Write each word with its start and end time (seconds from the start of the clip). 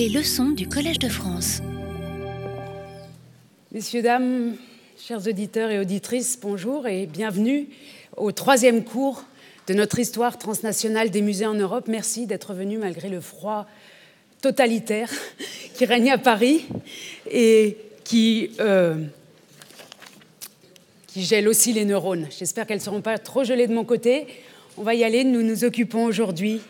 Les 0.00 0.08
leçons 0.08 0.48
du 0.48 0.66
Collège 0.66 0.98
de 0.98 1.10
France. 1.10 1.60
Messieurs, 3.70 4.00
dames, 4.00 4.56
chers 4.96 5.26
auditeurs 5.26 5.70
et 5.70 5.78
auditrices, 5.78 6.38
bonjour 6.40 6.86
et 6.86 7.04
bienvenue 7.04 7.68
au 8.16 8.32
troisième 8.32 8.82
cours 8.82 9.22
de 9.66 9.74
notre 9.74 9.98
histoire 9.98 10.38
transnationale 10.38 11.10
des 11.10 11.20
musées 11.20 11.44
en 11.44 11.52
Europe. 11.52 11.84
Merci 11.86 12.26
d'être 12.26 12.54
venus 12.54 12.78
malgré 12.78 13.10
le 13.10 13.20
froid 13.20 13.66
totalitaire 14.40 15.10
qui 15.74 15.84
règne 15.84 16.12
à 16.12 16.16
Paris 16.16 16.64
et 17.30 17.76
qui, 18.02 18.52
euh, 18.58 19.04
qui 21.08 21.24
gèle 21.24 21.46
aussi 21.46 21.74
les 21.74 21.84
neurones. 21.84 22.26
J'espère 22.30 22.66
qu'elles 22.66 22.78
ne 22.78 22.82
seront 22.82 23.02
pas 23.02 23.18
trop 23.18 23.44
gelées 23.44 23.66
de 23.66 23.74
mon 23.74 23.84
côté. 23.84 24.28
On 24.78 24.82
va 24.82 24.94
y 24.94 25.04
aller. 25.04 25.24
Nous 25.24 25.42
nous 25.42 25.62
occupons 25.62 26.04
aujourd'hui 26.04 26.62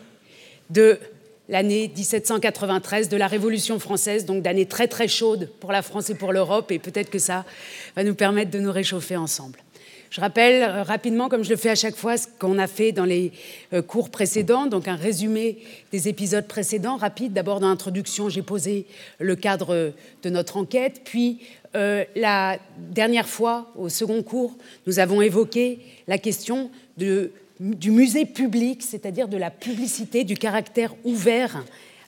de 0.69 0.99
l'année 1.51 1.91
1793 1.95 3.09
de 3.09 3.17
la 3.17 3.27
Révolution 3.27 3.77
française, 3.77 4.25
donc 4.25 4.41
d'année 4.41 4.65
très 4.65 4.87
très 4.87 5.07
chaude 5.07 5.49
pour 5.59 5.71
la 5.71 5.81
France 5.83 6.09
et 6.09 6.15
pour 6.15 6.31
l'Europe, 6.31 6.71
et 6.71 6.79
peut-être 6.79 7.11
que 7.11 7.19
ça 7.19 7.45
va 7.95 8.03
nous 8.03 8.15
permettre 8.15 8.49
de 8.49 8.59
nous 8.59 8.71
réchauffer 8.71 9.17
ensemble. 9.17 9.59
Je 10.09 10.19
rappelle 10.19 10.63
euh, 10.63 10.83
rapidement, 10.83 11.29
comme 11.29 11.43
je 11.43 11.49
le 11.49 11.55
fais 11.55 11.69
à 11.69 11.75
chaque 11.75 11.95
fois, 11.95 12.17
ce 12.17 12.27
qu'on 12.39 12.57
a 12.57 12.67
fait 12.67 12.91
dans 12.91 13.05
les 13.05 13.31
euh, 13.73 13.81
cours 13.81 14.09
précédents, 14.09 14.65
donc 14.65 14.87
un 14.87 14.95
résumé 14.95 15.59
des 15.91 16.09
épisodes 16.09 16.47
précédents, 16.47 16.97
rapide. 16.97 17.31
D'abord, 17.33 17.59
dans 17.59 17.69
l'introduction, 17.69 18.27
j'ai 18.27 18.41
posé 18.41 18.85
le 19.19 19.35
cadre 19.35 19.93
de 20.23 20.29
notre 20.29 20.57
enquête, 20.57 21.01
puis 21.05 21.39
euh, 21.75 22.03
la 22.15 22.59
dernière 22.77 23.27
fois, 23.27 23.71
au 23.77 23.87
second 23.87 24.21
cours, 24.23 24.57
nous 24.85 24.99
avons 24.99 25.21
évoqué 25.21 25.79
la 26.07 26.17
question 26.17 26.71
de 26.97 27.31
du 27.61 27.91
musée 27.91 28.25
public, 28.25 28.81
c'est-à-dire 28.81 29.27
de 29.27 29.37
la 29.37 29.51
publicité, 29.51 30.23
du 30.23 30.35
caractère 30.35 30.95
ouvert 31.03 31.63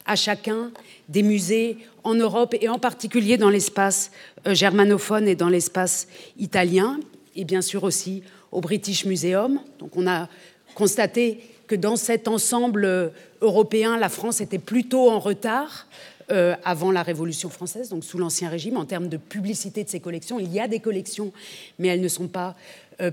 à 0.06 0.16
chacun 0.16 0.72
des 1.10 1.22
musées 1.22 1.78
en 2.04 2.16
Europe 2.16 2.56
et 2.60 2.68
en 2.70 2.80
particulier 2.80 3.38
dans 3.38 3.52
l'espace 3.52 4.12
euh, 4.48 4.56
germanophone 4.56 5.28
et 5.28 5.36
dans 5.36 5.50
l'espace 5.50 6.08
italien, 6.40 7.00
et 7.36 7.46
bien 7.46 7.62
sûr 7.62 7.84
aussi 7.84 8.24
au 8.52 8.62
British 8.62 9.06
Museum. 9.06 9.60
Donc 9.78 9.96
on 9.96 10.08
a 10.08 10.28
constaté 10.74 11.40
que 11.68 11.76
dans 11.76 11.98
cet 11.98 12.28
ensemble 12.28 12.86
euh, 12.86 13.10
européen, 13.42 13.98
la 13.98 14.10
France 14.10 14.42
était 14.42 14.58
plutôt 14.58 15.12
en 15.12 15.20
retard 15.20 15.88
euh, 16.32 16.56
avant 16.66 16.92
la 16.92 17.04
Révolution 17.04 17.50
française, 17.50 17.90
donc 17.90 18.04
sous 18.04 18.18
l'Ancien 18.18 18.50
Régime, 18.50 18.76
en 18.76 18.86
termes 18.86 19.08
de 19.08 19.18
publicité 19.18 19.84
de 19.84 19.90
ses 19.90 20.00
collections. 20.00 20.40
Il 20.40 20.52
y 20.52 20.60
a 20.60 20.68
des 20.68 20.80
collections, 20.80 21.32
mais 21.78 21.90
elles 21.90 22.02
ne 22.02 22.08
sont 22.08 22.28
pas 22.28 22.56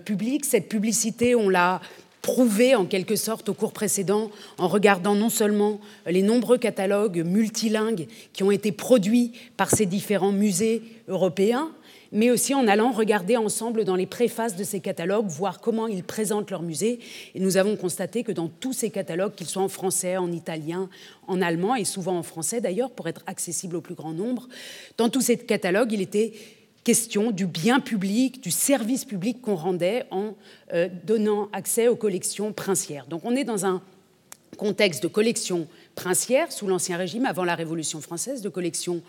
publiques. 0.05 0.45
Cette 0.45 0.69
publicité, 0.69 1.35
on 1.35 1.49
l'a 1.49 1.81
prouvé 2.23 2.75
en 2.75 2.85
quelque 2.85 3.17
sorte 3.17 3.49
au 3.49 3.55
cours 3.55 3.73
précédent 3.73 4.31
en 4.59 4.69
regardant 4.69 5.15
non 5.15 5.31
seulement 5.31 5.81
les 6.07 6.23
nombreux 6.23 6.59
catalogues 6.59 7.23
multilingues 7.25 8.07
qui 8.33 8.43
ont 8.43 8.51
été 8.51 8.73
produits 8.73 9.33
par 9.57 9.71
ces 9.71 9.87
différents 9.87 10.33
musées 10.33 10.83
européens, 11.09 11.71
mais 12.13 12.31
aussi 12.31 12.55
en 12.55 12.67
allant 12.67 12.91
regarder 12.91 13.37
ensemble 13.37 13.85
dans 13.85 13.95
les 13.95 14.07
préfaces 14.07 14.57
de 14.57 14.65
ces 14.65 14.81
catalogues, 14.81 15.27
voir 15.29 15.61
comment 15.61 15.87
ils 15.87 16.03
présentent 16.03 16.51
leur 16.51 16.63
musée. 16.63 16.99
Et 17.35 17.41
nous 17.41 17.57
avons 17.57 17.77
constaté 17.77 18.25
que 18.25 18.33
dans 18.33 18.49
tous 18.49 18.73
ces 18.73 18.91
catalogues, 18.91 19.35
qu'ils 19.35 19.47
soient 19.47 19.63
en 19.63 19.69
français, 19.69 20.17
en 20.17 20.33
italien, 20.33 20.89
en 21.29 21.41
allemand, 21.41 21.77
et 21.77 21.85
souvent 21.85 22.19
en 22.19 22.23
français 22.23 22.61
d'ailleurs, 22.61 22.91
pour 22.91 23.09
être 23.09 23.23
accessibles 23.27 23.77
au 23.77 23.81
plus 23.81 23.95
grand 23.95 24.13
nombre, 24.13 24.49
dans 24.99 25.09
tous 25.09 25.21
ces 25.21 25.37
catalogues, 25.37 25.93
il 25.93 26.01
était 26.01 26.33
question 26.85 27.31
du 27.31 27.47
bien 27.47 27.81
public, 27.81 28.43
du 28.43 28.51
service 28.51 29.05
public 29.05 29.41
qu'on 29.43 29.55
rendait 29.55 30.05
en 30.11 30.35
euh, 30.73 30.89
donnant 31.05 31.49
accès 31.53 31.89
aux 31.89 31.97
collections 31.97 32.53
princières. 32.53 33.07
Donc 33.07 33.25
on 33.25 33.37
est 33.37 33.45
dans 33.45 33.67
un 33.67 33.83
contexte 34.57 35.03
de 35.03 35.09
collections 35.09 35.67
princières 35.95 36.53
sous 36.53 36.67
l'Ancien 36.67 36.97
Régime, 36.97 37.27
avant 37.27 37.45
la 37.45 37.55
Révolution 37.55 38.01
française, 38.01 38.43
de 38.43 38.49
collections 38.49 39.03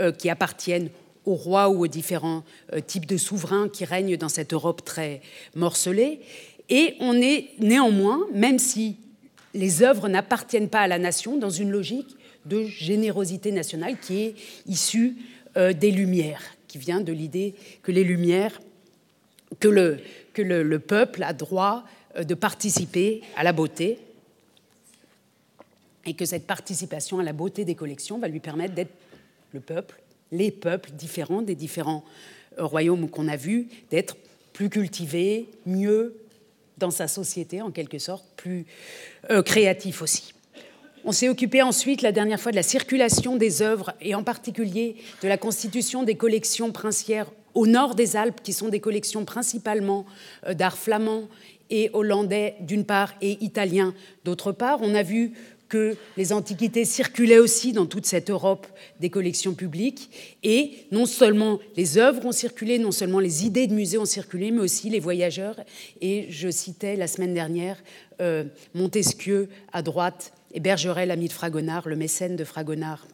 euh, 0.00 0.12
qui 0.12 0.30
appartiennent 0.30 0.88
au 1.26 1.34
roi 1.34 1.68
ou 1.68 1.84
aux 1.84 1.88
différents 1.88 2.42
euh, 2.72 2.80
types 2.80 3.06
de 3.06 3.18
souverains 3.18 3.68
qui 3.68 3.84
règnent 3.84 4.16
dans 4.16 4.28
cette 4.28 4.54
Europe 4.54 4.84
très 4.84 5.20
morcelée. 5.54 6.20
Et 6.70 6.94
on 7.00 7.14
est 7.20 7.50
néanmoins, 7.58 8.26
même 8.32 8.58
si 8.58 8.96
les 9.52 9.82
œuvres 9.82 10.08
n'appartiennent 10.08 10.68
pas 10.68 10.80
à 10.80 10.88
la 10.88 10.98
nation, 10.98 11.36
dans 11.36 11.50
une 11.50 11.70
logique 11.70 12.16
de 12.46 12.64
générosité 12.64 13.52
nationale 13.52 13.98
qui 14.00 14.22
est 14.22 14.34
issue 14.66 15.16
des 15.56 15.90
Lumières, 15.90 16.40
qui 16.70 16.78
vient 16.78 17.00
de 17.00 17.12
l'idée 17.12 17.56
que 17.82 17.90
les 17.90 18.04
Lumières, 18.04 18.60
que 19.58 19.68
le, 19.68 20.78
peuple 20.78 21.24
a 21.24 21.32
droit 21.32 21.84
euh, 22.16 22.22
de 22.22 22.34
participer 22.34 23.22
à 23.36 23.42
la 23.42 23.52
beauté 23.52 23.98
et 26.06 26.14
que 26.14 26.24
cette 26.24 26.46
participation 26.46 27.18
à 27.18 27.24
la 27.24 27.32
beauté 27.32 27.64
des 27.64 27.74
collections 27.74 28.18
va 28.18 28.28
lui 28.28 28.38
permettre 28.38 28.74
d'être 28.74 28.92
le 29.52 29.58
peuple, 29.58 30.00
les 30.30 30.52
peuples 30.52 30.92
différents 30.92 31.42
des 31.42 31.56
différents 31.56 32.04
euh, 32.58 32.64
royaumes 32.64 33.10
qu'on 33.10 33.26
a 33.26 33.36
vus, 33.36 33.66
d'être 33.90 34.16
plus 34.52 34.70
cultivé, 34.70 35.48
mieux 35.66 36.14
dans 36.78 36.92
sa 36.92 37.08
société 37.08 37.62
en 37.62 37.72
quelque 37.72 37.98
sorte, 37.98 38.24
plus 38.36 38.64
euh, 39.30 39.42
créatif 39.42 40.02
aussi. 40.02 40.34
On 41.04 41.12
s'est 41.12 41.28
occupé 41.28 41.62
ensuite, 41.62 42.02
la 42.02 42.12
dernière 42.12 42.40
fois, 42.40 42.52
de 42.52 42.56
la 42.56 42.62
circulation 42.62 43.36
des 43.36 43.62
œuvres 43.62 43.92
et 44.00 44.14
en 44.14 44.22
particulier 44.22 44.96
de 45.22 45.28
la 45.28 45.38
constitution 45.38 46.02
des 46.02 46.14
collections 46.14 46.72
princières 46.72 47.30
au 47.54 47.66
nord 47.66 47.94
des 47.94 48.16
Alpes, 48.16 48.40
qui 48.42 48.52
sont 48.52 48.68
des 48.68 48.80
collections 48.80 49.24
principalement 49.24 50.04
euh, 50.46 50.54
d'art 50.54 50.76
flamand 50.76 51.28
et 51.70 51.90
hollandais 51.92 52.56
d'une 52.60 52.84
part 52.84 53.14
et 53.22 53.42
italien 53.42 53.94
d'autre 54.24 54.52
part. 54.52 54.80
On 54.82 54.94
a 54.94 55.02
vu 55.02 55.32
que 55.68 55.96
les 56.16 56.32
antiquités 56.32 56.84
circulaient 56.84 57.38
aussi 57.38 57.72
dans 57.72 57.86
toute 57.86 58.04
cette 58.04 58.28
Europe 58.28 58.66
des 58.98 59.08
collections 59.08 59.54
publiques. 59.54 60.10
Et 60.42 60.72
non 60.90 61.06
seulement 61.06 61.60
les 61.76 61.96
œuvres 61.96 62.26
ont 62.26 62.32
circulé, 62.32 62.78
non 62.78 62.90
seulement 62.90 63.20
les 63.20 63.46
idées 63.46 63.68
de 63.68 63.74
musées 63.74 63.96
ont 63.96 64.04
circulé, 64.04 64.50
mais 64.50 64.60
aussi 64.60 64.90
les 64.90 65.00
voyageurs. 65.00 65.56
Et 66.00 66.26
je 66.28 66.50
citais 66.50 66.96
la 66.96 67.06
semaine 67.06 67.34
dernière 67.34 67.78
euh, 68.20 68.44
Montesquieu 68.74 69.48
à 69.72 69.82
droite 69.82 70.32
et 70.52 70.60
Bergeret, 70.60 71.06
l'ami 71.06 71.28
de 71.28 71.32
Fragonard, 71.32 71.88
le 71.88 71.96
mécène 71.96 72.36
de 72.36 72.44
Fragonard 72.44 73.06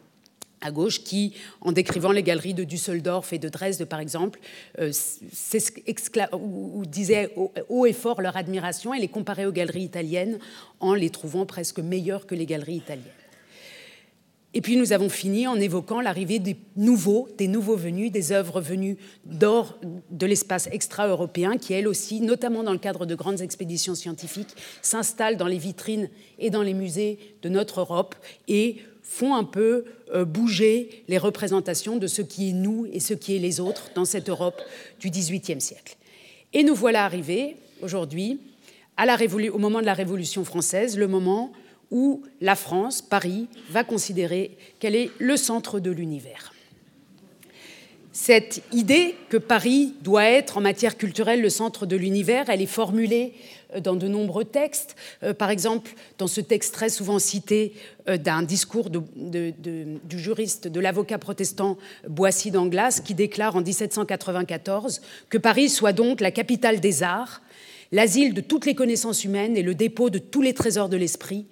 à 0.61 0.71
gauche, 0.71 1.03
qui, 1.03 1.33
en 1.61 1.71
décrivant 1.71 2.11
les 2.11 2.23
galeries 2.23 2.53
de 2.53 2.63
Düsseldorf 2.63 3.31
et 3.31 3.37
de 3.37 3.47
Dresde, 3.49 3.85
par 3.85 3.99
exemple, 3.99 4.39
euh, 4.79 4.91
disait 6.87 7.33
haut 7.69 7.85
et 7.85 7.93
fort 7.93 8.21
leur 8.21 8.37
admiration 8.37 8.93
et 8.93 8.99
les 8.99 9.07
comparait 9.07 9.45
aux 9.45 9.51
galeries 9.51 9.83
italiennes 9.83 10.39
en 10.79 10.93
les 10.93 11.09
trouvant 11.09 11.45
presque 11.45 11.79
meilleures 11.79 12.25
que 12.25 12.35
les 12.35 12.45
galeries 12.45 12.77
italiennes. 12.77 13.05
Et 14.57 14.61
puis 14.61 14.75
nous 14.75 14.91
avons 14.91 15.07
fini 15.07 15.45
en 15.45 15.59
évoquant 15.59 16.01
l'arrivée 16.01 16.39
des 16.39 16.57
nouveaux, 16.75 17.29
des 17.37 17.47
nouveaux 17.47 17.75
venus, 17.75 18.11
des 18.11 18.31
œuvres 18.31 18.59
venues 18.59 18.97
d'or 19.23 19.77
de 20.09 20.25
l'espace 20.25 20.67
extra-européen, 20.71 21.59
qui 21.59 21.73
elles 21.73 21.87
aussi, 21.87 22.21
notamment 22.21 22.63
dans 22.63 22.71
le 22.71 22.79
cadre 22.79 23.05
de 23.05 23.13
grandes 23.13 23.41
expéditions 23.41 23.93
scientifiques, 23.93 24.55
s'installent 24.81 25.37
dans 25.37 25.45
les 25.45 25.59
vitrines 25.59 26.09
et 26.39 26.49
dans 26.49 26.63
les 26.63 26.73
musées 26.73 27.19
de 27.43 27.49
notre 27.49 27.81
Europe 27.81 28.15
et 28.47 28.77
font 29.03 29.35
un 29.35 29.43
peu 29.43 29.85
euh, 30.15 30.25
bouger 30.25 31.03
les 31.07 31.19
représentations 31.19 31.97
de 31.97 32.07
ce 32.07 32.23
qui 32.23 32.49
est 32.49 32.53
nous 32.53 32.87
et 32.91 32.99
ce 32.99 33.13
qui 33.13 33.35
est 33.35 33.39
les 33.39 33.59
autres 33.59 33.91
dans 33.93 34.05
cette 34.05 34.27
Europe 34.27 34.59
du 34.99 35.11
XVIIIe 35.11 35.61
siècle. 35.61 35.97
Et 36.53 36.63
nous 36.63 36.73
voilà 36.73 37.05
arrivés 37.05 37.57
aujourd'hui, 37.83 38.39
au 39.53 39.59
moment 39.59 39.81
de 39.81 39.85
la 39.85 39.93
Révolution 39.93 40.43
française, 40.43 40.97
le 40.97 41.07
moment 41.07 41.53
où 41.91 42.23
la 42.41 42.55
France, 42.55 43.01
Paris, 43.01 43.47
va 43.69 43.83
considérer 43.83 44.57
qu'elle 44.79 44.95
est 44.95 45.11
le 45.19 45.37
centre 45.37 45.79
de 45.79 45.91
l'univers. 45.91 46.53
Cette 48.19 48.63
idée 48.73 49.13
que 49.29 49.37
Paris 49.37 49.93
doit 50.01 50.25
être 50.25 50.57
en 50.57 50.61
matière 50.61 50.97
culturelle 50.97 51.39
le 51.39 51.51
centre 51.51 51.85
de 51.85 51.95
l'univers, 51.95 52.49
elle 52.49 52.63
est 52.63 52.65
formulée 52.65 53.35
euh, 53.75 53.79
dans 53.79 53.95
de 53.95 54.07
nombreux 54.07 54.43
textes. 54.43 54.95
Euh, 55.21 55.35
par 55.35 55.51
exemple, 55.51 55.91
dans 56.17 56.25
ce 56.25 56.41
texte 56.41 56.73
très 56.73 56.89
souvent 56.89 57.19
cité 57.19 57.73
euh, 58.09 58.17
d'un 58.17 58.41
discours 58.41 58.89
du 58.89 60.19
juriste, 60.19 60.67
de 60.67 60.79
l'avocat 60.79 61.19
protestant 61.19 61.77
Boissy 62.07 62.49
d'Anglas, 62.49 63.01
qui 63.05 63.13
déclare 63.13 63.55
en 63.55 63.61
1794 63.61 65.01
que 65.29 65.37
Paris 65.37 65.69
soit 65.69 65.93
donc 65.93 66.19
la 66.19 66.31
capitale 66.31 66.79
des 66.79 67.03
arts, 67.03 67.43
l'asile 67.91 68.33
de 68.33 68.41
toutes 68.41 68.65
les 68.65 68.75
connaissances 68.75 69.23
humaines 69.23 69.57
et 69.57 69.63
le 69.63 69.75
dépôt 69.75 70.09
de 70.09 70.19
tous 70.19 70.41
les 70.41 70.53
trésors 70.53 70.89
de 70.89 70.97
l'esprit, 70.97 71.45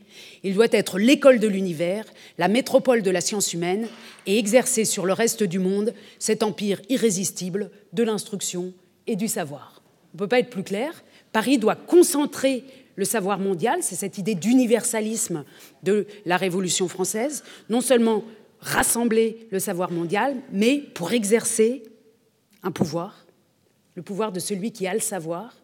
il 0.43 0.53
doit 0.53 0.67
être 0.71 0.97
l'école 0.97 1.39
de 1.39 1.47
l'univers, 1.47 2.05
la 2.37 2.47
métropole 2.47 3.01
de 3.01 3.11
la 3.11 3.21
science 3.21 3.53
humaine, 3.53 3.87
et 4.25 4.37
exercer 4.37 4.85
sur 4.85 5.05
le 5.05 5.13
reste 5.13 5.43
du 5.43 5.59
monde 5.59 5.93
cet 6.19 6.43
empire 6.43 6.81
irrésistible 6.89 7.71
de 7.93 8.03
l'instruction 8.03 8.73
et 9.07 9.15
du 9.15 9.27
savoir. 9.27 9.81
On 10.13 10.17
ne 10.17 10.19
peut 10.19 10.27
pas 10.27 10.39
être 10.39 10.49
plus 10.49 10.63
clair. 10.63 11.03
Paris 11.31 11.57
doit 11.57 11.75
concentrer 11.75 12.63
le 12.95 13.05
savoir 13.05 13.39
mondial, 13.39 13.79
c'est 13.81 13.95
cette 13.95 14.17
idée 14.17 14.35
d'universalisme 14.35 15.43
de 15.83 16.07
la 16.25 16.37
Révolution 16.37 16.87
française, 16.87 17.43
non 17.69 17.81
seulement 17.81 18.23
rassembler 18.61 19.47
le 19.51 19.59
savoir 19.59 19.91
mondial, 19.91 20.35
mais 20.51 20.77
pour 20.93 21.11
exercer 21.11 21.83
un 22.63 22.71
pouvoir, 22.71 23.25
le 23.95 24.01
pouvoir 24.01 24.31
de 24.31 24.39
celui 24.39 24.71
qui 24.71 24.87
a 24.87 24.93
le 24.93 25.01
savoir 25.01 25.55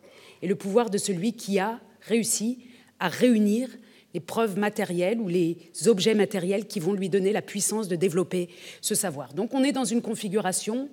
et 0.42 0.48
le 0.48 0.56
pouvoir 0.56 0.90
de 0.90 0.98
celui 0.98 1.34
qui 1.34 1.60
a 1.60 1.80
réussi 2.02 2.60
à 3.00 3.08
réunir 3.08 3.70
les 4.14 4.20
preuves 4.20 4.58
matérielles 4.58 5.20
ou 5.20 5.28
les 5.28 5.58
objets 5.86 6.14
matériels 6.14 6.68
qui 6.68 6.80
vont 6.80 6.94
lui 6.94 7.10
donner 7.10 7.32
la 7.32 7.42
puissance 7.42 7.88
de 7.88 7.96
développer 7.96 8.50
ce 8.82 8.96
savoir. 8.96 9.34
Donc 9.34 9.54
on 9.54 9.64
est 9.64 9.72
dans 9.72 9.86
une 9.86 10.02
configuration 10.02 10.90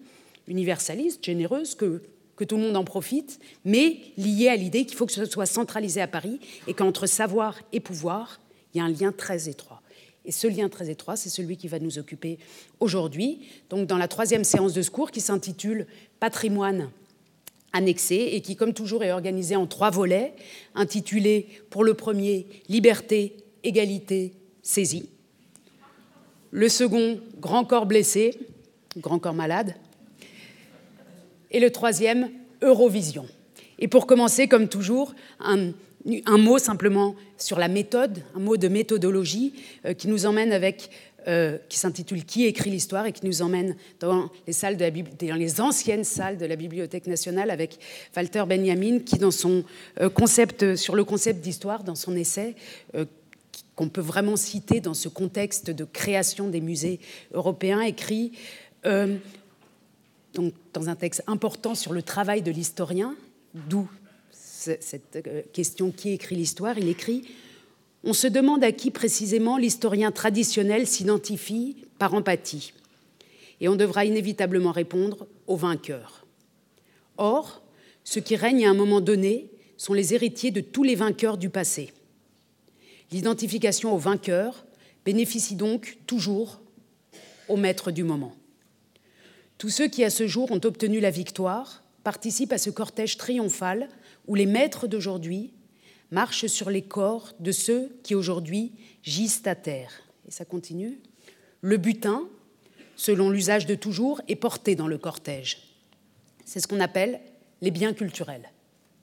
universaliste, 0.46 1.24
généreuse, 1.24 1.74
que, 1.74 2.02
tout 2.44 2.56
le 2.56 2.62
monde 2.62 2.76
en 2.76 2.84
profite, 2.84 3.40
mais 3.64 3.98
liée 4.16 4.48
à 4.48 4.54
l'idée 4.54 4.86
qu'il 4.86 4.96
faut 4.96 5.06
que 5.06 5.12
ce 5.12 5.24
soit 5.24 5.46
centralisé 5.46 6.00
à 6.00 6.06
Paris 6.06 6.38
et 6.68 6.74
qu'entre 6.74 7.06
savoir 7.06 7.58
et 7.72 7.80
pouvoir, 7.80 8.40
il 8.72 8.78
y 8.78 8.80
a 8.80 8.84
un 8.84 8.92
lien 8.92 9.10
très 9.10 9.48
étroit. 9.48 9.82
Et 10.24 10.30
ce 10.30 10.46
lien 10.46 10.68
très 10.68 10.88
étroit, 10.88 11.16
c'est 11.16 11.30
celui 11.30 11.56
qui 11.56 11.66
va 11.66 11.80
nous 11.80 11.98
occuper 11.98 12.38
aujourd'hui. 12.78 13.40
Donc, 13.70 13.88
dans 13.88 13.98
la 13.98 14.06
troisième 14.06 14.44
séance 14.44 14.72
de 14.72 14.82
secours 14.82 15.10
qui 15.10 15.20
s'intitule 15.20 15.86
Patrimoine 16.20 16.90
annexé 17.72 18.30
et 18.32 18.40
qui, 18.40 18.56
comme 18.56 18.72
toujours, 18.72 19.04
est 19.04 19.12
organisé 19.12 19.56
en 19.56 19.66
trois 19.66 19.90
volets, 19.90 20.34
intitulés 20.74 21.46
pour 21.70 21.84
le 21.84 21.94
premier 21.94 22.46
Liberté, 22.68 23.36
égalité, 23.62 24.32
saisie. 24.62 25.10
Le 26.50 26.68
second, 26.68 27.20
Grand 27.40 27.64
corps 27.64 27.86
blessé, 27.86 28.38
grand 28.96 29.18
corps 29.18 29.34
malade. 29.34 29.74
Et 31.50 31.60
le 31.60 31.70
troisième, 31.70 32.30
Eurovision. 32.62 33.26
Et 33.78 33.88
pour 33.88 34.06
commencer, 34.06 34.48
comme 34.48 34.68
toujours, 34.68 35.14
un 35.38 36.38
mot 36.38 36.58
simplement 36.58 37.14
sur 37.36 37.58
la 37.58 37.68
méthode, 37.68 38.22
un 38.34 38.40
mot 38.40 38.56
de 38.56 38.68
méthodologie 38.68 39.54
euh, 39.84 39.94
qui 39.94 40.08
nous 40.08 40.26
emmène 40.26 40.52
avec, 40.52 40.90
euh, 41.26 41.58
qui 41.68 41.78
s'intitule 41.78 42.24
Qui 42.24 42.46
écrit 42.46 42.70
l'histoire 42.70 43.06
et 43.06 43.12
qui 43.12 43.26
nous 43.26 43.42
emmène 43.42 43.76
dans 44.00 44.30
les, 44.46 44.52
salles 44.52 44.76
de 44.76 44.84
la, 44.84 44.90
dans 44.90 45.36
les 45.36 45.60
anciennes 45.60 46.04
salles 46.04 46.38
de 46.38 46.46
la 46.46 46.56
Bibliothèque 46.56 47.06
nationale 47.06 47.50
avec 47.50 47.78
Walter 48.16 48.44
Benjamin 48.46 49.00
qui, 49.00 49.18
dans 49.18 49.30
son 49.30 49.64
euh, 50.00 50.08
concept, 50.08 50.76
sur 50.76 50.94
le 50.94 51.04
concept 51.04 51.40
d'histoire, 51.40 51.84
dans 51.84 51.94
son 51.94 52.16
essai, 52.16 52.54
qu'on 53.74 53.88
peut 53.88 54.00
vraiment 54.00 54.36
citer 54.36 54.80
dans 54.80 54.94
ce 54.94 55.08
contexte 55.08 55.70
de 55.70 55.84
création 55.84 56.48
des 56.48 56.60
musées 56.60 57.00
européens, 57.32 57.80
écrit 57.80 58.32
donc, 60.34 60.54
dans 60.72 60.88
un 60.88 60.94
texte 60.94 61.22
important 61.26 61.74
sur 61.74 61.92
le 61.92 62.02
travail 62.02 62.42
de 62.42 62.50
l'historien, 62.50 63.16
d'où 63.54 63.88
cette 64.30 65.16
euh, 65.26 65.42
question 65.52 65.90
qui 65.90 66.10
écrit 66.10 66.36
l'histoire, 66.36 66.78
il 66.78 66.88
écrit 66.88 67.24
On 68.04 68.12
se 68.12 68.26
demande 68.26 68.62
à 68.62 68.72
qui 68.72 68.90
précisément 68.90 69.56
l'historien 69.56 70.12
traditionnel 70.12 70.86
s'identifie 70.86 71.76
par 71.98 72.14
empathie. 72.14 72.72
Et 73.60 73.68
on 73.68 73.76
devra 73.76 74.04
inévitablement 74.04 74.72
répondre 74.72 75.26
aux 75.46 75.56
vainqueurs. 75.56 76.26
Or, 77.16 77.62
ceux 78.04 78.20
qui 78.20 78.36
règnent 78.36 78.66
à 78.66 78.70
un 78.70 78.74
moment 78.74 79.00
donné 79.00 79.50
sont 79.76 79.94
les 79.94 80.14
héritiers 80.14 80.50
de 80.50 80.60
tous 80.60 80.84
les 80.84 80.94
vainqueurs 80.94 81.38
du 81.38 81.50
passé. 81.50 81.92
L'identification 83.10 83.92
aux 83.92 83.98
vainqueurs 83.98 84.64
bénéficie 85.04 85.56
donc 85.56 85.98
toujours 86.06 86.60
aux 87.48 87.56
maîtres 87.56 87.90
du 87.90 88.04
moment. 88.04 88.34
Tous 89.56 89.70
ceux 89.70 89.88
qui, 89.88 90.04
à 90.04 90.10
ce 90.10 90.26
jour, 90.26 90.52
ont 90.52 90.60
obtenu 90.64 91.00
la 91.00 91.10
victoire 91.10 91.82
participent 92.04 92.52
à 92.52 92.58
ce 92.58 92.70
cortège 92.70 93.16
triomphal 93.16 93.88
où 94.28 94.34
les 94.36 94.46
maîtres 94.46 94.86
d'aujourd'hui 94.86 95.52
marchent 96.10 96.46
sur 96.46 96.70
les 96.70 96.82
corps 96.82 97.32
de 97.40 97.52
ceux 97.52 97.90
qui 98.02 98.14
aujourd'hui 98.14 98.72
gisent 99.02 99.42
à 99.46 99.54
terre. 99.54 99.90
Et 100.26 100.30
ça 100.30 100.44
continue. 100.44 100.98
Le 101.60 101.76
butin, 101.76 102.28
selon 102.96 103.30
l'usage 103.30 103.66
de 103.66 103.74
toujours, 103.74 104.20
est 104.28 104.36
porté 104.36 104.74
dans 104.74 104.88
le 104.88 104.98
cortège. 104.98 105.58
C'est 106.44 106.60
ce 106.60 106.66
qu'on 106.66 106.80
appelle 106.80 107.20
les 107.60 107.70
biens 107.70 107.92
culturels. 107.92 108.50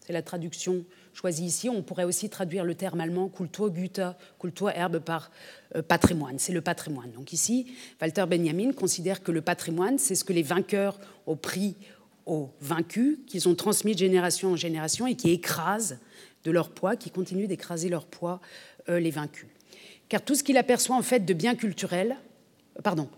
C'est 0.06 0.14
la 0.14 0.22
traduction 0.22 0.86
choisie 1.14 1.46
ici. 1.46 1.70
On 1.70 1.82
pourrait 1.82 2.04
aussi 2.04 2.30
traduire 2.30 2.64
le 2.64 2.76
terme 2.76 3.02
allemand 3.02 3.28
Kulturgüter, 3.30 4.12
Kulturerbe 4.40 5.00
par 5.00 5.32
euh, 5.76 5.82
patrimoine. 5.82 6.38
C'est 6.38 6.54
le 6.54 6.62
patrimoine. 6.62 7.12
Donc 7.12 7.34
ici, 7.34 7.74
Walter 8.02 8.26
Benjamin 8.28 8.72
considère 8.72 9.24
que 9.24 9.32
le 9.32 9.42
patrimoine, 9.42 9.98
c'est 9.98 10.16
ce 10.16 10.24
que 10.24 10.34
les 10.34 10.44
vainqueurs 10.44 11.00
ont 11.26 11.36
pris 11.36 11.76
aux 12.26 12.50
vaincus, 12.60 13.20
qu'ils 13.28 13.48
ont 13.48 13.56
transmis 13.56 13.94
de 13.94 14.00
génération 14.00 14.52
en 14.52 14.56
génération 14.56 15.08
et 15.08 15.16
qui 15.16 15.32
écrasent 15.32 16.00
de 16.46 16.52
leur 16.52 16.70
poids, 16.70 16.96
qui 16.96 17.10
continuent 17.12 17.48
d'écraser 17.48 17.90
leur 17.90 18.06
poids 18.06 18.40
euh, 18.88 19.00
les 19.00 19.12
vaincus. 19.12 19.48
Car 20.08 20.22
tout 20.22 20.36
ce 20.36 20.44
qu'il 20.44 20.58
aperçoit 20.58 20.96
en 20.96 21.02
fait 21.02 21.26
de 21.26 21.34
biens 21.34 21.56
culturels, 21.56 22.16
euh, 22.78 22.82
pardon, 22.82 23.10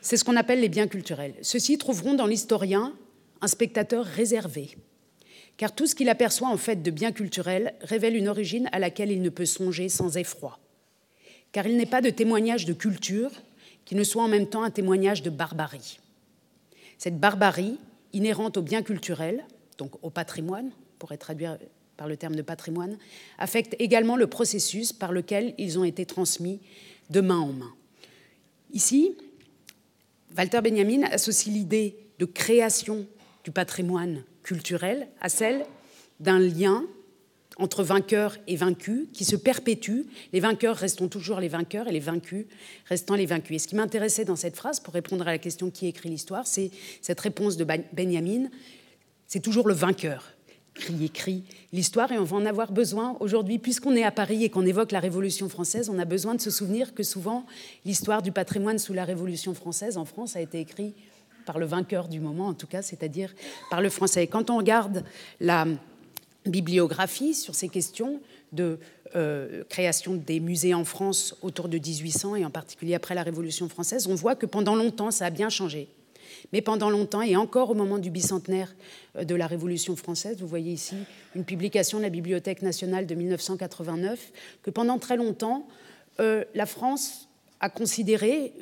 c'est 0.00 0.16
ce 0.16 0.24
qu'on 0.24 0.36
appelle 0.36 0.60
les 0.60 0.68
biens 0.68 0.88
culturels. 0.88 1.34
Ceux-ci 1.42 1.78
trouveront 1.78 2.14
dans 2.14 2.26
l'historien 2.26 2.94
un 3.42 3.48
spectateur 3.48 4.04
réservé, 4.04 4.76
car 5.56 5.74
tout 5.74 5.86
ce 5.86 5.94
qu'il 5.94 6.08
aperçoit 6.08 6.48
en 6.48 6.56
fait 6.56 6.82
de 6.82 6.90
biens 6.90 7.12
culturels 7.12 7.74
révèle 7.82 8.16
une 8.16 8.28
origine 8.28 8.68
à 8.72 8.78
laquelle 8.78 9.10
il 9.10 9.20
ne 9.20 9.28
peut 9.28 9.46
songer 9.46 9.88
sans 9.88 10.16
effroi, 10.16 10.58
car 11.52 11.66
il 11.66 11.76
n'est 11.76 11.86
pas 11.86 12.00
de 12.00 12.10
témoignage 12.10 12.64
de 12.64 12.72
culture 12.72 13.30
qui 13.84 13.94
ne 13.94 14.04
soit 14.04 14.22
en 14.22 14.28
même 14.28 14.48
temps 14.48 14.62
un 14.62 14.70
témoignage 14.70 15.22
de 15.22 15.30
barbarie. 15.30 16.00
Cette 16.98 17.20
barbarie, 17.20 17.78
inhérente 18.12 18.56
aux 18.56 18.62
biens 18.62 18.82
culturels, 18.82 19.44
donc 19.76 19.92
au 20.02 20.08
patrimoine, 20.08 20.70
pour 20.98 21.12
être 21.12 21.20
traduire 21.20 21.58
par 21.96 22.06
le 22.08 22.16
terme 22.16 22.36
de 22.36 22.42
patrimoine, 22.42 22.98
affecte 23.38 23.74
également 23.78 24.16
le 24.16 24.26
processus 24.26 24.92
par 24.92 25.12
lequel 25.12 25.54
ils 25.58 25.78
ont 25.78 25.84
été 25.84 26.06
transmis 26.06 26.60
de 27.10 27.20
main 27.20 27.38
en 27.38 27.52
main. 27.52 27.72
Ici, 28.72 29.16
Walter 30.36 30.60
Benjamin 30.60 31.02
associe 31.04 31.54
l'idée 31.54 31.96
de 32.18 32.24
création 32.24 33.06
du 33.44 33.50
patrimoine 33.50 34.22
culturel 34.42 35.08
à 35.20 35.28
celle 35.28 35.64
d'un 36.20 36.38
lien 36.38 36.84
entre 37.58 37.82
vainqueurs 37.82 38.36
et 38.46 38.56
vaincus 38.56 39.06
qui 39.12 39.24
se 39.24 39.36
perpétue. 39.36 40.02
Les 40.32 40.40
vainqueurs 40.40 40.76
restant 40.76 41.08
toujours 41.08 41.40
les 41.40 41.48
vainqueurs 41.48 41.88
et 41.88 41.92
les 41.92 42.00
vaincus 42.00 42.46
restant 42.86 43.14
les 43.14 43.26
vaincus. 43.26 43.56
Et 43.56 43.58
ce 43.58 43.68
qui 43.68 43.76
m'intéressait 43.76 44.24
dans 44.24 44.36
cette 44.36 44.56
phrase, 44.56 44.80
pour 44.80 44.92
répondre 44.92 45.22
à 45.26 45.32
la 45.32 45.38
question 45.38 45.70
qui 45.70 45.86
écrit 45.86 46.10
l'histoire, 46.10 46.46
c'est 46.46 46.70
cette 47.00 47.20
réponse 47.20 47.56
de 47.56 47.64
Benjamin. 47.64 48.48
C'est 49.26 49.40
toujours 49.40 49.68
le 49.68 49.74
vainqueur 49.74 50.35
qui 50.76 51.04
écrit 51.04 51.42
l'histoire 51.72 52.12
et 52.12 52.18
on 52.18 52.24
va 52.24 52.36
en 52.36 52.46
avoir 52.46 52.72
besoin 52.72 53.16
aujourd'hui, 53.20 53.58
puisqu'on 53.58 53.96
est 53.96 54.04
à 54.04 54.10
Paris 54.10 54.44
et 54.44 54.50
qu'on 54.50 54.66
évoque 54.66 54.92
la 54.92 55.00
Révolution 55.00 55.48
française, 55.48 55.88
on 55.88 55.98
a 55.98 56.04
besoin 56.04 56.34
de 56.34 56.40
se 56.40 56.50
souvenir 56.50 56.94
que 56.94 57.02
souvent 57.02 57.46
l'histoire 57.84 58.22
du 58.22 58.32
patrimoine 58.32 58.78
sous 58.78 58.92
la 58.92 59.04
Révolution 59.04 59.54
française 59.54 59.96
en 59.96 60.04
France 60.04 60.36
a 60.36 60.40
été 60.40 60.60
écrite 60.60 60.94
par 61.46 61.58
le 61.58 61.66
vainqueur 61.66 62.08
du 62.08 62.20
moment, 62.20 62.48
en 62.48 62.54
tout 62.54 62.66
cas, 62.66 62.82
c'est-à-dire 62.82 63.32
par 63.70 63.80
le 63.80 63.88
français. 63.88 64.24
Et 64.24 64.26
quand 64.26 64.50
on 64.50 64.58
regarde 64.58 65.04
la 65.40 65.66
bibliographie 66.44 67.34
sur 67.34 67.54
ces 67.54 67.68
questions 67.68 68.20
de 68.52 68.78
euh, 69.14 69.64
création 69.68 70.14
des 70.14 70.40
musées 70.40 70.74
en 70.74 70.84
France 70.84 71.36
autour 71.42 71.68
de 71.68 71.78
1800 71.78 72.36
et 72.36 72.44
en 72.44 72.50
particulier 72.50 72.94
après 72.94 73.14
la 73.14 73.22
Révolution 73.22 73.68
française, 73.68 74.06
on 74.08 74.14
voit 74.14 74.34
que 74.34 74.46
pendant 74.46 74.74
longtemps, 74.74 75.10
ça 75.10 75.26
a 75.26 75.30
bien 75.30 75.48
changé. 75.48 75.88
Mais 76.52 76.62
pendant 76.62 76.90
longtemps, 76.90 77.22
et 77.22 77.36
encore 77.36 77.70
au 77.70 77.74
moment 77.74 77.98
du 77.98 78.10
bicentenaire 78.10 78.74
euh, 79.16 79.24
de 79.24 79.34
la 79.34 79.46
Révolution 79.46 79.96
française, 79.96 80.38
vous 80.40 80.46
voyez 80.46 80.72
ici 80.72 80.96
une 81.34 81.44
publication 81.44 81.98
de 81.98 82.02
la 82.02 82.10
Bibliothèque 82.10 82.62
nationale 82.62 83.06
de 83.06 83.14
1989, 83.14 84.32
que 84.62 84.70
pendant 84.70 84.98
très 84.98 85.16
longtemps, 85.16 85.66
euh, 86.20 86.44
la 86.54 86.66
France 86.66 87.28
a 87.60 87.68
considéré 87.68 88.52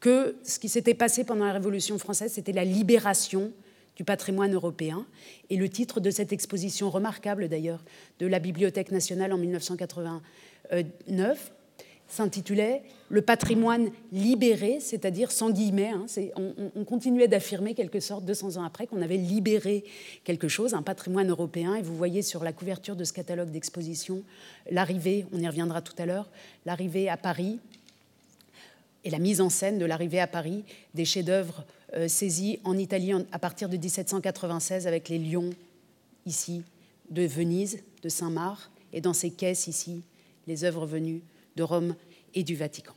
que 0.00 0.36
ce 0.44 0.58
qui 0.58 0.68
s'était 0.68 0.94
passé 0.94 1.24
pendant 1.24 1.46
la 1.46 1.52
Révolution 1.52 1.98
française, 1.98 2.32
c'était 2.32 2.52
la 2.52 2.64
libération 2.64 3.52
du 3.96 4.04
patrimoine 4.04 4.54
européen. 4.54 5.06
Et 5.50 5.56
le 5.56 5.68
titre 5.68 5.98
de 6.00 6.10
cette 6.10 6.32
exposition 6.32 6.90
remarquable 6.90 7.48
d'ailleurs 7.48 7.84
de 8.18 8.26
la 8.26 8.38
Bibliothèque 8.38 8.92
nationale 8.92 9.32
en 9.32 9.38
1989 9.38 11.52
s'intitulait 12.08 12.82
Le 13.08 13.22
patrimoine 13.22 13.90
libéré, 14.12 14.78
c'est-à-dire 14.80 15.30
sans 15.30 15.50
guillemets. 15.50 15.90
Hein, 15.90 16.06
on, 16.74 16.84
continuait 16.84 17.28
d'affirmer 17.28 17.74
quelque 17.74 18.00
sorte 18.00 18.24
200 18.24 18.56
ans 18.56 18.64
après 18.64 18.86
qu'on 18.86 19.00
avait 19.00 19.16
libéré 19.16 19.84
quelque 20.24 20.48
chose, 20.48 20.74
un 20.74 20.82
patrimoine 20.82 21.30
européen. 21.30 21.74
Et 21.76 21.82
vous 21.82 21.96
voyez 21.96 22.22
sur 22.22 22.42
la 22.42 22.52
couverture 22.52 22.96
de 22.96 23.04
ce 23.04 23.12
catalogue 23.12 23.50
d'exposition 23.50 24.22
l'arrivée, 24.70 25.26
on 25.32 25.38
y 25.38 25.46
reviendra 25.46 25.82
tout 25.82 25.94
à 25.98 26.06
l'heure, 26.06 26.28
l'arrivée 26.64 27.08
à 27.08 27.16
Paris 27.16 27.60
et 29.04 29.10
la 29.10 29.20
mise 29.20 29.40
en 29.40 29.50
scène 29.50 29.78
de 29.78 29.84
l'arrivée 29.84 30.20
à 30.20 30.26
Paris 30.26 30.64
des 30.94 31.04
chefs-d'œuvre 31.04 31.64
euh, 31.94 32.08
saisis 32.08 32.58
en 32.64 32.76
Italie 32.76 33.12
à 33.30 33.38
partir 33.38 33.68
de 33.68 33.76
1796 33.76 34.88
avec 34.88 35.08
les 35.08 35.18
lions 35.18 35.50
ici 36.26 36.64
de 37.10 37.22
Venise, 37.22 37.82
de 38.02 38.08
Saint-Marc, 38.08 38.68
et 38.92 39.00
dans 39.00 39.12
ces 39.12 39.30
caisses 39.30 39.68
ici, 39.68 40.02
les 40.46 40.64
œuvres 40.64 40.86
venues 40.86 41.22
de 41.54 41.62
Rome 41.62 41.94
et 42.36 42.44
du 42.44 42.54
Vatican. 42.54 42.92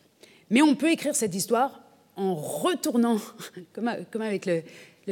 Mais 0.51 0.61
on 0.61 0.75
peut 0.75 0.91
écrire 0.91 1.15
cette 1.15 1.33
histoire 1.33 1.81
en 2.15 2.35
retournant, 2.35 3.17
comme, 3.73 3.87
avec 4.21 4.45
le, 4.45 4.61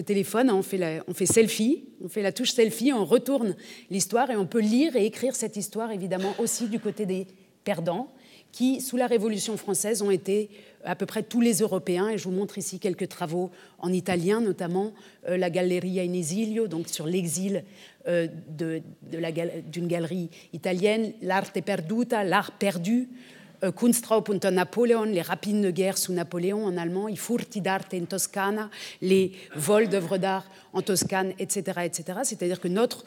téléphone, 0.04 0.52
on 0.52 0.62
fait, 0.62 1.02
on 1.08 1.14
fait 1.16 1.26
selfie, 1.26 1.86
on 2.04 2.10
fait 2.10 2.22
la 2.22 2.32
touche 2.32 2.52
selfie, 2.52 2.94
on 2.94 3.04
retourne 3.04 3.56
l'histoire 3.90 4.30
et 4.30 4.36
on 4.36 4.46
peut 4.46 4.60
lire 4.60 4.96
et 4.96 5.06
écrire 5.06 5.36
cette 5.36 5.58
histoire 5.58 5.92
évidemment 5.92 6.36
aussi 6.38 6.68
du 6.68 6.80
côté 6.80 7.08
des 7.08 7.26
perdants, 7.64 8.08
qui, 8.52 8.80
sous 8.82 8.98
la 8.98 9.08
Révolution 9.08 9.58
française, 9.58 10.02
ont 10.02 10.12
été 10.12 10.50
à 10.84 10.96
peu 10.96 11.06
près 11.06 11.24
tous 11.24 11.42
les 11.42 11.60
Européens, 11.60 12.10
et 12.10 12.18
je 12.18 12.24
vous 12.24 12.32
montre 12.32 12.58
ici 12.58 12.80
quelques 12.80 13.10
travaux 13.10 13.52
en 13.80 13.92
italien, 13.92 14.40
notamment 14.40 14.94
euh, 15.28 15.38
la 15.38 15.50
Galleria 15.50 16.04
in 16.04 16.14
Esilio, 16.14 16.68
donc 16.68 16.88
sur 16.88 17.06
l'exil 17.06 17.64
euh, 18.08 18.28
d'une 18.52 19.88
galerie 19.88 20.30
italienne, 20.54 21.14
l'arte 21.22 21.62
perduta, 21.62 22.24
l'art 22.24 22.52
perdu, 22.52 23.10
euh, 23.10 23.37
Kunstraub 23.76 24.30
unter 24.30 24.52
Napoléon, 24.52 25.04
les 25.04 25.22
rapines 25.22 25.62
de 25.62 25.72
guerre 25.72 25.98
sous 25.98 26.14
Napoléon 26.14 26.66
en 26.66 26.78
allemand, 26.78 27.08
i 27.08 27.18
furti 27.18 27.62
d'arte 27.62 27.94
in 27.94 28.06
Toscana, 28.06 28.70
les 29.02 29.32
vols 29.56 29.90
d'œuvres 29.90 30.18
d'art 30.18 30.46
en 30.74 30.82
Toscane, 30.82 31.34
etc. 31.40 31.82
etc. 31.86 32.20
C'est-à-dire 32.24 32.60
que 32.60 32.68
notre 32.68 33.04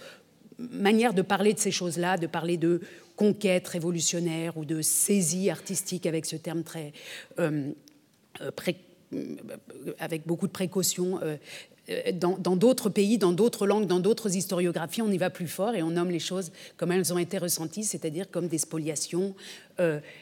manière 0.59 1.14
de 1.14 1.23
parler 1.23 1.54
de 1.54 1.59
ces 1.59 1.71
choses-là, 1.71 2.16
de 2.16 2.26
parler 2.26 2.57
de 2.57 2.80
conquête 3.16 3.69
révolutionnaire 3.69 4.57
ou 4.57 4.64
de 4.64 4.83
saisie 4.83 5.50
artistique 5.50 6.07
avec 6.07 6.26
ce 6.26 6.37
terme 6.37 6.62
très 6.62 6.92
euh, 7.38 7.71
euh, 8.40 8.50
euh, 8.59 8.73
avec 9.99 10.26
beaucoup 10.26 10.47
de 10.47 10.52
précautions. 10.52 11.21
dans 12.14 12.57
d'autres 12.57 12.88
pays, 12.88 13.19
dans 13.19 13.33
d'autres 13.33 13.67
langues, 13.67 13.87
dans 13.87 14.00
d'autres 14.00 14.37
historiographies, 14.37 15.02
on 15.02 15.11
y 15.11 15.19
va 15.19 15.31
plus 15.31 15.49
fort 15.49 15.75
et 15.75 15.83
on 15.83 15.90
nomme 15.90 16.11
les 16.11 16.21
choses 16.21 16.52
comme 16.76 16.93
elles 16.93 17.12
ont 17.12 17.19
été 17.19 17.38
ressenties, 17.38 17.85
c'est-à-dire 17.85 18.31
comme 18.31 18.47
des 18.47 18.59
spoliations, 18.59 19.35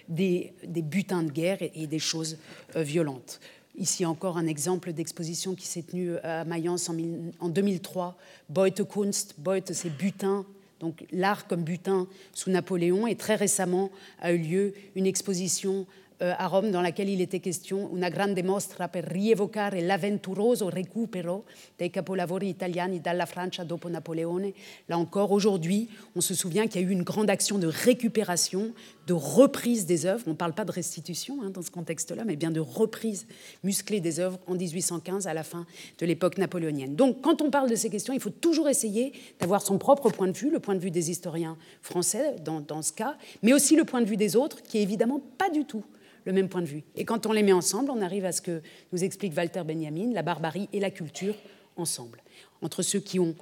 des, 0.09 0.53
butins 0.67 1.23
de 1.23 1.31
guerre 1.31 1.59
et, 1.61 1.87
des 1.87 1.99
choses 1.99 2.39
violentes. 2.75 3.41
Ici 3.77 4.07
encore 4.07 4.39
un 4.39 4.47
exemple 4.47 4.93
d'exposition 4.93 5.55
qui 5.55 5.67
s'est 5.67 5.83
tenue 5.83 6.17
à 6.19 6.45
Mayence 6.45 6.89
en, 6.89 6.97
en 7.39 7.49
2003. 7.49 8.17
Beutekunst, 8.49 9.35
Beute, 9.39 9.73
c'est 9.73 9.95
butin, 9.97 10.47
donc 10.81 11.05
l'art 11.13 11.47
comme 11.47 11.63
butin 11.63 12.07
sous 12.33 12.51
Napoléon. 12.51 13.07
Et 13.07 13.17
très 13.17 13.35
récemment 13.35 13.91
a 14.21 14.33
eu 14.33 14.39
lieu 14.39 14.75
une 14.97 15.07
exposition 15.07 15.81
euh, 15.81 16.08
à 16.21 16.49
Rome 16.49 16.71
dans 16.71 16.81
laquelle 16.81 17.09
il 17.09 17.21
était 17.21 17.39
question 17.39 17.91
una 17.93 18.11
grande 18.11 18.43
mostra 18.43 18.89
per 18.89 19.05
rievocare 19.05 19.81
l'avventuroso 19.83 20.69
recupero 20.69 21.45
dei 21.77 21.91
capolavori 21.91 22.49
italiani 22.49 23.01
dalla 23.01 23.25
Francia 23.25 23.63
dopo 23.63 23.89
Napoleone. 23.89 24.53
Là 24.87 24.99
encore, 24.99 25.31
aujourd'hui, 25.31 25.89
on 26.17 26.21
se 26.21 26.35
souvient 26.35 26.67
qu'il 26.67 26.81
y 26.81 26.85
a 26.85 26.89
eu 26.89 26.91
une 26.91 27.05
grande 27.05 27.31
action 27.31 27.59
de 27.59 27.69
récupération, 27.69 28.73
de 29.07 29.13
reprise 29.13 29.87
des 29.87 30.07
œuvres. 30.07 30.25
On 30.27 30.31
ne 30.31 30.37
parle 30.37 30.55
pas 30.55 30.65
de 30.65 30.73
restitution 30.73 31.39
hein, 31.43 31.51
dans 31.51 31.63
ce 31.63 31.71
contexte-là, 31.71 32.25
mais 32.25 32.35
bien 32.35 32.51
de 32.51 32.61
reprise 32.61 33.27
musclée 33.63 34.01
des 34.01 34.19
œuvres 34.19 34.41
en 34.49 34.55
1815 34.55 35.29
à 35.29 35.35
la 35.35 35.45
fin 35.45 35.67
de 35.99 36.07
l'époque 36.07 36.37
napoléonienne. 36.39 36.97
Donc, 36.97 37.21
quand 37.21 37.43
on 37.43 37.51
parle 37.51 37.71
de 37.71 37.77
ces 37.77 37.91
questions, 37.91 38.13
il 38.13 38.21
faut 38.21 38.31
toujours 38.31 38.69
essayer 38.69 39.13
d'avoir 39.39 39.63
son 39.63 39.79
propre 39.79 40.11
point 40.11 40.27
de 40.27 40.37
vue, 40.37 40.51
le 40.51 40.59
point 40.59 40.75
de 40.75 40.81
vue 40.81 40.91
des 40.91 41.11
historiens 41.11 41.57
français 41.81 42.37
dans, 42.45 42.61
dans 42.61 42.83
ce 42.83 42.93
cas, 42.93 43.17
mais 43.43 43.53
aussi 43.53 43.77
le 43.77 43.85
point 43.85 44.01
de 44.01 44.07
vue 44.07 44.17
des 44.17 44.35
autres, 44.35 44.63
qui 44.63 44.79
est 44.79 44.83
évidemment 44.83 45.21
pas 45.39 45.51
du 45.51 45.65
tout 45.65 45.85
le 46.29 46.35
même 46.35 46.51
point 46.51 46.61
de 46.61 46.67
vue. 46.67 46.83
Et 46.95 47.07
quand 47.07 47.25
on 47.25 47.33
les 47.33 47.43
met 47.43 47.55
ensemble, 47.55 47.91
on 47.91 48.03
arrive 48.03 48.27
à 48.27 48.33
ce 48.33 48.43
que 48.43 48.61
nous 48.93 49.03
explique 49.03 49.35
Walter 49.35 49.63
Benjamin, 49.65 50.13
la 50.13 50.21
barbarie 50.21 50.69
et 50.75 50.79
la 50.79 50.91
culture 50.91 51.35
ensemble, 51.77 52.23
entre 52.61 52.83
ceux 52.83 53.01
qui 53.01 53.19
ont 53.19 53.35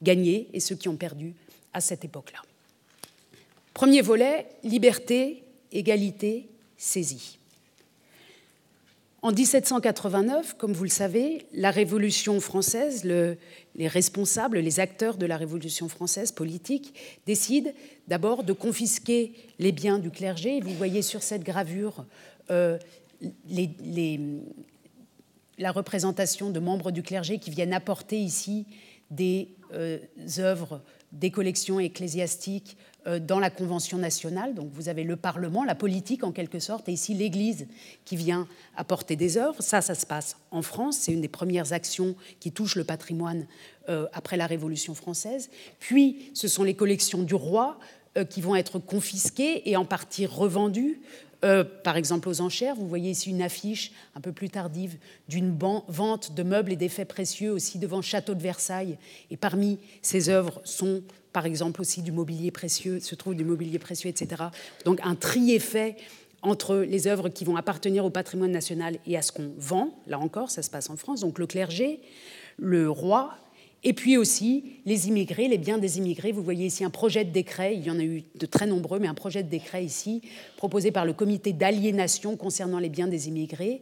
gagné 0.00 0.48
et 0.52 0.60
ceux 0.60 0.76
qui 0.76 0.88
ont 0.88 0.94
perdu 0.94 1.34
à 1.72 1.80
cette 1.80 2.04
époque-là. 2.04 2.38
Premier 3.74 4.00
volet, 4.00 4.46
liberté, 4.62 5.42
égalité, 5.72 6.48
saisie. 6.76 7.39
En 9.22 9.32
1789, 9.32 10.54
comme 10.56 10.72
vous 10.72 10.84
le 10.84 10.90
savez, 10.90 11.46
la 11.52 11.70
Révolution 11.70 12.40
française, 12.40 13.04
les 13.04 13.88
responsables, 13.88 14.58
les 14.58 14.80
acteurs 14.80 15.18
de 15.18 15.26
la 15.26 15.36
Révolution 15.36 15.90
française 15.90 16.32
politique 16.32 16.94
décident 17.26 17.70
d'abord 18.08 18.44
de 18.44 18.54
confisquer 18.54 19.34
les 19.58 19.72
biens 19.72 19.98
du 19.98 20.10
clergé. 20.10 20.60
Vous 20.60 20.72
voyez 20.72 21.02
sur 21.02 21.22
cette 21.22 21.44
gravure 21.44 22.06
euh, 22.50 22.78
la 25.58 25.70
représentation 25.70 26.48
de 26.48 26.58
membres 26.58 26.90
du 26.90 27.02
clergé 27.02 27.38
qui 27.38 27.50
viennent 27.50 27.74
apporter 27.74 28.18
ici 28.18 28.64
des 29.10 29.48
euh, 29.74 29.98
œuvres, 30.38 30.80
des 31.12 31.30
collections 31.30 31.78
ecclésiastiques 31.78 32.78
dans 33.06 33.38
la 33.38 33.50
Convention 33.50 33.98
nationale. 33.98 34.54
Donc 34.54 34.70
vous 34.72 34.88
avez 34.88 35.04
le 35.04 35.16
Parlement, 35.16 35.64
la 35.64 35.74
politique 35.74 36.24
en 36.24 36.32
quelque 36.32 36.58
sorte, 36.58 36.88
et 36.88 36.92
ici 36.92 37.14
l'Église 37.14 37.66
qui 38.04 38.16
vient 38.16 38.46
apporter 38.76 39.16
des 39.16 39.38
œuvres. 39.38 39.62
Ça, 39.62 39.80
ça 39.80 39.94
se 39.94 40.06
passe 40.06 40.36
en 40.50 40.62
France. 40.62 40.98
C'est 40.98 41.12
une 41.12 41.20
des 41.20 41.28
premières 41.28 41.72
actions 41.72 42.14
qui 42.40 42.52
touchent 42.52 42.76
le 42.76 42.84
patrimoine 42.84 43.46
euh, 43.88 44.06
après 44.12 44.36
la 44.36 44.46
Révolution 44.46 44.94
française. 44.94 45.50
Puis 45.78 46.30
ce 46.34 46.48
sont 46.48 46.62
les 46.62 46.74
collections 46.74 47.22
du 47.22 47.34
roi 47.34 47.78
euh, 48.16 48.24
qui 48.24 48.40
vont 48.40 48.56
être 48.56 48.78
confisquées 48.78 49.68
et 49.68 49.76
en 49.76 49.84
partie 49.84 50.26
revendues. 50.26 51.00
par 51.84 51.96
exemple 51.96 52.28
aux 52.28 52.42
enchères. 52.42 52.76
Vous 52.76 52.86
voyez 52.86 53.10
ici 53.10 53.30
une 53.30 53.40
affiche 53.40 53.92
un 54.14 54.20
peu 54.20 54.30
plus 54.30 54.50
tardive 54.50 54.98
d'une 55.26 55.56
vente 55.88 56.34
de 56.34 56.42
meubles 56.42 56.72
et 56.72 56.76
d'effets 56.76 57.06
précieux 57.06 57.50
aussi 57.50 57.78
devant 57.78 58.02
Château 58.02 58.34
de 58.34 58.42
Versailles. 58.42 58.98
Et 59.30 59.38
parmi 59.38 59.78
ces 60.02 60.28
œuvres 60.28 60.60
sont 60.64 61.02
par 61.32 61.46
exemple 61.46 61.80
aussi 61.80 62.02
du 62.02 62.12
mobilier 62.12 62.50
précieux, 62.50 63.00
se 63.00 63.14
trouve 63.14 63.34
du 63.34 63.44
mobilier 63.44 63.78
précieux, 63.78 64.10
etc. 64.10 64.44
Donc 64.84 65.00
un 65.02 65.14
tri 65.14 65.52
est 65.52 65.58
fait 65.58 65.96
entre 66.42 66.76
les 66.76 67.06
œuvres 67.06 67.28
qui 67.28 67.44
vont 67.44 67.56
appartenir 67.56 68.04
au 68.04 68.10
patrimoine 68.10 68.50
national 68.50 68.98
et 69.06 69.16
à 69.16 69.22
ce 69.22 69.32
qu'on 69.32 69.52
vend. 69.58 69.94
Là 70.06 70.18
encore, 70.18 70.50
ça 70.50 70.62
se 70.62 70.70
passe 70.70 70.90
en 70.90 70.96
France. 70.96 71.20
Donc 71.20 71.38
le 71.38 71.46
clergé, 71.46 72.00
le 72.58 72.90
roi, 72.90 73.34
et 73.82 73.92
puis 73.92 74.16
aussi 74.16 74.64
les 74.84 75.08
immigrés, 75.08 75.48
les 75.48 75.58
biens 75.58 75.78
des 75.78 75.98
immigrés. 75.98 76.32
Vous 76.32 76.42
voyez 76.42 76.66
ici 76.66 76.84
un 76.84 76.90
projet 76.90 77.24
de 77.24 77.30
décret, 77.30 77.74
il 77.74 77.84
y 77.84 77.90
en 77.90 77.98
a 77.98 78.02
eu 78.02 78.24
de 78.34 78.46
très 78.46 78.66
nombreux, 78.66 78.98
mais 78.98 79.08
un 79.08 79.14
projet 79.14 79.42
de 79.42 79.48
décret 79.48 79.84
ici, 79.84 80.22
proposé 80.56 80.90
par 80.90 81.04
le 81.04 81.12
comité 81.12 81.52
d'aliénation 81.52 82.36
concernant 82.36 82.78
les 82.78 82.90
biens 82.90 83.08
des 83.08 83.28
immigrés 83.28 83.80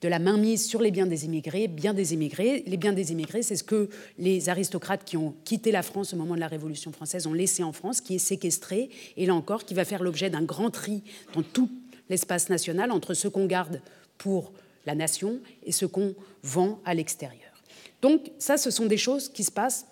de 0.00 0.08
la 0.08 0.18
mainmise 0.18 0.66
sur 0.66 0.80
les 0.80 0.90
biens 0.90 1.06
des 1.06 1.24
immigrés, 1.24 1.68
des. 1.68 2.64
Les 2.66 2.76
biens 2.76 2.92
des 2.92 3.12
immigrés, 3.12 3.42
c'est 3.42 3.56
ce 3.56 3.64
que 3.64 3.88
les 4.18 4.48
aristocrates 4.48 5.04
qui 5.04 5.16
ont 5.16 5.34
quitté 5.44 5.72
la 5.72 5.82
France 5.82 6.12
au 6.12 6.16
moment 6.16 6.34
de 6.34 6.40
la 6.40 6.48
Révolution 6.48 6.92
française 6.92 7.26
ont 7.26 7.32
laissé 7.32 7.62
en 7.62 7.72
France, 7.72 8.00
qui 8.00 8.16
est 8.16 8.18
séquestré, 8.18 8.90
et 9.16 9.26
là 9.26 9.34
encore, 9.34 9.64
qui 9.64 9.74
va 9.74 9.84
faire 9.84 10.02
l'objet 10.02 10.30
d'un 10.30 10.42
grand 10.42 10.70
tri 10.70 11.02
dans 11.34 11.42
tout 11.42 11.70
l'espace 12.08 12.48
national 12.48 12.90
entre 12.90 13.14
ce 13.14 13.28
qu'on 13.28 13.46
garde 13.46 13.80
pour 14.18 14.52
la 14.84 14.94
nation 14.94 15.40
et 15.64 15.72
ce 15.72 15.86
qu'on 15.86 16.14
vend 16.42 16.80
à 16.84 16.94
l'extérieur. 16.94 17.62
Donc 18.02 18.30
ça, 18.38 18.56
ce 18.56 18.70
sont 18.70 18.86
des 18.86 18.96
choses 18.96 19.28
qui 19.28 19.44
se 19.44 19.50
passent 19.50 19.86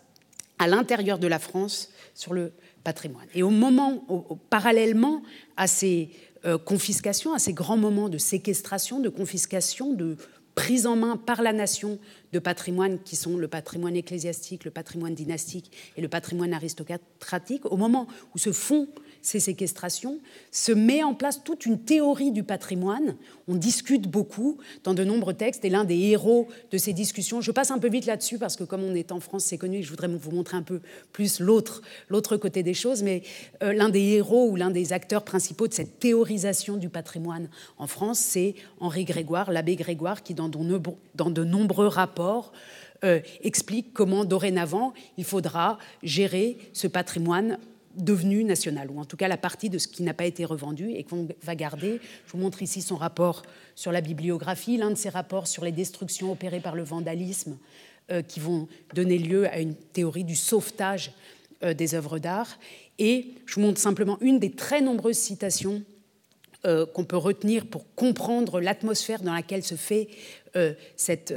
à 0.58 0.68
l'intérieur 0.68 1.18
de 1.18 1.26
la 1.26 1.38
France 1.38 1.90
sur 2.14 2.32
le 2.32 2.52
patrimoine. 2.84 3.26
Et 3.34 3.42
au 3.42 3.50
moment, 3.50 4.06
parallèlement 4.50 5.22
à 5.56 5.66
ces 5.66 6.10
confiscation, 6.64 7.32
à 7.32 7.38
ces 7.38 7.52
grands 7.52 7.76
moments 7.76 8.08
de 8.08 8.18
séquestration, 8.18 9.00
de 9.00 9.08
confiscation, 9.08 9.92
de 9.92 10.16
prise 10.54 10.86
en 10.86 10.96
main 10.96 11.16
par 11.16 11.42
la 11.42 11.52
nation 11.52 11.98
de 12.32 12.38
patrimoine 12.38 12.98
qui 13.04 13.16
sont 13.16 13.36
le 13.36 13.48
patrimoine 13.48 13.96
ecclésiastique, 13.96 14.64
le 14.64 14.70
patrimoine 14.70 15.14
dynastique 15.14 15.70
et 15.96 16.00
le 16.00 16.08
patrimoine 16.08 16.52
aristocratique, 16.52 17.64
au 17.66 17.76
moment 17.76 18.06
où 18.34 18.38
se 18.38 18.52
font 18.52 18.88
ces 19.22 19.40
séquestrations, 19.40 20.20
se 20.50 20.72
met 20.72 21.02
en 21.02 21.14
place 21.14 21.42
toute 21.42 21.64
une 21.64 21.80
théorie 21.80 22.30
du 22.30 22.42
patrimoine. 22.42 23.16
On 23.48 23.54
discute 23.54 24.06
beaucoup 24.06 24.58
dans 24.84 24.92
de 24.92 25.02
nombreux 25.02 25.32
textes, 25.32 25.64
et 25.64 25.70
l'un 25.70 25.84
des 25.84 25.98
héros 25.98 26.48
de 26.70 26.78
ces 26.78 26.92
discussions, 26.92 27.40
je 27.40 27.50
passe 27.50 27.70
un 27.70 27.78
peu 27.78 27.88
vite 27.88 28.04
là-dessus 28.04 28.38
parce 28.38 28.56
que 28.56 28.64
comme 28.64 28.84
on 28.84 28.94
est 28.94 29.12
en 29.12 29.20
France, 29.20 29.44
c'est 29.44 29.56
connu, 29.56 29.82
je 29.82 29.90
voudrais 29.90 30.08
vous 30.08 30.30
montrer 30.30 30.56
un 30.56 30.62
peu 30.62 30.80
plus 31.12 31.40
l'autre, 31.40 31.80
l'autre 32.08 32.36
côté 32.36 32.62
des 32.62 32.74
choses, 32.74 33.02
mais 33.02 33.22
euh, 33.62 33.72
l'un 33.72 33.88
des 33.88 34.02
héros 34.02 34.50
ou 34.50 34.56
l'un 34.56 34.70
des 34.70 34.92
acteurs 34.92 35.24
principaux 35.24 35.68
de 35.68 35.74
cette 35.74 35.98
théorisation 35.98 36.76
du 36.76 36.90
patrimoine 36.90 37.48
en 37.78 37.86
France, 37.86 38.18
c'est 38.18 38.54
Henri 38.78 39.04
Grégoire, 39.04 39.50
l'abbé 39.50 39.76
Grégoire, 39.76 40.22
qui 40.22 40.34
dans 40.34 40.43
de 40.48 41.44
nombreux 41.44 41.88
rapports 41.88 42.52
euh, 43.04 43.20
explique 43.42 43.92
comment 43.92 44.24
dorénavant 44.24 44.94
il 45.18 45.24
faudra 45.24 45.78
gérer 46.02 46.56
ce 46.72 46.86
patrimoine 46.86 47.58
devenu 47.96 48.44
national, 48.44 48.90
ou 48.90 48.98
en 48.98 49.04
tout 49.04 49.16
cas 49.16 49.28
la 49.28 49.36
partie 49.36 49.68
de 49.68 49.78
ce 49.78 49.88
qui 49.88 50.02
n'a 50.02 50.14
pas 50.14 50.24
été 50.24 50.44
revendu 50.44 50.90
et 50.90 51.04
qu'on 51.04 51.28
va 51.42 51.54
garder. 51.54 52.00
Je 52.26 52.32
vous 52.32 52.38
montre 52.38 52.62
ici 52.62 52.82
son 52.82 52.96
rapport 52.96 53.42
sur 53.74 53.92
la 53.92 54.00
bibliographie, 54.00 54.76
l'un 54.76 54.90
de 54.90 54.96
ses 54.96 55.10
rapports 55.10 55.46
sur 55.46 55.64
les 55.64 55.72
destructions 55.72 56.32
opérées 56.32 56.60
par 56.60 56.74
le 56.74 56.82
vandalisme, 56.82 57.58
euh, 58.10 58.22
qui 58.22 58.40
vont 58.40 58.68
donner 58.94 59.18
lieu 59.18 59.48
à 59.48 59.60
une 59.60 59.74
théorie 59.74 60.24
du 60.24 60.36
sauvetage 60.36 61.12
euh, 61.62 61.74
des 61.74 61.94
œuvres 61.94 62.18
d'art. 62.18 62.58
Et 62.98 63.34
je 63.46 63.54
vous 63.54 63.60
montre 63.60 63.80
simplement 63.80 64.18
une 64.20 64.38
des 64.38 64.52
très 64.52 64.80
nombreuses 64.80 65.18
citations 65.18 65.82
euh, 66.66 66.86
qu'on 66.86 67.04
peut 67.04 67.16
retenir 67.16 67.66
pour 67.66 67.84
comprendre 67.94 68.60
l'atmosphère 68.60 69.22
dans 69.22 69.34
laquelle 69.34 69.64
se 69.64 69.74
fait 69.74 70.08
cette 70.96 71.34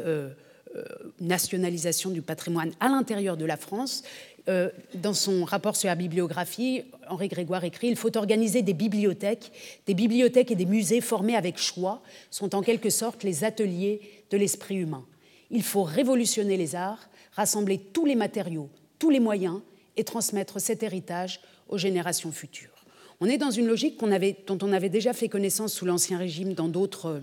nationalisation 1.20 2.12
du 2.12 2.22
patrimoine 2.22 2.72
à 2.80 2.88
l'intérieur 2.88 3.36
de 3.36 3.46
la 3.46 3.58
France. 3.58 4.04
Euh, 4.50 4.70
dans 4.94 5.14
son 5.14 5.44
rapport 5.44 5.76
sur 5.76 5.88
la 5.88 5.96
bibliographie, 5.96 6.84
Henri 7.10 7.28
Grégoire 7.28 7.66
écrit 7.66 7.88
Il 7.88 7.98
faut 7.98 8.16
organiser 8.16 8.62
des 8.62 8.74
bibliothèques. 8.74 9.52
Des 9.86 9.94
bibliothèques 9.94 10.52
et 10.52 10.56
des 10.56 10.66
musées 10.66 11.02
formés 11.02 11.36
avec 11.36 11.58
choix 11.58 12.02
sont 12.32 12.56
en 12.56 12.62
quelque 12.62 12.90
sorte 12.90 13.24
les 13.24 13.44
ateliers 13.44 14.00
de 14.30 14.38
l'esprit 14.38 14.78
humain. 14.78 15.06
Il 15.52 15.64
faut 15.64 15.84
révolutionner 15.84 16.56
les 16.56 16.76
arts, 16.76 17.10
rassembler 17.34 17.78
tous 17.78 18.06
les 18.06 18.16
matériaux, 18.16 18.70
tous 19.00 19.10
les 19.10 19.20
moyens 19.20 19.60
et 19.98 20.04
transmettre 20.04 20.62
cet 20.62 20.82
héritage 20.82 21.42
aux 21.68 21.78
générations 21.78 22.32
futures. 22.32 22.77
On 23.20 23.26
est 23.28 23.38
dans 23.38 23.52
une 23.52 23.68
logique 23.68 24.00
dont 24.00 24.58
on 24.62 24.74
avait 24.74 24.90
déjà 24.90 25.14
fait 25.14 25.28
connaissance 25.28 25.74
sous 25.74 25.86
l'Ancien 25.86 26.18
Régime 26.18 26.54
dans 26.54 26.68
d'autres 26.68 27.22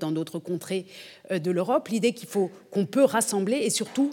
dans 0.00 0.10
d'autres 0.10 0.40
contrées 0.40 0.86
euh, 1.30 1.38
de 1.38 1.50
l'Europe, 1.52 1.88
l'idée 1.88 2.12
qu'il 2.12 2.28
faut 2.28 2.50
qu'on 2.72 2.86
peut 2.86 3.04
rassembler 3.04 3.58
et 3.58 3.70
surtout 3.70 4.10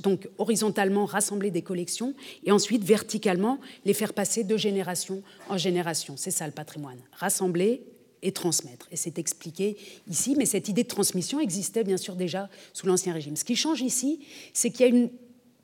donc 0.00 0.28
horizontalement 0.36 1.06
rassembler 1.06 1.50
des 1.50 1.62
collections 1.62 2.14
et 2.44 2.52
ensuite 2.52 2.84
verticalement 2.84 3.58
les 3.86 3.94
faire 3.94 4.12
passer 4.12 4.44
de 4.44 4.56
génération 4.58 5.22
en 5.48 5.56
génération. 5.56 6.16
C'est 6.18 6.30
ça 6.30 6.46
le 6.46 6.52
patrimoine, 6.52 6.98
rassembler 7.12 7.82
et 8.22 8.32
transmettre. 8.32 8.86
Et 8.92 8.96
c'est 8.96 9.18
expliqué 9.18 9.78
ici, 10.08 10.34
mais 10.36 10.44
cette 10.46 10.68
idée 10.68 10.82
de 10.82 10.88
transmission 10.88 11.40
existait 11.40 11.84
bien 11.84 11.96
sûr 11.96 12.16
déjà 12.16 12.50
sous 12.72 12.86
l'Ancien 12.86 13.14
Régime. 13.14 13.36
Ce 13.36 13.44
qui 13.44 13.56
change 13.56 13.80
ici, 13.80 14.20
c'est 14.52 14.70
qu'il 14.70 14.80
y 14.80 14.84
a 14.84 14.88
une 14.88 15.10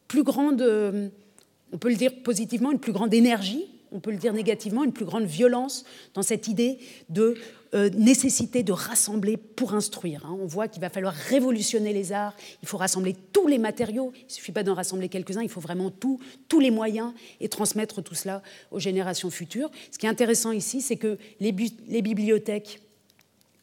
plus 0.08 0.22
grande, 0.22 0.62
euh, 0.62 1.08
on 1.72 1.78
peut 1.78 1.90
le 1.90 1.96
dire 1.96 2.22
positivement, 2.22 2.70
une 2.72 2.80
plus 2.80 2.92
grande 2.92 3.12
énergie 3.12 3.66
on 3.92 4.00
peut 4.00 4.10
le 4.10 4.16
dire 4.16 4.32
négativement, 4.32 4.84
une 4.84 4.92
plus 4.92 5.04
grande 5.04 5.24
violence 5.24 5.84
dans 6.14 6.22
cette 6.22 6.48
idée 6.48 6.78
de 7.08 7.36
euh, 7.74 7.88
nécessité 7.90 8.62
de 8.62 8.72
rassembler 8.72 9.36
pour 9.36 9.74
instruire. 9.74 10.26
Hein. 10.26 10.36
On 10.40 10.46
voit 10.46 10.68
qu'il 10.68 10.80
va 10.80 10.90
falloir 10.90 11.14
révolutionner 11.14 11.92
les 11.92 12.12
arts, 12.12 12.34
il 12.62 12.68
faut 12.68 12.76
rassembler 12.76 13.14
tous 13.32 13.46
les 13.46 13.58
matériaux, 13.58 14.12
il 14.16 14.24
ne 14.26 14.30
suffit 14.30 14.52
pas 14.52 14.62
d'en 14.62 14.74
rassembler 14.74 15.08
quelques-uns, 15.08 15.42
il 15.42 15.48
faut 15.48 15.60
vraiment 15.60 15.90
tout, 15.90 16.18
tous 16.48 16.60
les 16.60 16.70
moyens 16.70 17.12
et 17.40 17.48
transmettre 17.48 18.02
tout 18.02 18.14
cela 18.14 18.42
aux 18.70 18.80
générations 18.80 19.30
futures. 19.30 19.70
Ce 19.90 19.98
qui 19.98 20.06
est 20.06 20.08
intéressant 20.08 20.52
ici, 20.52 20.80
c'est 20.80 20.96
que 20.96 21.18
les, 21.38 21.54
les 21.88 22.02
bibliothèques 22.02 22.80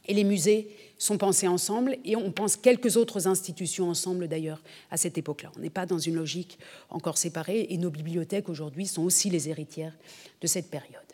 et 0.07 0.13
les 0.13 0.24
musées 0.24 0.69
sont 0.98 1.18
pensés 1.18 1.48
ensemble 1.48 1.98
et 2.06 2.16
on 2.16 2.32
pense 2.32 2.58
quelques 2.58 2.98
autres 2.98 3.27
institutions 3.27 3.89
ensemble 3.89 4.27
d'ailleurs 4.27 4.62
à 4.92 4.98
cette 4.98 5.18
époque-là. 5.18 5.51
On 5.58 5.62
n'est 5.62 5.70
pas 5.70 5.86
dans 5.86 6.00
une 6.00 6.16
logique 6.16 6.58
encore 6.89 7.18
séparée 7.18 7.68
et 7.70 7.77
nos 7.77 7.89
bibliothèques 7.89 8.50
aujourd'hui 8.50 8.88
sont 8.88 9.04
aussi 9.04 9.30
les 9.30 9.50
héritières 9.50 9.94
de 10.42 10.48
cette 10.48 10.70
période. 10.70 11.08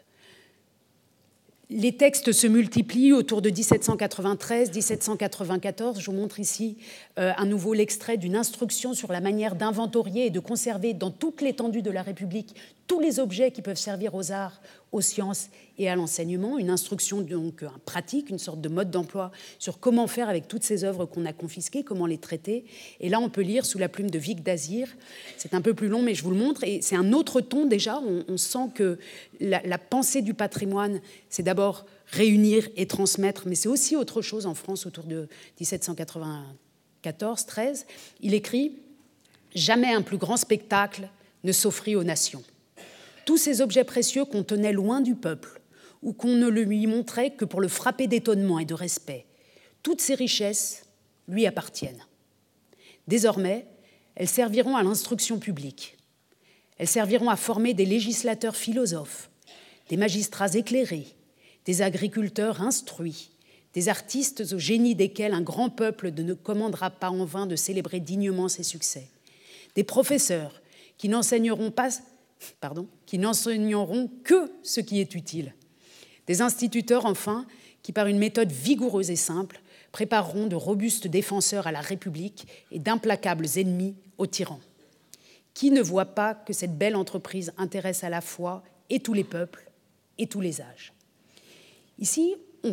Les 1.76 1.98
textes 1.98 2.34
se 2.34 2.46
multiplient 2.46 3.14
autour 3.14 3.42
de 3.42 3.50
1793-1794. 3.50 6.00
Je 6.00 6.06
vous 6.06 6.16
montre 6.16 6.40
ici 6.40 6.78
euh, 7.18 7.32
à 7.36 7.46
nouveau 7.46 7.74
l'extrait 7.74 8.18
d'une 8.18 8.36
instruction 8.36 8.94
sur 8.94 9.12
la 9.12 9.22
manière 9.22 9.56
d'inventorier 9.56 10.28
et 10.28 10.30
de 10.30 10.40
conserver 10.40 10.94
dans 10.94 11.10
toute 11.10 11.42
l'étendue 11.42 11.82
de 11.82 11.90
la 11.90 12.04
République 12.04 12.56
tous 12.86 13.00
les 13.00 13.20
objets 13.20 13.52
qui 13.52 13.64
peuvent 13.64 13.76
servir 13.76 14.14
aux 14.14 14.32
arts, 14.32 14.62
aux 14.92 15.02
sciences 15.02 15.50
et 15.78 15.90
à 15.90 15.96
l'enseignement, 15.96 16.58
une 16.58 16.70
instruction 16.70 17.22
donc 17.22 17.64
pratique, 17.86 18.30
une 18.30 18.40
sorte 18.40 18.62
de 18.62 18.70
mode 18.70 18.92
d'emploi 18.92 19.32
sur 19.60 19.80
comment 19.80 20.08
faire 20.08 20.30
avec 20.30 20.48
toutes 20.48 20.64
ces 20.64 20.84
œuvres 20.84 21.06
qu'on 21.06 21.26
a 21.26 21.34
confisquées, 21.34 21.84
comment 21.84 22.06
les 22.06 22.18
traiter. 22.18 22.66
Et 23.00 23.10
là, 23.10 23.20
on 23.20 23.30
peut 23.30 23.42
lire 23.42 23.66
sous 23.66 23.80
la 23.80 23.90
plume 23.90 24.10
de 24.10 24.20
Vic 24.20 24.44
Dazir. 24.44 24.88
C'est 25.38 25.54
un 25.54 25.62
peu 25.62 25.74
plus 25.74 25.88
long, 25.88 26.02
mais 26.02 26.16
je 26.16 26.24
vous 26.24 26.32
le 26.32 26.38
montre. 26.38 26.64
Et 26.64 26.82
c'est 26.82 26.96
un 26.96 27.14
autre 27.14 27.42
ton 27.42 27.66
déjà. 27.66 28.02
On, 28.28 28.38
sent 28.38 28.70
que 28.76 29.00
la, 29.40 29.62
la 29.64 29.78
pensée 29.78 30.22
du 30.22 30.34
patrimoine, 30.34 31.02
c'est 31.30 31.44
d'abord 31.44 31.86
réunir 32.08 32.68
et 32.76 32.88
transmettre, 32.88 33.44
mais 33.48 33.56
c'est 33.56 33.70
aussi 33.70 33.96
autre 33.96 34.22
chose 34.22 34.46
en 34.46 34.54
France 34.54 34.86
autour 34.86 35.06
de 35.06 35.28
1794-13. 35.60 37.86
Il 38.22 38.34
écrit 38.34 38.74
Jamais 39.56 39.94
un 39.94 40.02
plus 40.02 40.18
grand 40.18 40.38
spectacle 40.38 41.08
ne 41.44 41.52
s'offrit 41.52 41.96
aux 41.96 42.04
nations. 42.04 42.44
Tous 43.26 43.38
ces 43.38 43.62
objets 43.62 43.84
précieux 43.84 44.26
qu'on 44.26 44.44
tenait 44.44 44.74
loin 44.74 45.00
du 45.00 45.16
peuple, 45.16 45.62
ou 46.04 46.14
qu'on 46.14 46.36
ne 46.36 46.48
lui 46.48 46.86
montrait 46.86 47.32
que 47.32 47.46
pour 47.46 47.62
le 47.62 47.68
frapper 47.68 48.08
d'étonnement 48.08 48.60
et 48.60 48.66
de 48.66 48.74
respect, 48.74 49.26
toutes 49.82 50.02
ces 50.02 50.16
richesses 50.16 50.86
lui 51.28 51.46
appartiennent. 51.46 52.06
Désormais, 53.08 53.66
elles 54.16 54.28
serviront 54.28 54.76
à 54.76 54.84
l'instruction 54.84 55.40
publique. 55.40 55.98
Elles 56.78 56.88
serviront 56.88 57.30
à 57.30 57.36
former 57.36 57.74
des 57.74 57.86
législateurs 57.86 58.56
philosophes, 58.56 59.30
des 59.90 59.98
magistrats 59.98 60.54
éclairés, 60.54 61.08
des 61.66 61.82
agriculteurs 61.82 62.62
instruits, 62.62 63.32
des 63.74 63.90
artistes 63.90 64.54
au 64.54 64.60
génie 64.60 64.96
desquels 64.96 65.34
un 65.34 65.42
grand 65.42 65.70
peuple 65.70 66.12
ne 66.12 66.34
commandera 66.34 66.92
pas 66.92 67.10
en 67.10 67.26
vain 67.26 67.48
de 67.48 67.56
célébrer 67.56 68.00
dignement 68.00 68.50
ses 68.50 68.64
succès, 68.64 69.08
des 69.76 69.84
professeurs 69.84 70.62
qui 70.98 71.10
n'enseigneront 71.10 71.74
qui 73.06 73.18
n'enseigneront 73.18 74.10
que 74.24 74.52
ce 74.64 74.82
qui 74.82 75.00
est 75.00 75.16
utile. 75.16 75.54
Des 76.28 76.42
instituteurs, 76.42 77.06
enfin, 77.06 77.46
qui, 77.82 77.92
par 77.92 78.08
une 78.08 78.18
méthode 78.18 78.52
vigoureuse 78.52 79.12
et 79.12 79.16
simple, 79.16 79.62
prépareront 79.92 80.48
de 80.48 80.56
robustes 80.56 81.08
défenseurs 81.08 81.68
à 81.68 81.72
la 81.72 81.82
République 81.82 82.48
et 82.72 82.80
d'implacables 82.80 83.46
ennemis 83.58 83.96
aux 84.18 84.28
tyrans. 84.28 84.62
Qui 85.54 85.70
ne 85.70 85.82
voit 85.82 86.06
pas 86.06 86.34
que 86.34 86.54
cette 86.54 86.78
belle 86.78 86.96
entreprise 86.96 87.54
intéresse 87.58 88.04
à 88.04 88.10
la 88.10 88.22
fois 88.22 88.64
et 88.90 89.00
tous 89.00 89.14
les 89.14 89.24
peuples 89.24 89.70
et 90.18 90.28
tous 90.28 90.42
les 90.42 90.62
âges 90.62 90.94
Ici, 92.00 92.36
on 92.64 92.72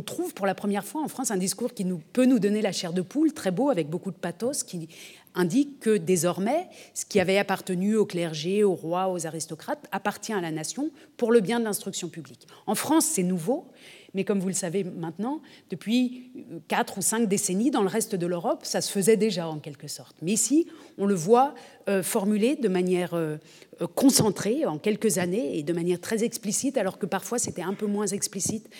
trouve 0.00 0.34
pour 0.34 0.46
la 0.46 0.54
première 0.54 0.84
fois 0.84 1.02
en 1.02 1.08
France 1.08 1.30
un 1.30 1.36
discours 1.36 1.74
qui 1.74 1.84
nous, 1.84 1.98
peut 2.12 2.24
nous 2.24 2.38
donner 2.38 2.60
la 2.60 2.72
chair 2.72 2.92
de 2.92 3.02
poule, 3.02 3.32
très 3.32 3.50
beau, 3.50 3.70
avec 3.70 3.88
beaucoup 3.88 4.10
de 4.10 4.16
pathos, 4.16 4.64
qui 4.64 4.88
indique 5.36 5.80
que 5.80 5.96
désormais, 5.96 6.68
ce 6.94 7.04
qui 7.04 7.20
avait 7.20 7.38
appartenu 7.38 7.96
au 7.96 8.06
clergé, 8.06 8.64
au 8.64 8.74
roi, 8.74 9.08
aux 9.08 9.26
aristocrates, 9.26 9.86
appartient 9.92 10.32
à 10.32 10.40
la 10.40 10.50
nation 10.50 10.90
pour 11.16 11.30
le 11.30 11.40
bien 11.40 11.60
de 11.60 11.64
l'instruction 11.64 12.08
publique. 12.08 12.46
En 12.66 12.74
France, 12.74 13.04
c'est 13.04 13.22
nouveau, 13.22 13.68
mais 14.16 14.24
comme 14.24 14.40
vous 14.40 14.48
le 14.48 14.54
savez 14.54 14.82
maintenant, 14.82 15.42
depuis 15.68 16.32
quatre 16.68 16.96
ou 16.98 17.02
cinq 17.02 17.28
décennies, 17.28 17.70
dans 17.70 17.82
le 17.82 17.88
reste 17.88 18.14
de 18.14 18.26
l'Europe, 18.26 18.60
ça 18.62 18.80
se 18.80 18.90
faisait 18.90 19.18
déjà 19.18 19.46
en 19.46 19.58
quelque 19.58 19.88
sorte. 19.88 20.16
Mais 20.22 20.32
ici, 20.32 20.66
on 20.96 21.04
le 21.04 21.14
voit 21.14 21.54
euh, 21.88 22.02
formulé 22.02 22.56
de 22.56 22.68
manière 22.68 23.12
euh, 23.12 23.36
euh, 23.82 23.86
concentrée 23.86 24.64
en 24.64 24.78
quelques 24.78 25.18
années 25.18 25.58
et 25.58 25.62
de 25.62 25.72
manière 25.74 26.00
très 26.00 26.24
explicite, 26.24 26.78
alors 26.78 26.98
que 26.98 27.04
parfois 27.04 27.38
c'était 27.38 27.62
un 27.62 27.74
peu 27.74 27.86
moins 27.86 28.06
explicite 28.06 28.70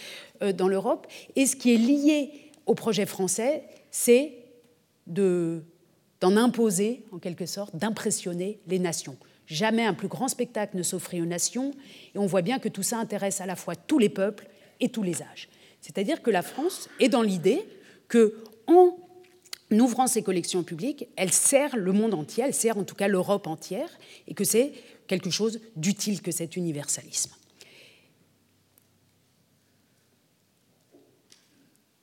dans 0.56 0.68
l'Europe. 0.68 1.06
Et 1.36 1.44
ce 1.44 1.54
qui 1.54 1.74
est 1.74 1.78
lié 1.78 2.30
au 2.64 2.74
projet 2.74 3.04
français, 3.04 3.64
c'est 3.90 4.32
de 5.06 5.62
d'en 6.20 6.36
imposer, 6.36 7.04
en 7.12 7.18
quelque 7.18 7.46
sorte, 7.46 7.76
d'impressionner 7.76 8.58
les 8.66 8.78
nations. 8.78 9.16
Jamais 9.46 9.84
un 9.84 9.94
plus 9.94 10.08
grand 10.08 10.28
spectacle 10.28 10.76
ne 10.76 10.82
s'offrit 10.82 11.20
aux 11.22 11.26
nations, 11.26 11.72
et 12.14 12.18
on 12.18 12.26
voit 12.26 12.42
bien 12.42 12.58
que 12.58 12.68
tout 12.68 12.82
ça 12.82 12.98
intéresse 12.98 13.40
à 13.40 13.46
la 13.46 13.56
fois 13.56 13.76
tous 13.76 13.98
les 13.98 14.08
peuples 14.08 14.48
et 14.80 14.88
tous 14.88 15.02
les 15.02 15.22
âges. 15.22 15.48
C'est-à-dire 15.80 16.22
que 16.22 16.30
la 16.30 16.42
France 16.42 16.88
est 16.98 17.08
dans 17.08 17.22
l'idée 17.22 17.62
que, 18.08 18.42
en 18.66 18.96
ouvrant 19.70 20.06
ses 20.06 20.22
collections 20.22 20.64
publiques, 20.64 21.06
elle 21.16 21.32
sert 21.32 21.76
le 21.76 21.92
monde 21.92 22.14
entier, 22.14 22.44
elle 22.44 22.54
sert 22.54 22.76
en 22.76 22.84
tout 22.84 22.94
cas 22.94 23.08
l'Europe 23.08 23.46
entière, 23.46 23.90
et 24.26 24.34
que 24.34 24.44
c'est 24.44 24.72
quelque 25.06 25.30
chose 25.30 25.60
d'utile 25.76 26.22
que 26.22 26.32
cet 26.32 26.56
universalisme. 26.56 27.32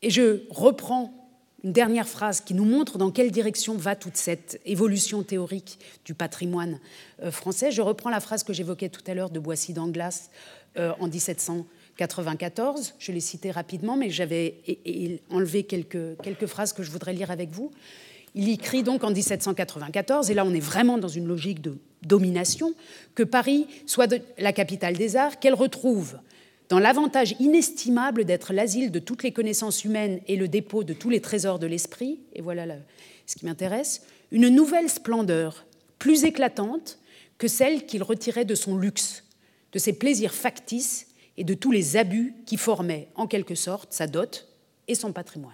Et 0.02 0.10
je 0.10 0.44
reprends 0.50 1.23
une 1.64 1.72
dernière 1.72 2.08
phrase 2.08 2.42
qui 2.42 2.54
nous 2.54 2.66
montre 2.66 2.98
dans 2.98 3.12
quelle 3.12 3.32
direction 3.32 3.76
va 3.76 3.96
toute 3.96 4.18
cette 4.18 4.60
évolution 4.66 5.24
théorique 5.24 5.80
du 6.04 6.14
patrimoine 6.14 6.80
euh, 7.22 7.32
français. 7.32 7.72
Je 7.72 7.82
reprends 7.82 8.10
la 8.10 8.20
phrase 8.20 8.44
que 8.44 8.54
j'évoquais 8.54 8.90
tout 8.90 9.04
à 9.08 9.14
l'heure 9.14 9.30
de 9.30 9.40
Boissy 9.40 9.74
d'Anglas 9.74 10.30
euh, 10.78 10.92
en 11.00 11.08
1794. 11.08 12.96
Je 13.00 13.12
l'ai 13.12 13.22
citée 13.22 13.52
rapidement, 13.52 13.96
mais 13.96 14.10
j'avais 14.10 14.56
enlevé 15.30 15.64
quelques, 15.64 16.22
quelques 16.22 16.48
phrases 16.48 16.74
que 16.74 16.84
je 16.84 16.92
voudrais 16.92 17.14
lire 17.14 17.32
avec 17.32 17.52
vous. 17.52 17.72
Il 18.36 18.50
écrit 18.50 18.84
donc 18.84 19.04
en 19.04 19.12
1794, 19.12 20.32
et 20.32 20.34
là 20.34 20.44
on 20.44 20.54
est 20.54 20.60
vraiment 20.60 20.98
dans 20.98 21.08
une 21.08 21.28
logique 21.28 21.62
de 21.62 21.78
domination, 22.02 22.74
que 23.16 23.24
Paris 23.24 23.68
soit 23.86 24.14
la 24.40 24.52
capitale 24.52 24.98
des 24.98 25.16
arts, 25.16 25.40
qu'elle 25.40 25.54
retrouve 25.54 26.18
dans 26.70 26.80
l'avantage 26.80 27.36
inestimable 27.40 28.26
d'être 28.26 28.54
l'asile 28.54 28.92
de 28.92 29.00
toutes 29.00 29.24
les 29.24 29.32
connaissances 29.32 29.84
humaines 29.84 30.20
et 30.28 30.36
le 30.36 30.48
dépôt 30.48 30.84
de 30.84 30.94
tous 30.94 31.10
les 31.10 31.22
trésors 31.22 31.60
de 31.60 31.68
l'esprit, 31.68 32.20
et 32.34 32.42
voilà 32.42 32.66
ce 33.26 33.36
qui 33.36 33.46
m'intéresse, 33.46 34.04
une 34.32 34.50
nouvelle 34.50 34.90
splendeur, 34.90 35.66
plus 36.00 36.24
éclatante 36.24 37.00
que 37.38 37.48
celle 37.48 37.86
qu'il 37.86 38.04
retirait 38.04 38.46
de 38.46 38.56
son 38.56 38.78
luxe, 38.78 39.24
de 39.72 39.80
ses 39.80 39.94
plaisirs 39.94 40.34
factices 40.34 41.08
et 41.38 41.44
de 41.44 41.54
tous 41.54 41.72
les 41.72 41.98
abus 41.98 42.34
qui 42.46 42.58
formaient, 42.58 43.10
en 43.16 43.28
quelque 43.28 43.56
sorte, 43.56 43.94
sa 43.94 44.08
dot 44.08 44.48
et 44.88 44.96
son 44.96 45.14
patrimoine. 45.14 45.54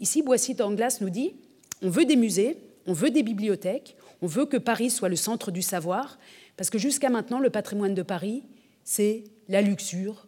Ici, 0.00 0.22
Boissy 0.22 0.54
d'Anglas 0.54 0.98
nous 1.00 1.10
dit 1.10 1.34
on 1.82 1.90
veut 1.90 2.04
des 2.04 2.16
musées, 2.16 2.56
on 2.86 2.92
veut 2.92 3.10
des 3.10 3.22
bibliothèques, 3.22 3.96
on 4.22 4.26
veut 4.26 4.46
que 4.46 4.56
Paris 4.56 4.90
soit 4.90 5.08
le 5.08 5.16
centre 5.16 5.50
du 5.50 5.62
savoir, 5.62 6.18
parce 6.56 6.70
que 6.70 6.78
jusqu'à 6.78 7.08
maintenant, 7.08 7.38
le 7.38 7.50
patrimoine 7.50 7.94
de 7.94 8.02
Paris, 8.02 8.42
c'est 8.84 9.24
la 9.50 9.60
luxure, 9.60 10.26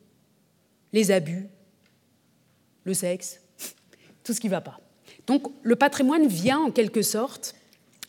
les 0.93 1.11
abus, 1.11 1.47
le 2.85 2.93
sexe, 2.93 3.41
tout 4.25 4.35
ce 4.35 4.41
qui 4.41 4.49
ne 4.49 4.53
va 4.53 4.61
pas. 4.61 4.81
Donc 5.27 5.47
le 5.63 5.77
patrimoine 5.77 6.27
vient 6.27 6.59
en 6.59 6.71
quelque 6.71 7.03
sorte 7.03 7.55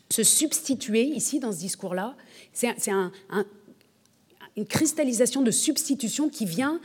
se 0.10 0.23
substituer 0.23 1.04
ici 1.04 1.39
dans 1.39 1.52
ce 1.52 1.60
discours-là. 1.60 2.15
C'est 2.52 2.67
une 4.58 4.65
cristallisation 4.65 5.41
de 5.41 5.52
substitution 5.52 6.30
qui 6.30 6.45
vient 6.45 6.82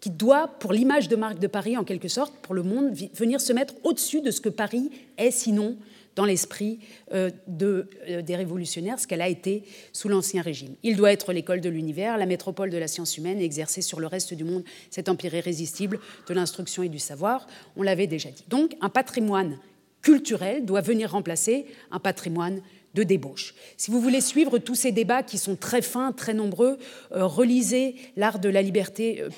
qui 0.00 0.10
doit, 0.10 0.48
pour 0.48 0.72
l'image 0.72 1.08
de 1.08 1.16
marque 1.16 1.38
de 1.38 1.46
Paris, 1.46 1.76
en 1.76 1.84
quelque 1.84 2.08
sorte, 2.08 2.34
pour 2.36 2.54
le 2.54 2.62
monde, 2.62 2.94
venir 3.14 3.40
se 3.40 3.52
mettre 3.52 3.74
au-dessus 3.84 4.22
de 4.22 4.30
ce 4.30 4.40
que 4.40 4.48
Paris 4.48 4.90
est, 5.18 5.30
sinon, 5.30 5.76
dans 6.16 6.24
l'esprit 6.24 6.80
euh, 7.12 7.30
euh, 7.62 8.22
des 8.22 8.36
révolutionnaires, 8.36 8.98
ce 8.98 9.06
qu'elle 9.06 9.22
a 9.22 9.28
été 9.28 9.62
sous 9.92 10.08
l'Ancien 10.08 10.42
Régime. 10.42 10.74
Il 10.82 10.96
doit 10.96 11.12
être 11.12 11.32
l'école 11.32 11.60
de 11.60 11.68
l'univers, 11.68 12.18
la 12.18 12.26
métropole 12.26 12.70
de 12.70 12.78
la 12.78 12.88
science 12.88 13.16
humaine 13.16 13.40
et 13.40 13.44
exercer 13.44 13.82
sur 13.82 14.00
le 14.00 14.06
reste 14.06 14.34
du 14.34 14.44
monde 14.44 14.64
cet 14.90 15.08
empire 15.08 15.34
irrésistible 15.34 15.98
de 16.28 16.34
l'instruction 16.34 16.82
et 16.82 16.88
du 16.88 16.98
savoir. 16.98 17.46
On 17.76 17.82
l'avait 17.82 18.06
déjà 18.06 18.30
dit. 18.30 18.44
Donc, 18.48 18.76
un 18.80 18.88
patrimoine 18.88 19.58
culturel 20.02 20.64
doit 20.64 20.80
venir 20.80 21.10
remplacer 21.10 21.66
un 21.90 21.98
patrimoine 21.98 22.62
de 22.94 23.02
débauche. 23.04 23.54
Si 23.76 23.90
vous 23.90 24.00
voulez 24.00 24.20
suivre 24.20 24.58
tous 24.58 24.74
ces 24.74 24.90
débats 24.90 25.22
qui 25.22 25.38
sont 25.38 25.54
très 25.54 25.80
fins, 25.80 26.12
très 26.12 26.34
nombreux, 26.34 26.78
euh, 27.12 27.24
relisez 27.24 27.94
L'art 28.16 28.40
de 28.40 28.48
la 28.48 28.62
liberté 28.62 29.20
euh, 29.20 29.28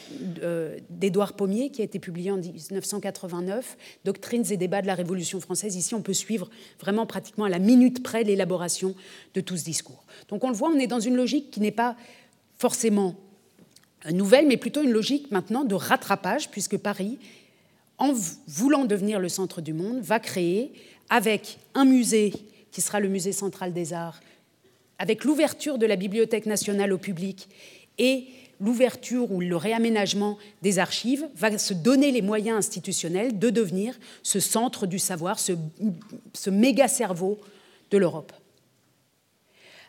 euh, 0.42 0.78
d'Édouard 0.88 1.34
Pommier, 1.34 1.70
qui 1.70 1.82
a 1.82 1.84
été 1.84 1.98
publié 1.98 2.30
en 2.30 2.38
1989, 2.38 3.76
Doctrines 4.04 4.50
et 4.50 4.56
débats 4.56 4.80
de 4.80 4.86
la 4.86 4.94
Révolution 4.94 5.38
française. 5.40 5.76
Ici, 5.76 5.94
on 5.94 6.00
peut 6.00 6.14
suivre 6.14 6.48
vraiment 6.80 7.04
pratiquement 7.04 7.44
à 7.44 7.50
la 7.50 7.58
minute 7.58 8.02
près 8.02 8.24
l'élaboration 8.24 8.94
de 9.34 9.40
tout 9.40 9.56
ce 9.56 9.64
discours. 9.64 10.04
Donc 10.28 10.44
on 10.44 10.48
le 10.48 10.56
voit, 10.56 10.70
on 10.70 10.78
est 10.78 10.86
dans 10.86 11.00
une 11.00 11.16
logique 11.16 11.50
qui 11.50 11.60
n'est 11.60 11.70
pas 11.70 11.96
forcément 12.56 13.16
nouvelle, 14.10 14.46
mais 14.46 14.56
plutôt 14.56 14.82
une 14.82 14.92
logique 14.92 15.30
maintenant 15.30 15.64
de 15.64 15.74
rattrapage, 15.74 16.50
puisque 16.50 16.78
Paris, 16.78 17.18
en 17.98 18.12
voulant 18.48 18.84
devenir 18.84 19.20
le 19.20 19.28
centre 19.28 19.60
du 19.60 19.74
monde, 19.74 20.00
va 20.00 20.18
créer, 20.18 20.72
avec 21.10 21.58
un 21.74 21.84
musée 21.84 22.32
qui 22.72 22.80
sera 22.80 22.98
le 22.98 23.08
Musée 23.08 23.32
central 23.32 23.72
des 23.72 23.92
arts, 23.92 24.20
avec 24.98 25.24
l'ouverture 25.24 25.78
de 25.78 25.86
la 25.86 25.96
Bibliothèque 25.96 26.46
nationale 26.46 26.92
au 26.92 26.98
public 26.98 27.48
et 27.98 28.26
l'ouverture 28.60 29.30
ou 29.32 29.40
le 29.40 29.56
réaménagement 29.56 30.38
des 30.62 30.78
archives, 30.78 31.28
va 31.34 31.58
se 31.58 31.74
donner 31.74 32.12
les 32.12 32.22
moyens 32.22 32.58
institutionnels 32.58 33.38
de 33.38 33.50
devenir 33.50 33.98
ce 34.22 34.40
centre 34.40 34.86
du 34.86 34.98
savoir, 34.98 35.38
ce, 35.38 35.52
méga 36.50 36.88
cerveau 36.88 37.38
de 37.90 37.98
l'Europe. 37.98 38.32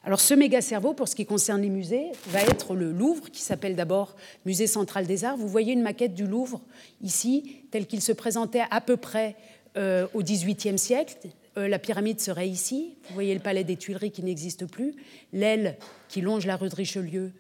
Alors 0.04 0.20
ce 0.20 0.34
méga 0.34 0.60
cerveau, 0.60 0.94
pour 0.94 1.08
ce 1.08 1.16
qui 1.16 1.26
concerne 1.26 1.62
les 1.62 1.70
musées, 1.70 2.12
va 2.28 2.42
être 2.42 2.76
le 2.76 2.92
Louvre, 2.92 3.30
qui 3.30 3.42
s'appelle 3.42 3.76
d'abord 3.76 4.16
Musée 4.46 4.68
central 4.68 5.06
des 5.06 5.24
arts. 5.24 5.38
Vous 5.38 5.48
voyez 5.48 5.72
une 5.72 5.84
maquette 5.84 6.14
du 6.14 6.26
Louvre 6.26 6.60
ici, 7.02 7.58
tel 7.72 7.86
qu'il 7.86 8.02
se 8.02 8.12
présentait 8.12 8.64
à 8.70 8.82
peu 8.82 8.98
près 8.98 9.36
euh, 9.78 10.08
au 10.14 10.22
XVIIIe 10.22 10.78
siècle, 10.78 11.16
euh, 11.58 11.68
la 11.68 11.80
pyramide 11.80 12.20
serait 12.20 12.50
ici. 12.50 12.96
Vous 13.08 13.14
voyez 13.14 13.34
le 13.34 13.40
palais 13.40 13.64
des 13.64 13.78
Tuileries 13.78 14.12
qui 14.12 14.24
n'existe 14.24 14.66
plus. 14.66 14.96
L'aile 15.32 15.78
qui 16.08 16.22
longe 16.22 16.46
la 16.46 16.56
rue 16.56 16.70
de 16.70 16.76
Richelieu 16.76 17.32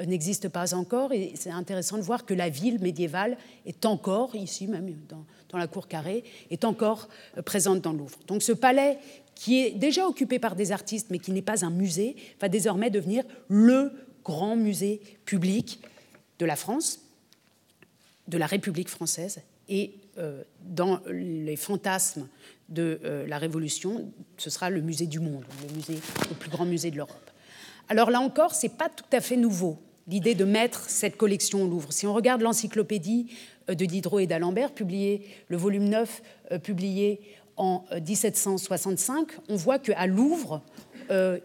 euh, 0.00 0.04
n'existe 0.04 0.48
pas 0.48 0.74
encore. 0.74 1.12
Et 1.12 1.32
c'est 1.36 1.50
intéressant 1.50 1.96
de 1.96 2.02
voir 2.02 2.26
que 2.26 2.34
la 2.34 2.48
ville 2.48 2.80
médiévale 2.80 3.38
est 3.64 3.86
encore, 3.86 4.36
ici 4.36 4.66
même 4.66 4.94
dans, 5.08 5.58
la 5.58 5.66
cour 5.66 5.88
carrée, 5.88 6.24
est 6.50 6.64
encore 6.64 7.08
euh, 7.38 7.42
présente 7.42 7.80
dans 7.80 7.92
le 7.92 7.98
Louvre. 7.98 8.18
Donc 8.26 8.42
ce 8.42 8.52
palais 8.52 8.98
qui 9.34 9.60
est 9.60 9.70
déjà 9.70 10.06
occupé 10.06 10.38
par 10.38 10.54
des 10.54 10.72
artistes 10.72 11.08
mais 11.10 11.18
qui 11.18 11.32
n'est 11.32 11.42
pas 11.42 11.64
un 11.64 11.70
musée, 11.70 12.16
va 12.40 12.48
désormais 12.48 12.90
devenir 12.90 13.24
le 13.48 13.92
grand 14.22 14.56
musée 14.56 15.00
public 15.24 15.80
de 16.38 16.44
la 16.44 16.56
France, 16.56 17.00
de 18.28 18.36
la 18.36 18.46
République 18.46 18.88
française. 18.88 19.40
Et 19.68 19.94
dans 20.64 21.00
les 21.10 21.56
fantasmes 21.56 22.28
de 22.72 23.00
euh, 23.04 23.26
la 23.26 23.38
Révolution, 23.38 24.10
ce 24.38 24.50
sera 24.50 24.70
le 24.70 24.80
musée 24.80 25.06
du 25.06 25.20
monde, 25.20 25.44
le, 25.88 26.34
plus 26.34 26.50
grand 26.50 26.64
musée 26.64 26.90
de 26.90 26.96
l'Europe. 26.96 27.30
Alors 27.88 28.10
là 28.10 28.20
encore, 28.20 28.54
ce 28.54 28.66
n'est 28.66 28.72
pas 28.72 28.88
tout 28.88 29.04
à 29.12 29.20
fait 29.20 29.36
nouveau, 29.36 29.78
l'idée 30.08 30.34
de 30.34 30.44
mettre 30.44 30.88
cette 30.88 31.16
collection 31.16 31.62
au 31.62 31.68
Louvre. 31.68 31.92
Si 31.92 32.06
on 32.06 32.14
regarde 32.14 32.40
l'encyclopédie 32.40 33.26
euh, 33.68 33.74
de 33.74 33.84
Diderot 33.84 34.20
et 34.20 34.26
d'Alembert, 34.26 34.72
publiée, 34.72 35.26
le 35.48 35.56
volume 35.56 35.88
9, 35.88 36.22
euh, 36.52 36.58
publié 36.58 37.20
en 37.58 37.84
1765, 37.92 39.28
on 39.50 39.56
voit 39.56 39.78
qu'à 39.78 40.06
Louvre, 40.06 40.62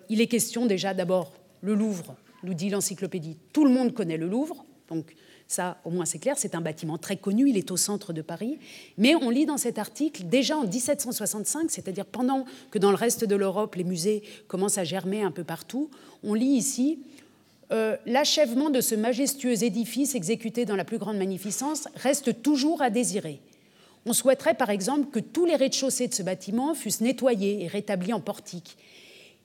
il 0.10 0.22
est 0.22 0.28
question 0.28 0.66
déjà 0.66 0.94
d'abord, 0.94 1.34
le 1.60 1.74
Louvre, 1.74 2.16
nous 2.44 2.54
dit 2.54 2.70
l'encyclopédie, 2.70 3.38
tout 3.52 3.66
le 3.66 3.72
monde 3.72 3.94
connaît 3.94 4.16
le 4.16 4.30
Louvre, 4.30 4.66
donc 4.88 5.14
ça, 5.48 5.78
au 5.86 5.92
moins, 5.92 6.06
c'est 6.06 6.20
clair. 6.20 6.36
C'est 6.38 6.56
un 6.56 6.62
bâtiment 6.62 6.98
très 6.98 7.16
connu. 7.16 7.50
Il 7.50 7.58
est 7.58 7.72
au 7.72 7.78
centre 7.78 8.12
de 8.12 8.22
Paris. 8.22 8.60
Mais 8.98 9.16
on 9.16 9.30
lit 9.30 9.46
dans 9.46 9.58
cet 9.58 9.80
article, 9.80 10.24
déjà 10.26 10.58
en 10.58 10.66
1765, 10.66 11.72
c'est-à-dire 11.72 12.06
pendant 12.06 12.46
que 12.70 12.80
dans 12.80 12.90
le 12.90 12.98
reste 12.98 13.24
de 13.24 13.36
l'Europe, 13.36 13.76
les 13.76 13.86
musées 13.86 14.24
commencent 14.48 14.78
à 14.78 14.84
germer 14.84 15.24
un 15.24 15.32
peu 15.32 15.44
partout, 15.44 15.90
on 16.24 16.34
lit 16.34 16.46
ici 16.46 17.00
euh, 17.72 17.96
L'achèvement 18.06 18.70
de 18.70 18.82
ce 18.82 18.96
majestueux 18.96 19.64
édifice 19.64 20.16
exécuté 20.16 20.66
dans 20.66 20.76
la 20.76 20.86
plus 20.86 20.98
grande 20.98 21.18
magnificence 21.18 21.88
reste 21.96 22.42
toujours 22.42 22.82
à 22.82 22.90
désirer. 22.90 23.40
On 24.06 24.14
souhaiterait 24.14 24.54
par 24.54 24.70
exemple 24.70 25.10
que 25.12 25.20
tous 25.20 25.46
les 25.46 25.56
rez-de-chaussée 25.56 26.08
de 26.08 26.14
ce 26.14 26.24
bâtiment 26.24 26.74
fussent 26.74 27.02
nettoyés 27.02 27.64
et 27.64 27.68
rétablis 27.68 28.14
en 28.14 28.22
portiques 28.22 28.78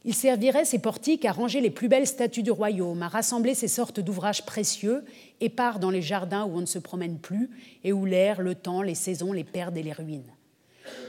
il 0.04 0.14
servirait 0.14 0.64
ces 0.64 0.78
portiques 0.78 1.24
à 1.24 1.32
ranger 1.32 1.60
les 1.60 1.70
plus 1.70 1.88
belles 1.88 2.06
statues 2.06 2.42
du 2.42 2.50
royaume, 2.50 3.02
à 3.02 3.08
rassembler 3.08 3.54
ces 3.54 3.68
sortes 3.68 4.00
d'ouvrages 4.00 4.44
précieux, 4.44 5.04
épars 5.40 5.78
dans 5.78 5.90
les 5.90 6.02
jardins 6.02 6.44
où 6.44 6.56
on 6.56 6.60
ne 6.60 6.66
se 6.66 6.78
promène 6.78 7.18
plus 7.18 7.50
et 7.84 7.92
où 7.92 8.04
l'air, 8.04 8.42
le 8.42 8.54
temps, 8.54 8.82
les 8.82 8.94
saisons 8.94 9.32
les 9.32 9.44
perdent 9.44 9.76
et 9.76 9.82
les 9.82 9.92
ruinent. 9.92 10.34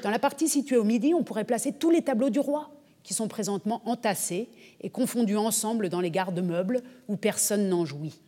Dans 0.03 0.11
la 0.11 0.19
partie 0.19 0.47
située 0.47 0.77
au 0.77 0.83
midi, 0.83 1.13
on 1.13 1.23
pourrait 1.23 1.43
placer 1.43 1.71
tous 1.71 1.89
les 1.89 2.01
tableaux 2.01 2.29
du 2.29 2.39
roi, 2.39 2.69
qui 3.03 3.13
sont 3.13 3.27
présentement 3.27 3.81
entassés 3.85 4.47
et 4.81 4.89
confondus 4.89 5.37
ensemble 5.37 5.89
dans 5.89 5.99
les 5.99 6.11
garde-meubles 6.11 6.81
où 7.07 7.17
personne 7.17 7.67
n'en 7.67 7.85
jouit. 7.85 8.19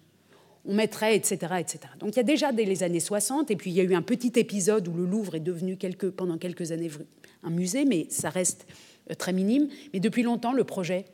On 0.66 0.74
mettrait, 0.74 1.16
etc., 1.16 1.38
etc. 1.60 1.80
Donc 2.00 2.16
il 2.16 2.18
y 2.18 2.20
a 2.20 2.24
déjà 2.24 2.52
dès 2.52 2.66
les 2.66 2.84
années 2.84 3.00
60, 3.00 3.52
et 3.52 3.56
puis 3.56 3.72
il 3.72 3.78
y 3.78 3.80
a 3.80 3.84
eu 3.84 3.94
un 3.94 4.02
petit 4.02 4.34
épisode 4.36 4.88
où 4.88 4.94
le 4.94 5.06
Louvre 5.06 5.36
est 5.36 5.40
devenu 5.40 5.78
pendant 6.18 6.38
quelques 6.38 6.72
années 6.72 6.90
un 7.44 7.52
musée, 7.52 7.86
mais 7.86 8.08
ça 8.10 8.30
reste 8.30 8.66
très 9.18 9.34
minime, 9.34 9.68
mais 9.94 10.00
depuis 10.00 10.24
longtemps, 10.24 10.54
le 10.54 10.64
projet 10.64 11.06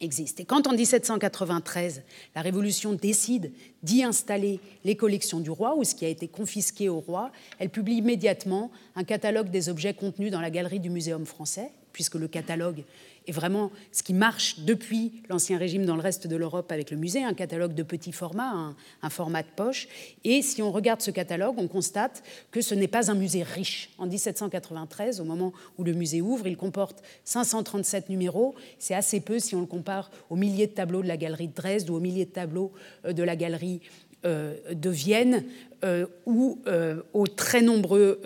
existe. 0.00 0.40
Et 0.40 0.44
quand 0.44 0.66
en 0.66 0.72
1793, 0.72 2.02
la 2.34 2.42
Révolution 2.42 2.92
décide 2.92 3.52
d'y 3.82 4.02
installer 4.02 4.60
les 4.84 4.96
collections 4.96 5.40
du 5.40 5.50
roi, 5.50 5.76
ou 5.76 5.84
ce 5.84 5.94
qui 5.94 6.04
a 6.04 6.08
été 6.08 6.28
confisqué 6.28 6.88
au 6.88 7.00
roi, 7.00 7.32
elle 7.58 7.70
publie 7.70 7.96
immédiatement 7.96 8.70
un 8.96 9.04
catalogue 9.04 9.50
des 9.50 9.68
objets 9.68 9.94
contenus 9.94 10.30
dans 10.30 10.40
la 10.40 10.50
galerie 10.50 10.80
du 10.80 10.90
Muséum 10.90 11.26
français, 11.26 11.70
puisque 11.92 12.16
le 12.16 12.28
catalogue 12.28 12.84
et 13.26 13.32
vraiment 13.32 13.70
ce 13.92 14.02
qui 14.02 14.12
marche 14.12 14.60
depuis 14.60 15.22
l'Ancien 15.28 15.56
Régime 15.56 15.86
dans 15.86 15.96
le 15.96 16.02
reste 16.02 16.26
de 16.26 16.36
l'Europe 16.36 16.70
avec 16.70 16.90
le 16.90 16.96
musée, 16.96 17.22
un 17.24 17.34
catalogue 17.34 17.74
de 17.74 17.82
petit 17.82 18.12
format, 18.12 18.74
un, 19.02 19.10
format 19.10 19.42
de 19.42 19.48
poche. 19.56 19.88
Et 20.24 20.42
si 20.42 20.60
on 20.60 20.70
regarde 20.70 21.00
ce 21.00 21.10
catalogue, 21.10 21.54
on 21.58 21.68
constate 21.68 22.22
que 22.50 22.60
ce 22.60 22.74
n'est 22.74 22.88
pas 22.88 23.10
un 23.10 23.14
musée 23.14 23.42
riche. 23.42 23.90
En 23.98 24.06
1793, 24.06 25.20
au 25.20 25.24
moment 25.24 25.52
où 25.78 25.84
le 25.84 25.92
musée 25.92 26.20
ouvre, 26.20 26.46
il 26.46 26.56
comporte 26.56 27.02
537 27.24 28.10
numéros. 28.10 28.54
C'est 28.78 28.94
assez 28.94 29.20
peu 29.20 29.38
si 29.38 29.54
on 29.54 29.60
le 29.60 29.66
compare 29.66 30.10
aux 30.28 30.36
milliers 30.36 30.66
de 30.66 30.72
tableaux 30.72 31.02
de 31.02 31.08
la 31.08 31.16
galerie 31.16 31.48
de 31.48 31.54
Dresde 31.54 31.88
ou 31.88 31.94
aux 31.94 32.00
milliers 32.00 32.26
de 32.26 32.30
tableaux 32.30 32.72
euh, 33.06 33.12
de 33.12 33.22
la 33.22 33.36
galerie 33.36 33.80
euh, 34.26 34.56
de 34.72 34.90
Vienne 34.90 35.44
euh, 35.84 36.06
ou 36.26 36.58
aux 37.12 37.26
très 37.26 37.62
nombreux 37.62 38.20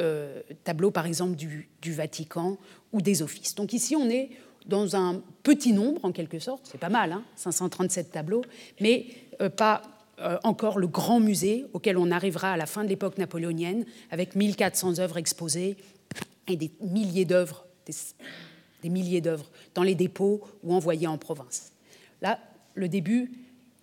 tableaux, 0.64 0.90
par 0.90 1.06
exemple, 1.06 1.36
du, 1.36 1.68
du, 1.82 1.92
Vatican 1.92 2.56
ou 2.92 3.00
des 3.00 3.22
offices. 3.22 3.54
Donc 3.54 3.72
ici, 3.72 3.96
on 3.96 4.08
est 4.08 4.30
dans 4.68 4.96
un 4.96 5.22
petit 5.42 5.72
nombre, 5.72 6.04
en 6.04 6.12
quelque 6.12 6.38
sorte, 6.38 6.68
c'est 6.70 6.78
pas 6.78 6.90
mal, 6.90 7.12
hein, 7.12 7.24
537 7.36 8.12
tableaux, 8.12 8.44
mais 8.80 9.06
euh, 9.40 9.48
pas 9.48 9.82
euh, 10.20 10.36
encore 10.44 10.78
le 10.78 10.86
grand 10.86 11.20
musée 11.20 11.64
auquel 11.72 11.96
on 11.96 12.10
arrivera 12.10 12.52
à 12.52 12.56
la 12.56 12.66
fin 12.66 12.84
de 12.84 12.88
l'époque 12.88 13.18
napoléonienne, 13.18 13.84
avec 14.10 14.36
1400 14.36 14.98
œuvres 14.98 15.16
exposées 15.16 15.76
et 16.48 16.56
des 16.56 16.70
milliers 16.80 17.24
d'œuvres, 17.24 17.66
des, 18.82 18.88
milliers 18.90 19.20
d'œuvres 19.20 19.48
dans 19.74 19.82
les 19.82 19.94
dépôts 19.94 20.42
ou 20.62 20.74
envoyées 20.74 21.06
en 21.06 21.18
province. 21.18 21.72
Là, 22.20 22.38
le 22.74 22.88
début 22.88 23.30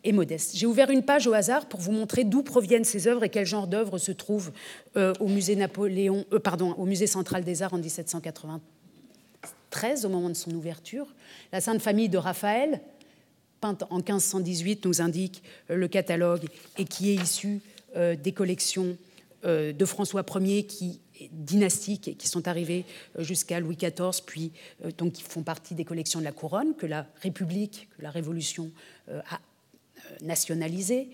est 0.04 0.12
modeste. 0.12 0.56
J'ai 0.56 0.68
ouvert 0.68 0.92
une 0.92 1.04
page 1.04 1.26
au 1.26 1.34
hasard 1.34 1.68
pour 1.68 1.80
vous 1.80 1.94
montrer 1.94 2.26
d'où 2.26 2.44
proviennent 2.44 2.84
ces 2.84 3.08
œuvres 3.08 3.24
et 3.24 3.30
quel 3.30 3.46
genre 3.46 3.68
d'œuvres 3.68 3.98
se 3.98 4.12
trouvent 4.12 4.52
euh, 4.98 5.14
au 5.20 5.28
musée 5.28 5.56
Napoléon, 5.56 6.26
pardon, 6.44 6.74
au 6.74 6.86
musée 6.86 7.08
central 7.08 7.44
des 7.44 7.64
Arts 7.64 7.74
en 7.74 7.80
1780 9.46 10.08
au 10.08 10.10
moment 10.10 10.30
de 10.30 10.36
son 10.36 10.52
ouverture. 10.52 11.08
La 11.52 11.62
Sainte 11.62 11.82
Famille 11.82 12.10
de 12.10 12.18
Raphaël, 12.18 12.82
peinte 13.62 13.84
en 13.90 13.98
1518, 13.98 14.86
nous 14.86 15.02
indique 15.02 15.44
euh, 15.70 15.76
le 15.76 15.88
catalogue 15.88 16.46
et 16.78 16.86
qui 16.86 17.12
est 17.12 17.16
issu 17.16 17.62
euh, 17.96 18.16
des 18.16 18.32
collections 18.32 18.98
euh, 19.46 19.74
de 19.74 19.86
François 19.86 20.26
Ier 20.40 20.66
qui 20.66 21.00
dynastiques 21.32 22.18
qui 22.18 22.28
sont 22.28 22.46
arrivées 22.46 22.84
jusqu'à 23.20 23.62
Louis 23.62 23.78
XIV, 23.78 24.22
puis 24.26 24.52
donc 24.98 25.14
qui 25.14 25.24
font 25.24 25.44
partie 25.44 25.74
des 25.74 25.86
collections 25.86 26.20
de 26.20 26.26
la 26.26 26.34
couronne 26.34 26.76
que 26.76 26.86
la 26.86 27.08
République, 27.22 27.88
que 27.98 28.04
la 28.04 28.10
Révolution 28.10 28.70
a 29.08 29.40
nationalisées 30.22 31.08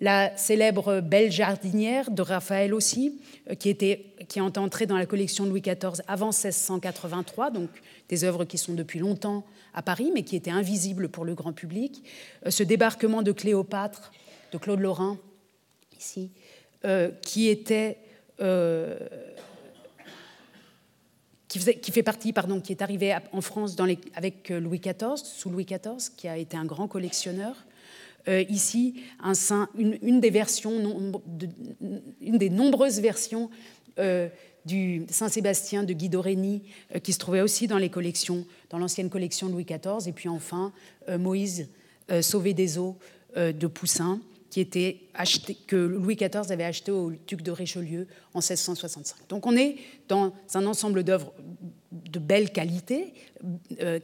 la 0.00 0.34
célèbre 0.36 1.00
Belle 1.00 1.30
jardinière 1.30 2.10
de 2.10 2.22
Raphaël 2.22 2.72
aussi, 2.72 3.20
euh, 3.50 3.54
qui, 3.54 3.68
est 3.68 4.58
entrée 4.58 4.86
dans 4.86 4.96
la 4.96 5.06
collection 5.06 5.44
de 5.44 5.50
Louis 5.50 5.60
XIV 5.60 6.02
avant 6.08 6.28
1683, 6.28 7.50
donc 7.50 7.68
des 8.08 8.24
œuvres 8.24 8.44
qui 8.44 8.58
sont 8.58 8.72
depuis 8.72 8.98
longtemps 8.98 9.44
à 9.74 9.82
Paris, 9.82 10.10
mais 10.12 10.22
qui 10.22 10.36
étaient 10.36 10.50
invisibles 10.50 11.08
pour 11.10 11.24
le 11.24 11.34
grand 11.34 11.52
public. 11.52 12.02
Euh, 12.46 12.50
ce 12.50 12.62
débarquement 12.62 13.22
de 13.22 13.32
Cléopâtre, 13.32 14.10
de 14.52 14.58
Claude 14.58 14.80
Lorrain, 14.80 15.18
ici, 15.98 16.30
qui 17.22 17.48
était 17.48 17.98
qui, 21.46 21.92
fait 21.92 22.02
partie, 22.02 22.32
pardon, 22.32 22.58
qui 22.60 22.72
est 22.72 22.80
arrivé 22.80 23.14
en 23.32 23.40
France 23.42 23.76
avec 24.14 24.48
Louis 24.48 24.80
XIV, 24.80 25.16
sous 25.22 25.50
Louis 25.50 25.66
XIV, 25.66 26.10
qui 26.16 26.26
a 26.26 26.38
été 26.38 26.56
un 26.56 26.64
grand 26.64 26.88
collectionneur. 26.88 27.54
Ici, 28.26 29.02
un 29.22 29.32
une, 29.76 30.20
des 30.20 30.30
versions, 30.30 31.12
une 32.20 32.38
des 32.38 32.50
nombreuses 32.50 33.00
versions 33.00 33.50
du 34.64 35.06
Saint-Sébastien 35.08 35.84
de 35.84 35.92
Guy 35.92 36.08
Doreni, 36.08 36.62
euh, 36.94 36.98
qui 36.98 37.12
se 37.12 37.18
trouvait 37.18 37.40
aussi 37.40 37.66
dans 37.66 37.78
les 37.78 37.88
collections, 37.88 38.46
dans 38.70 38.78
l'ancienne 38.78 39.10
collection 39.10 39.48
de 39.48 39.52
Louis 39.52 39.64
XIV, 39.64 40.08
et 40.08 40.12
puis 40.12 40.28
enfin 40.28 40.72
euh, 41.08 41.18
Moïse 41.18 41.68
euh, 42.10 42.22
Sauvé 42.22 42.54
des 42.54 42.78
eaux 42.78 42.96
de 43.36 43.68
Poussin, 43.68 44.20
qui 44.50 44.58
était 44.58 45.02
que 45.68 45.76
Louis 45.76 46.16
XIV 46.16 46.50
avait 46.50 46.64
acheté 46.64 46.90
au 46.90 47.12
duc 47.28 47.42
de 47.42 47.52
Richelieu 47.52 48.08
en 48.34 48.40
1665. 48.40 49.28
Donc 49.28 49.46
on 49.46 49.56
est 49.56 49.76
dans 50.08 50.34
un 50.54 50.66
ensemble 50.66 51.04
d'œuvres 51.04 51.32
de 51.92 52.18
belle 52.18 52.50
qualité 52.50 53.14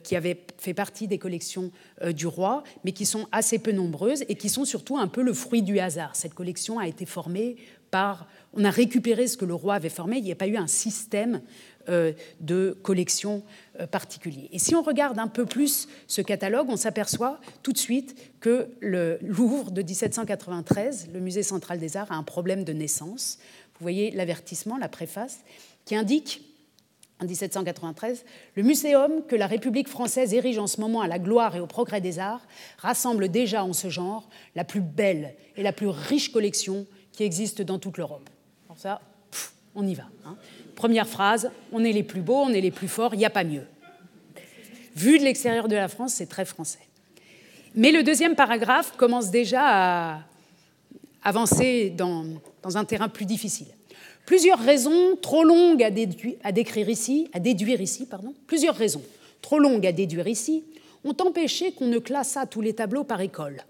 qui 0.03 0.17
avaient 0.17 0.41
fait 0.59 0.75
partie 0.75 1.07
des 1.07 1.19
collections 1.19 1.71
du 2.15 2.27
roi, 2.27 2.65
mais 2.85 2.93
qui 2.93 3.07
sont 3.07 3.29
assez 3.31 3.59
peu 3.61 3.71
nombreuses 3.71 4.25
et 4.29 4.35
qui 4.35 4.49
sont 4.49 4.65
surtout 4.65 4.99
un 4.99 5.07
peu 5.07 5.23
le 5.23 5.33
fruit 5.33 5.63
du 5.63 5.79
hasard. 5.79 6.17
Cette 6.17 6.35
collection 6.35 6.79
a 6.81 6.89
été 6.89 7.07
formée 7.07 7.57
par 7.91 8.27
on 8.55 8.65
a 8.65 8.71
récupéré 8.71 9.29
ce 9.29 9.37
que 9.37 9.45
le 9.45 9.55
roi 9.55 9.75
avait 9.75 9.91
formé, 9.91 10.17
il 10.17 10.25
n'y 10.25 10.33
a 10.33 10.37
pas 10.37 10.47
eu 10.47 10.57
un 10.57 10.67
système 10.67 11.43
euh, 11.89 12.13
de 12.41 12.77
collection 12.83 13.43
euh, 13.81 13.87
particulier. 13.87 14.49
Et 14.53 14.59
si 14.59 14.75
on 14.75 14.83
regarde 14.83 15.19
un 15.19 15.29
peu 15.29 15.45
plus 15.45 15.89
ce 16.07 16.23
catalogue, 16.23 16.67
on 16.69 16.77
s'aperçoit 16.77 17.41
tout 17.63 17.73
de 17.73 17.79
suite 17.79 18.17
que 18.41 18.69
le 18.81 19.19
Louvre 19.23 19.71
de 19.71 19.83
1793, 19.83 21.11
le 21.13 21.21
Musée 21.21 21.43
central 21.43 21.79
des 21.79 21.97
arts, 21.97 22.11
a 22.11 22.17
un 22.17 22.23
problème 22.23 22.65
de 22.65 22.73
naissance. 22.73 23.39
Vous 23.79 23.85
voyez 23.85 24.11
l'avertissement, 24.11 24.79
la 24.79 24.89
préface, 24.89 25.41
qui 25.85 25.95
indique 25.95 26.46
en 27.21 27.25
1793, 27.25 28.25
le 28.57 28.63
muséum 28.63 29.25
que 29.27 29.37
la 29.37 29.47
République 29.47 29.89
française 29.89 30.35
érige 30.35 30.59
en 30.59 30.67
ce 30.67 30.81
moment 30.81 31.01
à 31.01 31.09
la 31.09 31.19
gloire 31.19 31.57
et 31.57 31.61
au 31.61 31.67
progrès 31.67 32.01
des 32.01 32.19
arts 32.19 32.47
rassemble 32.79 33.31
déjà 33.31 33.65
en 33.65 33.73
ce 33.73 33.89
genre 33.89 34.29
la 34.55 34.65
plus 34.65 34.83
belle 34.83 35.35
et 35.57 35.63
la 35.63 35.73
plus 35.73 35.89
riche 35.89 36.31
collection 36.31 36.87
qui 37.13 37.23
existe 37.25 37.63
dans 37.63 37.79
toute 37.79 37.97
l'Europe 37.97 38.29
ça, 38.77 39.01
on 39.75 39.87
y 39.87 39.95
va. 39.95 40.05
Hein. 40.25 40.37
Première 40.75 41.09
phrase, 41.09 41.51
on 41.73 41.83
est 41.83 41.93
les 41.93 42.03
plus 42.03 42.21
beaux, 42.21 42.43
on 42.43 42.51
est 42.51 42.61
les 42.61 42.71
plus 42.71 42.89
forts, 42.89 43.15
il 43.15 43.19
n'y 43.19 43.25
a 43.25 43.31
pas 43.31 43.45
mieux. 43.45 43.67
Vu 44.95 45.19
de 45.19 45.25
l'extérieur 45.25 45.69
de 45.69 45.77
la 45.77 45.89
France, 45.89 46.15
c'est 46.15 46.27
très 46.27 46.45
français. 46.45 46.87
Mais 47.75 47.93
le 47.93 48.03
deuxième 48.03 48.35
paragraphe 48.35 48.93
commence 48.97 49.31
déjà 49.31 49.63
à 49.65 50.21
avancer 51.23 51.91
dans, 51.91 52.41
un 52.75 52.85
terrain 52.85 53.09
plus 53.09 53.27
difficile. 53.27 53.69
Plusieurs 54.27 54.59
raisons 54.59 55.17
trop 55.23 55.45
longues 55.45 55.85
à, 55.85 56.53
décrire 56.53 56.89
ici, 56.89 57.29
à 57.33 57.39
déduire 57.39 57.81
ici, 57.81 58.07
pardon, 58.07 58.35
plusieurs 58.47 58.75
raisons 58.75 59.03
trop 59.41 59.61
longues 59.61 59.87
à 59.87 59.93
déduire 59.93 60.27
ici 60.27 60.65
ont 61.05 61.17
empêché 61.21 61.71
qu'on 61.71 61.87
ne 61.87 62.01
classât 62.01 62.47
tous 62.47 62.61
les 62.61 62.75
tableaux 62.75 63.05
par 63.05 63.21
école. 63.21 63.63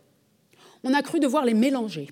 On 0.83 0.95
a 0.95 1.03
cru 1.03 1.21
devoir 1.21 1.45
les 1.45 1.55
mélanger 1.55 2.09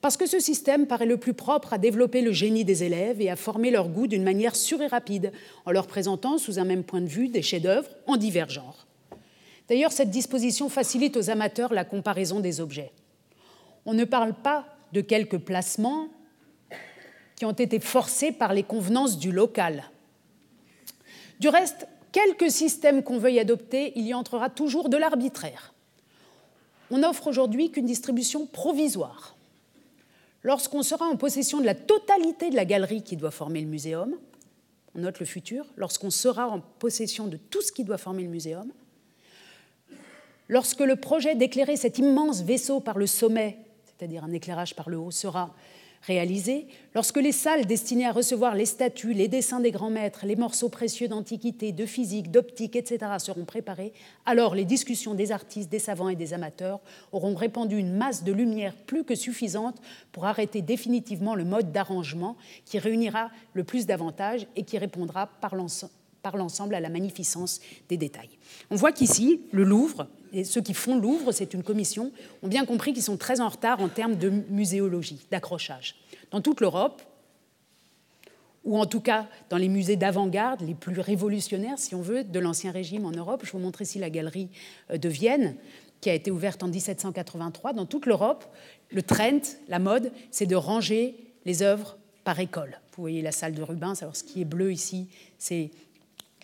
parce 0.00 0.18
que 0.18 0.26
ce 0.26 0.38
système 0.38 0.86
paraît 0.86 1.06
le 1.06 1.16
plus 1.16 1.32
propre 1.32 1.72
à 1.72 1.78
développer 1.78 2.20
le 2.20 2.32
génie 2.32 2.66
des 2.66 2.84
élèves 2.84 3.22
et 3.22 3.30
à 3.30 3.36
former 3.36 3.70
leur 3.70 3.88
goût 3.88 4.06
d'une 4.06 4.22
manière 4.22 4.54
sûre 4.54 4.82
et 4.82 4.86
rapide, 4.86 5.32
en 5.64 5.70
leur 5.70 5.86
présentant 5.86 6.36
sous 6.36 6.58
un 6.58 6.64
même 6.64 6.84
point 6.84 7.00
de 7.00 7.06
vue 7.06 7.28
des 7.28 7.40
chefs-d'œuvre 7.40 7.88
en 8.06 8.18
divers 8.18 8.50
genres. 8.50 8.86
D'ailleurs, 9.66 9.92
cette 9.92 10.10
disposition 10.10 10.68
facilite 10.68 11.16
aux 11.16 11.30
amateurs 11.30 11.72
la 11.72 11.86
comparaison 11.86 12.40
des 12.40 12.60
objets. 12.60 12.92
On 13.86 13.94
ne 13.94 14.04
parle 14.04 14.34
pas 14.34 14.66
de 14.92 15.00
quelques 15.00 15.38
placements 15.38 16.08
qui 17.36 17.44
ont 17.44 17.52
été 17.52 17.80
forcés 17.80 18.32
par 18.32 18.52
les 18.52 18.62
convenances 18.62 19.18
du 19.18 19.32
local. 19.32 19.90
Du 21.40 21.48
reste, 21.48 21.86
quelque 22.12 22.48
système 22.48 23.02
qu'on 23.02 23.18
veuille 23.18 23.40
adopter, 23.40 23.92
il 23.96 24.06
y 24.06 24.14
entrera 24.14 24.50
toujours 24.50 24.88
de 24.88 24.96
l'arbitraire. 24.96 25.74
On 26.90 26.98
n'offre 26.98 27.26
aujourd'hui 27.26 27.70
qu'une 27.70 27.86
distribution 27.86 28.46
provisoire 28.46 29.34
lorsqu'on 30.44 30.82
sera 30.82 31.06
en 31.06 31.16
possession 31.16 31.60
de 31.60 31.66
la 31.66 31.74
totalité 31.74 32.50
de 32.50 32.54
la 32.54 32.64
galerie 32.64 33.02
qui 33.02 33.16
doit 33.16 33.32
former 33.32 33.60
le 33.62 33.66
muséum, 33.66 34.14
on 34.94 35.00
note 35.00 35.18
le 35.18 35.26
futur, 35.26 35.66
lorsqu'on 35.76 36.10
sera 36.10 36.46
en 36.46 36.60
possession 36.60 37.26
de 37.26 37.36
tout 37.36 37.62
ce 37.62 37.72
qui 37.72 37.82
doit 37.82 37.98
former 37.98 38.22
le 38.22 38.28
muséum, 38.28 38.70
lorsque 40.48 40.80
le 40.80 40.94
projet 40.94 41.34
d'éclairer 41.34 41.76
cet 41.76 41.98
immense 41.98 42.42
vaisseau 42.42 42.78
par 42.78 42.96
le 42.96 43.08
sommet, 43.08 43.58
c'est-à-dire 43.86 44.22
un 44.22 44.32
éclairage 44.32 44.76
par 44.76 44.88
le 44.88 44.98
haut, 44.98 45.10
sera 45.10 45.52
réalisé, 46.06 46.66
lorsque 46.94 47.16
les 47.16 47.32
salles 47.32 47.66
destinées 47.66 48.06
à 48.06 48.12
recevoir 48.12 48.54
les 48.54 48.66
statues, 48.66 49.14
les 49.14 49.28
dessins 49.28 49.60
des 49.60 49.70
grands 49.70 49.90
maîtres, 49.90 50.26
les 50.26 50.36
morceaux 50.36 50.68
précieux 50.68 51.08
d'antiquité, 51.08 51.72
de 51.72 51.86
physique, 51.86 52.30
d'optique, 52.30 52.76
etc. 52.76 53.12
seront 53.18 53.44
préparés, 53.44 53.92
alors 54.26 54.54
les 54.54 54.64
discussions 54.64 55.14
des 55.14 55.32
artistes, 55.32 55.70
des 55.70 55.78
savants 55.78 56.10
et 56.10 56.16
des 56.16 56.34
amateurs 56.34 56.80
auront 57.12 57.34
répandu 57.34 57.76
une 57.78 57.96
masse 57.96 58.22
de 58.22 58.32
lumière 58.32 58.74
plus 58.74 59.04
que 59.04 59.14
suffisante 59.14 59.80
pour 60.12 60.26
arrêter 60.26 60.62
définitivement 60.62 61.34
le 61.34 61.44
mode 61.44 61.72
d'arrangement 61.72 62.36
qui 62.64 62.78
réunira 62.78 63.30
le 63.54 63.64
plus 63.64 63.86
d'avantages 63.86 64.46
et 64.56 64.64
qui 64.64 64.78
répondra 64.78 65.28
par 65.40 65.56
l'ensemble 66.36 66.74
à 66.74 66.80
la 66.80 66.88
magnificence 66.90 67.60
des 67.88 67.96
détails. 67.96 68.38
On 68.70 68.76
voit 68.76 68.92
qu'ici, 68.92 69.40
le 69.52 69.64
Louvre 69.64 70.06
et 70.34 70.44
ceux 70.44 70.60
qui 70.60 70.74
font 70.74 70.98
Louvre, 70.98 71.30
c'est 71.32 71.54
une 71.54 71.62
commission, 71.62 72.10
ont 72.42 72.48
bien 72.48 72.64
compris 72.64 72.92
qu'ils 72.92 73.02
sont 73.02 73.16
très 73.16 73.40
en 73.40 73.48
retard 73.48 73.80
en 73.80 73.88
termes 73.88 74.16
de 74.16 74.30
muséologie, 74.50 75.24
d'accrochage. 75.30 75.94
Dans 76.32 76.40
toute 76.40 76.60
l'Europe, 76.60 77.00
ou 78.64 78.78
en 78.78 78.86
tout 78.86 79.00
cas 79.00 79.28
dans 79.50 79.58
les 79.58 79.68
musées 79.68 79.96
d'avant-garde, 79.96 80.62
les 80.62 80.74
plus 80.74 80.98
révolutionnaires, 80.98 81.78
si 81.78 81.94
on 81.94 82.02
veut, 82.02 82.24
de 82.24 82.38
l'Ancien 82.40 82.72
Régime 82.72 83.04
en 83.04 83.12
Europe. 83.12 83.42
Je 83.44 83.52
vous 83.52 83.58
montre 83.58 83.82
ici 83.82 83.98
la 83.98 84.10
galerie 84.10 84.48
euh, 84.90 84.98
de 84.98 85.08
Vienne, 85.08 85.54
qui 86.00 86.10
a 86.10 86.14
été 86.14 86.30
ouverte 86.30 86.62
en 86.62 86.68
1783. 86.68 87.72
Dans 87.72 87.86
toute 87.86 88.06
l'Europe, 88.06 88.44
le 88.90 89.02
trend, 89.02 89.40
la 89.68 89.78
mode, 89.78 90.10
c'est 90.30 90.46
de 90.46 90.56
ranger 90.56 91.14
les 91.44 91.62
œuvres 91.62 91.96
par 92.24 92.40
école. 92.40 92.80
Vous 92.96 93.02
voyez 93.02 93.22
la 93.22 93.32
salle 93.32 93.54
de 93.54 93.62
Rubens, 93.62 94.02
alors 94.02 94.16
ce 94.16 94.24
qui 94.24 94.40
est 94.40 94.46
bleu 94.46 94.72
ici, 94.72 95.08
c'est 95.38 95.70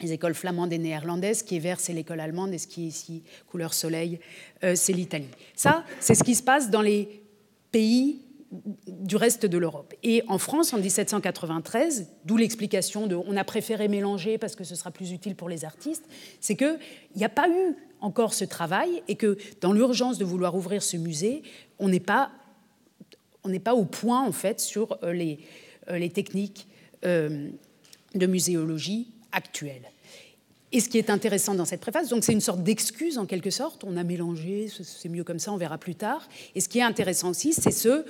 les 0.02 0.12
écoles 0.12 0.34
flamandes 0.34 0.72
et 0.72 0.78
néerlandaises, 0.78 1.38
ce 1.38 1.44
qui 1.44 1.56
est 1.56 1.60
vert, 1.60 1.80
c'est 1.80 1.92
l'école 1.92 2.20
allemande, 2.20 2.52
et 2.52 2.58
ce 2.58 2.66
qui 2.66 2.84
est 2.84 2.88
ici, 2.88 3.22
couleur 3.48 3.74
soleil, 3.74 4.20
euh, 4.64 4.74
c'est 4.74 4.92
l'Italie. 4.92 5.28
Ça, 5.54 5.84
c'est 6.00 6.14
ce 6.14 6.24
qui 6.24 6.34
se 6.34 6.42
passe 6.42 6.70
dans 6.70 6.82
les 6.82 7.22
pays 7.72 8.22
du 8.88 9.14
reste 9.14 9.46
de 9.46 9.58
l'Europe. 9.58 9.94
Et 10.02 10.24
en 10.26 10.38
France, 10.38 10.72
en 10.74 10.78
1793, 10.78 12.08
d'où 12.24 12.36
l'explication 12.36 13.06
de 13.06 13.14
on 13.14 13.36
a 13.36 13.44
préféré 13.44 13.86
mélanger 13.86 14.38
parce 14.38 14.56
que 14.56 14.64
ce 14.64 14.74
sera 14.74 14.90
plus 14.90 15.12
utile 15.12 15.36
pour 15.36 15.48
les 15.48 15.64
artistes, 15.64 16.04
c'est 16.40 16.56
qu'il 16.56 16.78
n'y 17.14 17.24
a 17.24 17.28
pas 17.28 17.48
eu 17.48 17.76
encore 18.00 18.34
ce 18.34 18.44
travail 18.44 19.04
et 19.06 19.14
que 19.14 19.38
dans 19.60 19.72
l'urgence 19.72 20.18
de 20.18 20.24
vouloir 20.24 20.56
ouvrir 20.56 20.82
ce 20.82 20.96
musée, 20.96 21.44
on 21.78 21.88
n'est 21.88 22.00
pas, 22.00 22.32
pas 23.62 23.74
au 23.74 23.84
point 23.84 24.26
en 24.26 24.32
fait 24.32 24.58
sur 24.58 24.98
euh, 25.04 25.14
euh, 25.88 25.98
les 25.98 26.10
techniques 26.10 26.66
de 27.02 28.26
muséologie 28.26 29.12
actuelle. 29.32 29.90
Et 30.72 30.80
ce 30.80 30.88
qui 30.88 30.98
est 30.98 31.10
intéressant 31.10 31.54
dans 31.54 31.64
cette 31.64 31.80
préface, 31.80 32.08
donc 32.08 32.22
c'est 32.22 32.32
une 32.32 32.40
sorte 32.40 32.62
d'excuse 32.62 33.18
en 33.18 33.26
quelque 33.26 33.50
sorte, 33.50 33.82
on 33.82 33.96
a 33.96 34.04
mélangé, 34.04 34.68
c'est 34.82 35.08
mieux 35.08 35.24
comme 35.24 35.40
ça, 35.40 35.52
on 35.52 35.56
verra 35.56 35.78
plus 35.78 35.96
tard. 35.96 36.28
Et 36.54 36.60
ce 36.60 36.68
qui 36.68 36.78
est 36.78 36.82
intéressant 36.82 37.30
aussi, 37.30 37.52
c'est 37.52 37.72
ce, 37.72 38.04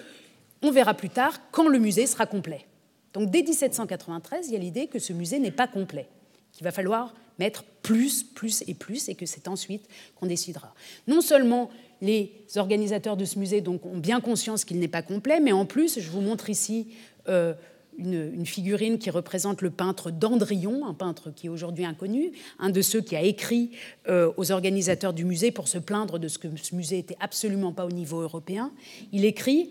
on 0.62 0.70
verra 0.70 0.92
plus 0.92 1.09
tard 1.09 1.40
quand 1.52 1.68
le 1.68 1.78
musée 1.78 2.06
sera 2.06 2.26
complet. 2.26 2.66
Donc 3.14 3.30
dès 3.30 3.42
1793, 3.42 4.48
il 4.48 4.52
y 4.52 4.56
a 4.56 4.59
l'idée 4.59 4.87
que 4.88 4.98
ce 4.98 5.12
musée 5.12 5.38
n'est 5.38 5.50
pas 5.50 5.66
complet, 5.66 6.06
qu'il 6.52 6.64
va 6.64 6.70
falloir 6.70 7.14
mettre 7.38 7.64
plus, 7.83 8.22
plus 8.22 8.62
et 8.66 8.74
plus, 8.74 9.09
et 9.09 9.14
que 9.14 9.24
c'est 9.24 9.48
ensuite 9.48 9.88
qu'on 10.16 10.26
décidera. 10.26 10.74
Non 11.09 11.22
seulement 11.22 11.70
les 12.02 12.33
organisateurs 12.56 13.16
de 13.16 13.24
ce 13.24 13.38
musée 13.38 13.62
donc, 13.62 13.87
ont 13.87 13.96
bien 13.96 14.20
conscience 14.20 14.66
qu'il 14.66 14.78
n'est 14.78 14.88
pas 14.88 15.02
complet, 15.02 15.40
mais 15.40 15.52
en 15.52 15.64
plus, 15.64 15.98
je 15.98 16.11
vous 16.11 16.20
montre 16.20 16.50
ici 16.50 16.88
euh, 17.28 17.54
une, 17.98 18.46
figurine 18.46 18.98
qui 18.98 19.11
représente 19.11 19.62
le 19.62 19.70
peintre 19.70 20.11
Dandrion, 20.11 20.87
un 20.87 20.94
peintre 20.94 21.31
qui 21.31 21.46
est 21.46 21.50
aujourd'hui 21.50 21.85
inconnu, 21.85 22.33
un 22.59 22.70
de 22.70 22.83
ceux 22.83 23.00
qui 23.00 23.16
a 23.16 23.22
écrit 23.22 23.72
euh, 24.09 24.33
aux 24.37 24.50
organisateurs 24.53 25.12
du 25.12 25.24
musée 25.24 25.50
pour 25.50 25.68
se 25.68 25.79
plaindre 25.79 26.18
de 26.18 26.29
ce 26.29 26.38
que 26.38 26.48
ce 26.57 26.74
musée 26.74 26.98
était 26.98 27.16
absolument 27.20 27.72
pas 27.72 27.85
au 27.85 27.90
niveau 27.90 28.20
européen. 28.20 28.72
Il 29.12 29.24
écrit 29.24 29.70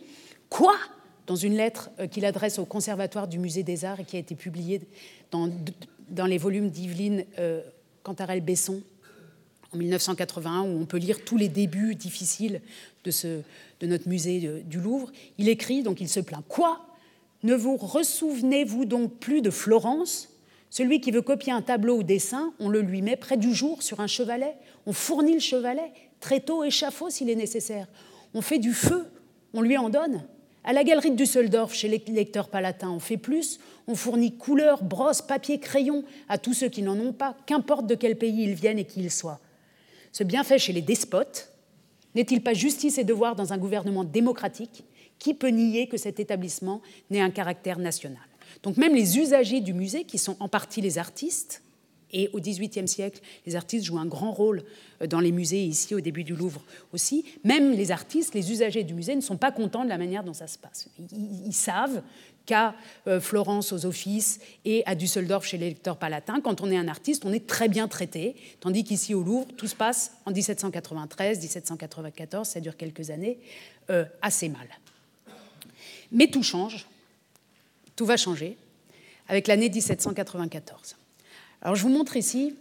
Quoi? 0.49 0.75
dans 1.27 1.35
une 1.35 1.55
lettre 1.55 1.91
euh, 1.99 2.07
qu'il 2.07 2.25
adresse 2.25 2.57
au 2.57 2.65
Conservatoire 2.65 3.27
du 3.27 3.37
Musée 3.37 3.61
des 3.61 3.85
Arts 3.85 3.99
et 3.99 4.03
qui 4.03 4.15
a 4.15 4.19
été 4.19 4.33
publiée 4.33 4.81
dans, 5.31 6.25
les 6.25 6.37
volumes 6.39 6.71
d'Yveline 6.71 7.23
euh, 7.37 7.61
Cantarel-Besson 8.01 8.81
en 9.71 9.77
1981, 9.77 10.61
où 10.61 10.81
on 10.81 10.85
peut 10.85 10.97
lire 10.97 11.23
tous 11.23 11.37
les 11.37 11.47
débuts 11.47 11.93
difficiles 11.93 12.61
de, 13.03 13.43
notre 13.85 14.09
musée 14.09 14.63
du 14.65 14.79
Louvre. 14.79 15.11
Il 15.37 15.47
écrit, 15.47 15.83
donc 15.83 16.01
il 16.01 16.09
se 16.09 16.19
plaint 16.19 16.43
Quoi? 16.47 16.88
Ne 17.43 17.55
vous 17.55 17.77
ressouvenez-vous 17.77 18.85
donc 18.85 19.13
plus 19.19 19.41
de 19.41 19.49
Florence? 19.49 20.29
Celui 20.69 21.01
qui 21.01 21.11
veut 21.11 21.21
copier 21.21 21.51
un 21.51 21.61
tableau 21.61 21.97
ou 21.97 22.03
dessin, 22.03 22.53
on 22.59 22.69
le 22.69 22.81
lui 22.81 23.01
met 23.01 23.15
près 23.15 23.37
du 23.37 23.53
jour 23.53 23.81
sur 23.81 24.01
un 24.01 24.07
chevalet. 24.07 24.55
On 24.85 24.93
fournit 24.93 25.33
le 25.33 25.39
chevalet, 25.39 25.91
très 26.19 26.41
tôt 26.41 26.63
échafaud 26.63 27.09
s'il 27.09 27.29
est 27.29 27.35
nécessaire. 27.35 27.87
On 28.33 28.41
fait 28.41 28.59
du 28.59 28.73
feu, 28.73 29.05
on 29.53 29.61
lui 29.61 29.77
en 29.77 29.89
donne. 29.89 30.23
À 30.63 30.73
la 30.73 30.83
galerie 30.83 31.11
de 31.11 31.15
Düsseldorf, 31.15 31.73
chez 31.73 31.87
les 31.87 32.03
lecteurs 32.09 32.49
palatins, 32.49 32.91
on 32.91 32.99
fait 32.99 33.17
plus. 33.17 33.59
On 33.87 33.95
fournit 33.95 34.37
couleurs, 34.37 34.83
brosses, 34.83 35.21
papier, 35.21 35.59
crayons 35.59 36.03
à 36.27 36.37
tous 36.37 36.53
ceux 36.53 36.67
qui 36.67 36.83
n'en 36.83 36.99
ont 36.99 37.13
pas, 37.13 37.35
qu'importe 37.47 37.87
de 37.87 37.95
quel 37.95 38.17
pays 38.17 38.43
ils 38.43 38.53
viennent 38.53 38.77
et 38.77 38.85
qui 38.85 38.99
ils 38.99 39.11
soient. 39.11 39.39
Ce 40.11 40.23
bienfait 40.23 40.59
chez 40.59 40.73
les 40.73 40.81
despotes 40.81 41.49
n'est-il 42.15 42.43
pas 42.43 42.53
justice 42.53 42.97
et 42.97 43.03
devoir 43.03 43.35
dans 43.35 43.53
un 43.53 43.57
gouvernement 43.57 44.03
démocratique 44.03 44.83
Qui 45.19 45.33
peut 45.33 45.49
nier 45.49 45.87
que 45.87 45.97
cet 45.97 46.19
établissement 46.19 46.81
n'ait 47.09 47.21
un 47.21 47.29
caractère 47.29 47.77
national 47.77 48.23
Donc 48.63 48.77
même 48.77 48.95
les 48.95 49.17
usagers 49.17 49.61
du 49.61 49.73
musée, 49.73 50.05
qui 50.05 50.17
sont 50.17 50.37
en 50.39 50.47
partie 50.47 50.81
les 50.81 50.97
artistes, 50.97 51.61
et 52.11 52.29
au 52.33 52.39
XVIIIe 52.39 52.87
siècle, 52.87 53.21
les 53.45 53.55
artistes 53.55 53.85
jouent 53.85 53.99
un 53.99 54.05
grand 54.05 54.31
rôle 54.31 54.63
euh, 55.01 55.07
dans 55.07 55.19
les 55.19 55.31
musées, 55.31 55.63
ici 55.63 55.93
au 55.93 56.01
début 56.01 56.23
du 56.23 56.35
Louvre 56.35 56.61
aussi. 56.93 57.25
Même 57.43 57.71
les 57.71 57.91
artistes, 57.91 58.33
les 58.33 58.51
usagers 58.51 58.83
du 58.83 58.93
musée 58.93 59.15
ne 59.15 59.21
sont 59.21 59.37
pas 59.37 59.51
contents 59.51 59.83
de 59.83 59.89
la 59.89 59.97
manière 59.97 60.23
dont 60.23 60.33
ça 60.33 60.47
se 60.47 60.57
passe. 60.57 60.87
Ils, 61.11 61.53
savent 61.53 62.01
qu'à 62.45 62.73
euh, 63.07 63.19
Florence 63.19 63.71
aux 63.73 63.85
offices 63.85 64.39
et 64.65 64.83
à 64.85 64.95
Düsseldorf 64.95 65.45
chez 65.45 65.57
les 65.57 65.69
lecteurs 65.69 65.97
palatins, 65.97 66.41
quand 66.41 66.61
on 66.61 66.71
est 66.71 66.77
un 66.77 66.87
artiste, 66.87 67.25
on 67.25 67.33
est 67.33 67.45
très 67.45 67.69
bien 67.69 67.87
traité, 67.87 68.35
tandis 68.59 68.83
qu'ici 68.83 69.13
au 69.13 69.23
Louvre, 69.23 69.47
tout 69.55 69.67
se 69.67 69.75
passe 69.75 70.13
en 70.25 70.31
1793, 70.31 71.39
1794, 71.39 72.47
ça 72.47 72.59
dure 72.59 72.75
quelques 72.75 73.11
années, 73.11 73.37
euh, 73.89 74.05
assez 74.21 74.49
mal. 74.49 74.67
Mais 76.11 76.27
tout 76.27 76.43
change, 76.43 76.87
tout 77.95 78.05
va 78.05 78.17
changer 78.17 78.57
avec 79.27 79.47
l'année 79.47 79.69
1794. 79.69 80.95
Alors 81.61 81.75
je 81.75 81.83
vous 81.83 81.89
montre 81.89 82.17
ici, 82.17 82.55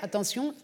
attention, 0.00 0.54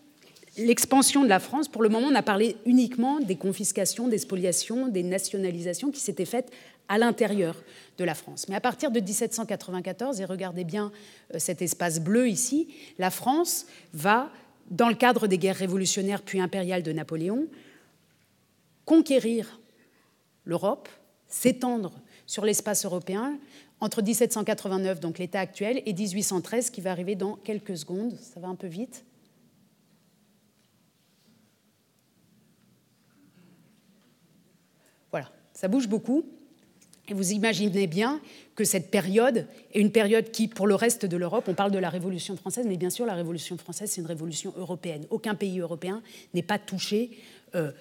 l'expansion 0.58 1.22
de 1.22 1.28
la 1.28 1.38
France. 1.38 1.68
Pour 1.68 1.82
le 1.82 1.88
moment, 1.88 2.08
on 2.08 2.14
a 2.14 2.22
parlé 2.22 2.56
uniquement 2.66 3.20
des 3.20 3.36
confiscations, 3.36 4.08
des 4.08 4.18
spoliations, 4.18 4.88
des 4.88 5.02
nationalisations 5.02 5.90
qui 5.90 6.00
s'étaient 6.00 6.24
faites 6.24 6.52
à 6.88 6.98
l'intérieur 6.98 7.62
de 7.98 8.04
la 8.04 8.14
France. 8.14 8.48
Mais 8.48 8.54
à 8.54 8.60
partir 8.60 8.90
de 8.90 9.00
1794, 9.00 10.20
et 10.20 10.24
regardez 10.24 10.64
bien 10.64 10.90
euh, 11.34 11.38
cet 11.38 11.62
espace 11.62 12.00
bleu 12.00 12.28
ici, 12.28 12.68
la 12.98 13.10
France 13.10 13.66
va, 13.92 14.30
dans 14.70 14.88
le 14.88 14.94
cadre 14.94 15.26
des 15.26 15.38
guerres 15.38 15.56
révolutionnaires 15.56 16.22
puis 16.22 16.40
impériales 16.40 16.82
de 16.82 16.92
Napoléon, 16.92 17.46
conquérir 18.84 19.60
l'Europe, 20.44 20.88
s'étendre 21.28 21.92
sur 22.26 22.44
l'espace 22.44 22.84
européen, 22.84 23.38
entre 23.80 24.02
1789, 24.02 25.00
donc 25.00 25.18
l'état 25.18 25.40
actuel, 25.40 25.82
et 25.86 25.92
1813, 25.92 26.70
qui 26.70 26.80
va 26.80 26.90
arriver 26.90 27.14
dans 27.14 27.36
quelques 27.36 27.76
secondes. 27.76 28.14
Ça 28.20 28.40
va 28.40 28.48
un 28.48 28.54
peu 28.54 28.66
vite. 28.66 29.04
Voilà, 35.10 35.30
ça 35.54 35.68
bouge 35.68 35.88
beaucoup. 35.88 36.24
Et 37.10 37.14
vous 37.14 37.32
imaginez 37.32 37.86
bien 37.86 38.20
que 38.54 38.64
cette 38.64 38.90
période 38.90 39.46
est 39.72 39.80
une 39.80 39.92
période 39.92 40.30
qui, 40.30 40.46
pour 40.46 40.66
le 40.66 40.74
reste 40.74 41.06
de 41.06 41.16
l'Europe, 41.16 41.46
on 41.48 41.54
parle 41.54 41.70
de 41.70 41.78
la 41.78 41.88
Révolution 41.88 42.36
française, 42.36 42.66
mais 42.68 42.76
bien 42.76 42.90
sûr, 42.90 43.06
la 43.06 43.14
Révolution 43.14 43.56
française, 43.56 43.90
c'est 43.90 44.02
une 44.02 44.06
révolution 44.06 44.52
européenne. 44.58 45.06
Aucun 45.08 45.34
pays 45.34 45.60
européen 45.60 46.02
n'est 46.34 46.42
pas 46.42 46.58
touché 46.58 47.18
euh, 47.54 47.72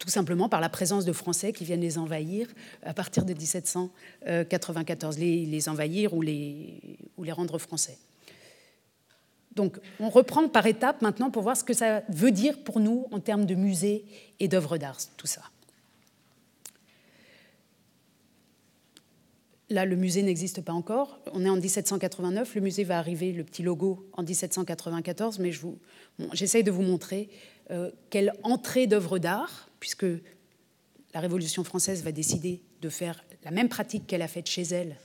tout 0.00 0.08
simplement 0.08 0.48
par 0.48 0.60
la 0.60 0.68
présence 0.70 1.04
de 1.04 1.12
Français 1.12 1.52
qui 1.52 1.64
viennent 1.64 1.82
les 1.82 1.98
envahir 1.98 2.48
à 2.82 2.94
partir 2.94 3.24
de 3.24 3.34
1794, 3.34 5.18
les, 5.18 5.68
envahir 5.68 6.14
ou 6.14 6.22
les, 6.22 6.98
rendre 7.28 7.58
français. 7.58 7.98
Donc 9.54 9.78
on 10.00 10.08
reprend 10.08 10.48
par 10.48 10.66
étapes 10.66 11.02
maintenant 11.02 11.30
pour 11.30 11.42
voir 11.42 11.56
ce 11.56 11.64
que 11.64 11.74
ça 11.74 12.02
veut 12.08 12.30
dire 12.30 12.58
pour 12.64 12.80
nous 12.80 13.06
en 13.12 13.20
termes 13.20 13.44
de 13.44 13.54
musées 13.54 14.06
et 14.40 14.48
d'œuvres 14.48 14.78
d'art, 14.78 14.96
tout 15.18 15.26
ça. 15.26 15.42
Là, 19.68 19.84
le 19.84 19.96
musée 19.96 20.22
n'existe 20.22 20.62
pas 20.62 20.72
encore. 20.72 21.20
On 21.32 21.44
est 21.44 21.48
en 21.48 21.54
1789. 21.54 22.56
Le 22.56 22.60
musée 22.60 22.82
va 22.82 22.98
arriver, 22.98 23.32
le 23.32 23.44
petit 23.44 23.62
logo, 23.62 24.04
en 24.14 24.24
1794. 24.24 25.38
Mais 25.38 25.52
j'essaye 26.32 26.64
de 26.64 26.72
vous 26.72 26.82
montrer 26.82 27.28
euh, 27.70 27.92
quelle 28.08 28.32
entrée 28.42 28.88
d'œuvres 28.88 29.20
d'art 29.20 29.69
puisque 29.80 30.06
la 31.14 31.20
Révolution 31.20 31.64
française 31.64 32.04
va 32.04 32.12
décider 32.12 32.62
de 32.80 32.88
faire 32.88 33.24
la 33.44 33.50
même 33.50 33.68
pratique 33.68 34.06
qu'elle 34.06 34.22
a 34.22 34.28
faite 34.28 34.46
chez 34.46 34.62
elle 34.62 34.96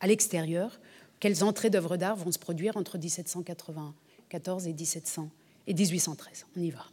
à 0.00 0.06
l'extérieur, 0.06 0.80
quelles 1.20 1.44
entrées 1.44 1.70
d'œuvres 1.70 1.96
d'art 1.96 2.16
vont 2.16 2.32
se 2.32 2.38
produire 2.38 2.76
entre 2.76 2.98
1794 2.98 4.66
et, 4.66 4.72
1700, 4.72 5.30
et 5.66 5.74
1813. 5.74 6.46
On 6.56 6.60
y 6.60 6.70
va. 6.70 6.84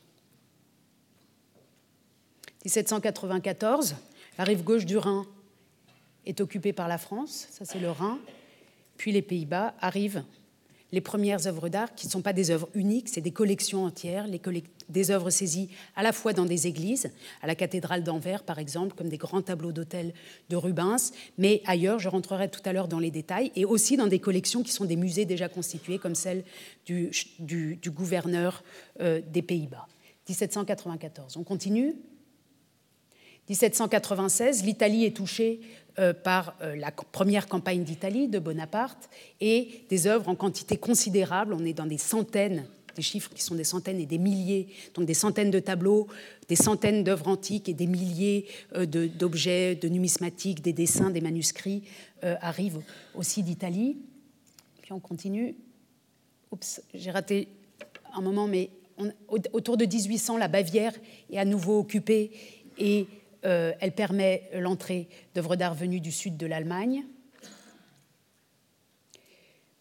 1794, 2.63 3.95
la 4.37 4.43
rive 4.43 4.63
gauche 4.63 4.85
du 4.85 4.97
Rhin 4.97 5.25
est 6.25 6.39
occupée 6.41 6.73
par 6.73 6.87
la 6.87 6.99
France, 6.99 7.47
ça 7.51 7.65
c'est 7.65 7.79
le 7.79 7.89
Rhin, 7.89 8.19
puis 8.97 9.11
les 9.11 9.23
Pays-Bas 9.23 9.73
arrivent 9.79 10.23
les 10.91 11.01
premières 11.01 11.47
œuvres 11.47 11.69
d'art, 11.69 11.95
qui 11.95 12.07
ne 12.07 12.11
sont 12.11 12.21
pas 12.21 12.33
des 12.33 12.51
œuvres 12.51 12.69
uniques, 12.73 13.09
c'est 13.09 13.21
des 13.21 13.31
collections 13.31 13.85
entières, 13.85 14.27
des 14.89 15.11
œuvres 15.11 15.29
saisies 15.29 15.69
à 15.95 16.03
la 16.03 16.11
fois 16.11 16.33
dans 16.33 16.45
des 16.45 16.67
églises, 16.67 17.11
à 17.41 17.47
la 17.47 17.55
cathédrale 17.55 18.03
d'Anvers 18.03 18.43
par 18.43 18.59
exemple, 18.59 18.95
comme 18.95 19.09
des 19.09 19.17
grands 19.17 19.41
tableaux 19.41 19.71
d'autel 19.71 20.13
de 20.49 20.55
Rubens, 20.55 21.11
mais 21.37 21.61
ailleurs, 21.65 21.99
je 21.99 22.09
rentrerai 22.09 22.49
tout 22.49 22.61
à 22.65 22.73
l'heure 22.73 22.87
dans 22.87 22.99
les 22.99 23.11
détails, 23.11 23.51
et 23.55 23.65
aussi 23.65 23.97
dans 23.97 24.07
des 24.07 24.19
collections 24.19 24.63
qui 24.63 24.71
sont 24.71 24.85
des 24.85 24.95
musées 24.95 25.25
déjà 25.25 25.49
constitués, 25.49 25.97
comme 25.97 26.15
celle 26.15 26.43
du, 26.85 27.11
gouverneur 27.87 28.63
euh, 28.99 29.21
des 29.31 29.41
Pays-Bas. 29.41 29.87
1794. 30.27 31.37
On 31.37 31.43
continue? 31.43 31.95
1796, 33.49 34.63
l'Italie 34.63 35.03
est 35.05 35.15
touchée 35.15 35.59
par 35.97 36.55
euh, 36.61 36.75
la 36.75 36.91
première 36.91 37.47
campagne 37.47 37.83
d'Italie 37.83 38.27
de 38.27 38.39
Bonaparte 38.39 39.09
et 39.39 39.83
des 39.89 40.07
œuvres 40.07 40.29
en 40.29 40.35
quantité 40.35 40.77
considérable. 40.77 41.53
On 41.53 41.65
est 41.65 41.73
dans 41.73 41.85
des 41.85 41.97
centaines, 41.97 42.65
des 42.95 43.01
chiffres 43.01 43.31
qui 43.33 43.43
sont 43.43 43.55
des 43.55 43.63
centaines 43.63 43.99
et 43.99 44.05
des 44.05 44.17
milliers, 44.17 44.67
donc 44.93 45.05
des 45.05 45.13
centaines 45.13 45.51
de 45.51 45.59
tableaux, 45.59 46.07
des 46.47 46.55
centaines 46.55 47.03
d'œuvres 47.03 47.27
antiques 47.27 47.69
et 47.69 47.73
des 47.73 47.87
milliers 47.87 48.45
euh, 48.75 48.85
d'objets, 48.85 49.75
de, 49.75 49.87
numismatiques, 49.89 50.61
des 50.61 50.73
dessins, 50.73 51.09
des 51.09 51.21
manuscrits 51.21 51.83
arrivent 52.21 52.81
aussi 53.15 53.41
d'Italie. 53.41 53.97
Puis 54.83 54.93
on 54.93 54.99
continue. 54.99 55.55
Oups, 56.51 56.81
j'ai 56.93 57.09
raté 57.09 57.47
un 58.13 58.21
moment, 58.21 58.47
mais 58.47 58.69
autour 59.27 59.75
de 59.75 59.85
1800, 59.85 60.37
la 60.37 60.47
Bavière 60.47 60.93
est 61.31 61.39
à 61.39 61.45
nouveau 61.45 61.79
occupée 61.79 62.29
et 62.77 63.07
euh, 63.45 63.73
elle 63.79 63.93
permet 63.93 64.49
l'entrée 64.53 65.07
d'œuvres 65.33 65.55
d'art 65.55 65.73
venues 65.73 65.99
du 65.99 66.11
sud 66.11 66.37
de 66.37 66.45
l'Allemagne. 66.45 67.03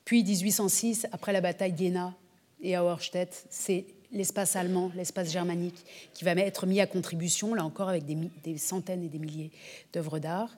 Puis 0.05 0.25
1806, 0.25 1.07
après 1.13 1.33
la 1.33 1.41
bataille 1.41 1.73
d'Iéna 1.73 2.15
et 2.63 2.75
à 2.75 2.85
Auerstedt, 2.85 3.47
c'est 3.51 3.87
l'espace 4.13 4.57
allemand, 4.57 4.91
l'espace 4.97 5.31
germanique 5.31 5.85
qui 6.15 6.25
va 6.25 6.33
être 6.33 6.67
mis 6.67 6.81
à 6.81 6.87
contribution, 6.87 7.55
là 7.55 7.65
encore 7.65 7.89
avec 7.89 8.05
des, 8.05 8.17
des 8.43 8.59
centaines 8.59 9.05
et 9.05 9.09
des 9.09 9.19
milliers 9.19 9.53
d'œuvres 9.93 10.19
d'art. 10.19 10.57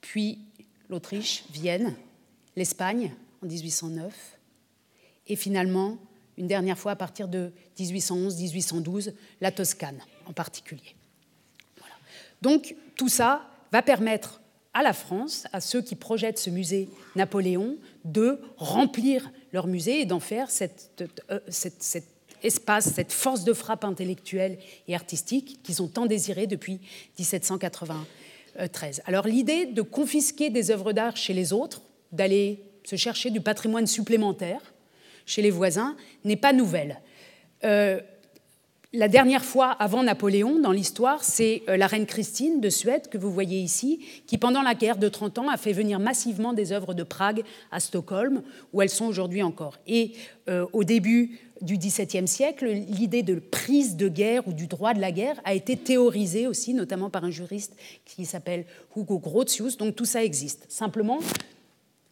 Puis 0.00 0.38
l'Autriche, 0.90 1.44
Vienne, 1.50 1.94
l'Espagne 2.56 3.14
en 3.42 3.46
1809, 3.46 4.38
et 5.28 5.36
finalement, 5.36 5.98
une 6.36 6.46
dernière 6.46 6.78
fois 6.78 6.92
à 6.92 6.96
partir 6.96 7.28
de 7.28 7.52
1811-1812, 7.78 9.12
la 9.40 9.52
Toscane 9.52 10.00
en 10.26 10.32
particulier. 10.32 10.97
Donc 12.42 12.76
tout 12.96 13.08
ça 13.08 13.42
va 13.72 13.82
permettre 13.82 14.40
à 14.74 14.82
la 14.82 14.92
France, 14.92 15.46
à 15.52 15.60
ceux 15.60 15.82
qui 15.82 15.96
projettent 15.96 16.38
ce 16.38 16.50
musée 16.50 16.88
Napoléon, 17.16 17.76
de 18.04 18.40
remplir 18.56 19.30
leur 19.52 19.66
musée 19.66 20.00
et 20.00 20.04
d'en 20.04 20.20
faire 20.20 20.48
euh, 21.30 21.40
cet 21.48 22.04
espace, 22.42 22.92
cette 22.94 23.12
force 23.12 23.44
de 23.44 23.52
frappe 23.52 23.84
intellectuelle 23.84 24.58
et 24.86 24.94
artistique 24.94 25.60
qu'ils 25.62 25.82
ont 25.82 25.88
tant 25.88 26.06
désiré 26.06 26.46
depuis 26.46 26.80
1793. 27.18 29.02
Alors 29.06 29.26
l'idée 29.26 29.66
de 29.66 29.82
confisquer 29.82 30.50
des 30.50 30.70
œuvres 30.70 30.92
d'art 30.92 31.16
chez 31.16 31.34
les 31.34 31.52
autres, 31.52 31.82
d'aller 32.12 32.62
se 32.84 32.96
chercher 32.96 33.30
du 33.30 33.40
patrimoine 33.40 33.86
supplémentaire 33.86 34.60
chez 35.26 35.42
les 35.42 35.50
voisins, 35.50 35.96
n'est 36.24 36.36
pas 36.36 36.52
nouvelle. 36.52 37.00
Euh, 37.64 38.00
la 38.94 39.08
dernière 39.08 39.44
fois 39.44 39.70
avant 39.70 40.02
Napoléon 40.02 40.58
dans 40.60 40.72
l'histoire, 40.72 41.22
c'est 41.22 41.62
euh, 41.68 41.76
la 41.76 41.86
reine 41.86 42.06
Christine 42.06 42.60
de 42.60 42.70
Suède 42.70 43.08
que 43.08 43.18
vous 43.18 43.30
voyez 43.30 43.58
ici, 43.58 44.00
qui 44.26 44.38
pendant 44.38 44.62
la 44.62 44.74
guerre 44.74 44.96
de 44.96 45.10
30 45.10 45.38
ans 45.38 45.48
a 45.50 45.58
fait 45.58 45.74
venir 45.74 46.00
massivement 46.00 46.54
des 46.54 46.72
œuvres 46.72 46.94
de 46.94 47.02
Prague 47.02 47.42
à 47.70 47.80
Stockholm, 47.80 48.42
où 48.72 48.80
elles 48.80 48.88
sont 48.88 49.04
aujourd'hui 49.04 49.42
encore. 49.42 49.76
Et 49.86 50.12
euh, 50.48 50.64
au 50.72 50.84
début 50.84 51.38
du 51.60 51.76
XVIIe 51.76 52.26
siècle, 52.26 52.66
l'idée 52.66 53.22
de 53.22 53.34
prise 53.34 53.96
de 53.96 54.08
guerre 54.08 54.48
ou 54.48 54.54
du 54.54 54.66
droit 54.68 54.94
de 54.94 55.00
la 55.00 55.12
guerre 55.12 55.38
a 55.44 55.52
été 55.52 55.76
théorisée 55.76 56.46
aussi, 56.46 56.72
notamment 56.72 57.10
par 57.10 57.24
un 57.24 57.30
juriste 57.30 57.76
qui 58.06 58.24
s'appelle 58.24 58.64
Hugo 58.96 59.18
Grotius. 59.18 59.76
Donc 59.76 59.96
tout 59.96 60.06
ça 60.06 60.24
existe. 60.24 60.64
Simplement, 60.68 61.18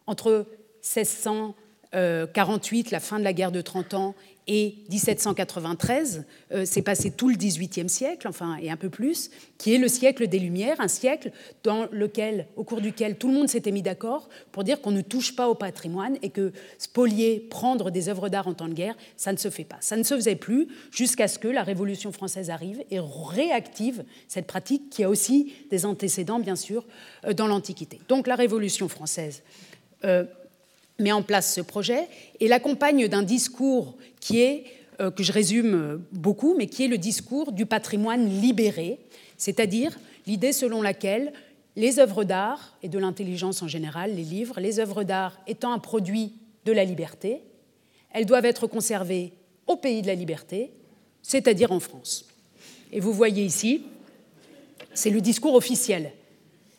entre 0.07 0.46
1600 0.82 1.55
48, 1.92 2.90
la 2.90 3.01
fin 3.01 3.18
de 3.18 3.24
la 3.24 3.32
guerre 3.32 3.53
de 3.53 3.62
30 3.62 3.94
ans, 3.94 4.14
et 4.49 4.76
1793, 4.90 6.24
euh, 6.53 6.62
c'est 6.64 6.82
passé 6.82 7.11
tout 7.11 7.28
le 7.28 7.34
XVIIIe 7.34 7.88
siècle, 7.88 8.28
enfin, 8.28 8.57
et 8.62 8.70
un 8.70 8.76
peu 8.76 8.90
plus, 8.90 9.30
qui 9.59 9.74
est 9.74 9.78
le 9.78 9.88
siècle 9.88 10.28
des 10.28 10.38
Lumières, 10.38 10.80
un 10.80 10.88
siècle 10.88 11.32
dans 11.64 11.88
lequel, 11.90 12.47
au 12.55 12.62
cours 12.62 12.80
duquel 12.80 13.16
tout 13.16 13.26
le 13.26 13.34
monde 13.34 13.49
s'était 13.49 13.72
mis 13.72 13.82
d'accord 13.82 14.28
pour 14.53 14.62
dire 14.62 14.80
qu'on 14.80 14.92
ne 14.92 15.01
touche 15.01 15.34
pas 15.34 15.49
au 15.49 15.57
patrimoine 15.57 16.16
et 16.22 16.30
que 16.30 16.53
spolier, 16.78 17.40
prendre 17.51 17.90
des 17.90 18.09
œuvres 18.09 18.28
d'art 18.28 18.47
en 18.47 18.55
temps 18.55 18.68
de 18.68 18.74
guerre, 18.74 18.97
ça 19.16 19.32
ne 19.32 19.36
se 19.36 19.51
fait 19.51 19.64
pas. 19.64 19.78
Ça 19.80 19.97
ne 19.97 20.05
se 20.05 20.14
faisait 20.14 20.36
plus 20.36 20.68
jusqu'à 20.92 21.26
ce 21.26 21.40
que 21.40 21.49
la 21.49 21.64
Révolution 21.64 22.12
française 22.12 22.51
arrive 22.51 22.84
et 22.92 23.01
réactive 23.01 24.05
cette 24.28 24.47
pratique 24.47 24.90
qui 24.90 25.03
a 25.03 25.11
aussi 25.11 25.53
des 25.70 25.86
antécédents, 25.86 26.38
bien 26.38 26.57
sûr, 26.57 26.86
euh, 27.24 27.32
dans 27.32 27.49
l'Antiquité. 27.49 28.01
Donc 28.09 28.28
la 28.28 28.36
Révolution 28.36 28.88
française. 28.88 29.42
Euh, 30.05 30.24
met 30.99 31.12
en 31.12 31.22
place 31.22 31.55
ce 31.55 31.61
projet 31.61 32.09
et 32.40 32.49
l'accompagne 32.49 33.09
d'un 33.09 33.22
discours 33.22 33.97
qui 34.20 34.40
est, 34.40 34.64
euh, 35.01 35.11
que 35.11 35.22
je 35.22 35.32
résume 35.32 35.74
euh, 35.74 35.99
beaucoup, 36.12 36.55
mais 36.57 36.66
qui 36.66 36.84
est 36.84 36.88
le 36.88 36.99
discours 36.99 37.53
du 37.53 37.66
patrimoine 37.66 38.28
libéré, 38.28 38.99
c'est-à-dire 39.36 39.99
l'idée 40.26 40.53
selon 40.53 40.82
laquelle 40.82 41.32
les 41.76 41.99
œuvres 41.99 42.24
d'art 42.24 42.76
et 42.82 42.88
de 42.88 42.99
l'intelligence 42.99 43.62
en 43.62 43.68
général, 43.68 44.14
les 44.14 44.24
livres, 44.24 44.61
les 44.61 44.80
œuvres 44.80 45.05
d'art 45.05 45.38
étant 45.47 45.72
un 45.72 45.78
produit 45.78 46.32
de 46.64 46.72
la 46.72 46.84
liberté, 46.84 47.42
elles 48.12 48.26
doivent 48.26 48.47
être 48.47 48.66
conservées 48.66 49.32
au 49.66 49.76
pays 49.76 50.01
de 50.01 50.07
la 50.07 50.14
liberté, 50.14 50.70
c'est-à-dire 51.22 51.72
en 51.72 51.80
France. 51.80 52.26
Et 52.92 53.01
vous 53.01 53.12
voyez 53.12 53.44
ici, 53.44 53.82
c'est 54.94 55.11
le 55.11 55.20
discours 55.20 55.55
officiel. 55.55 56.12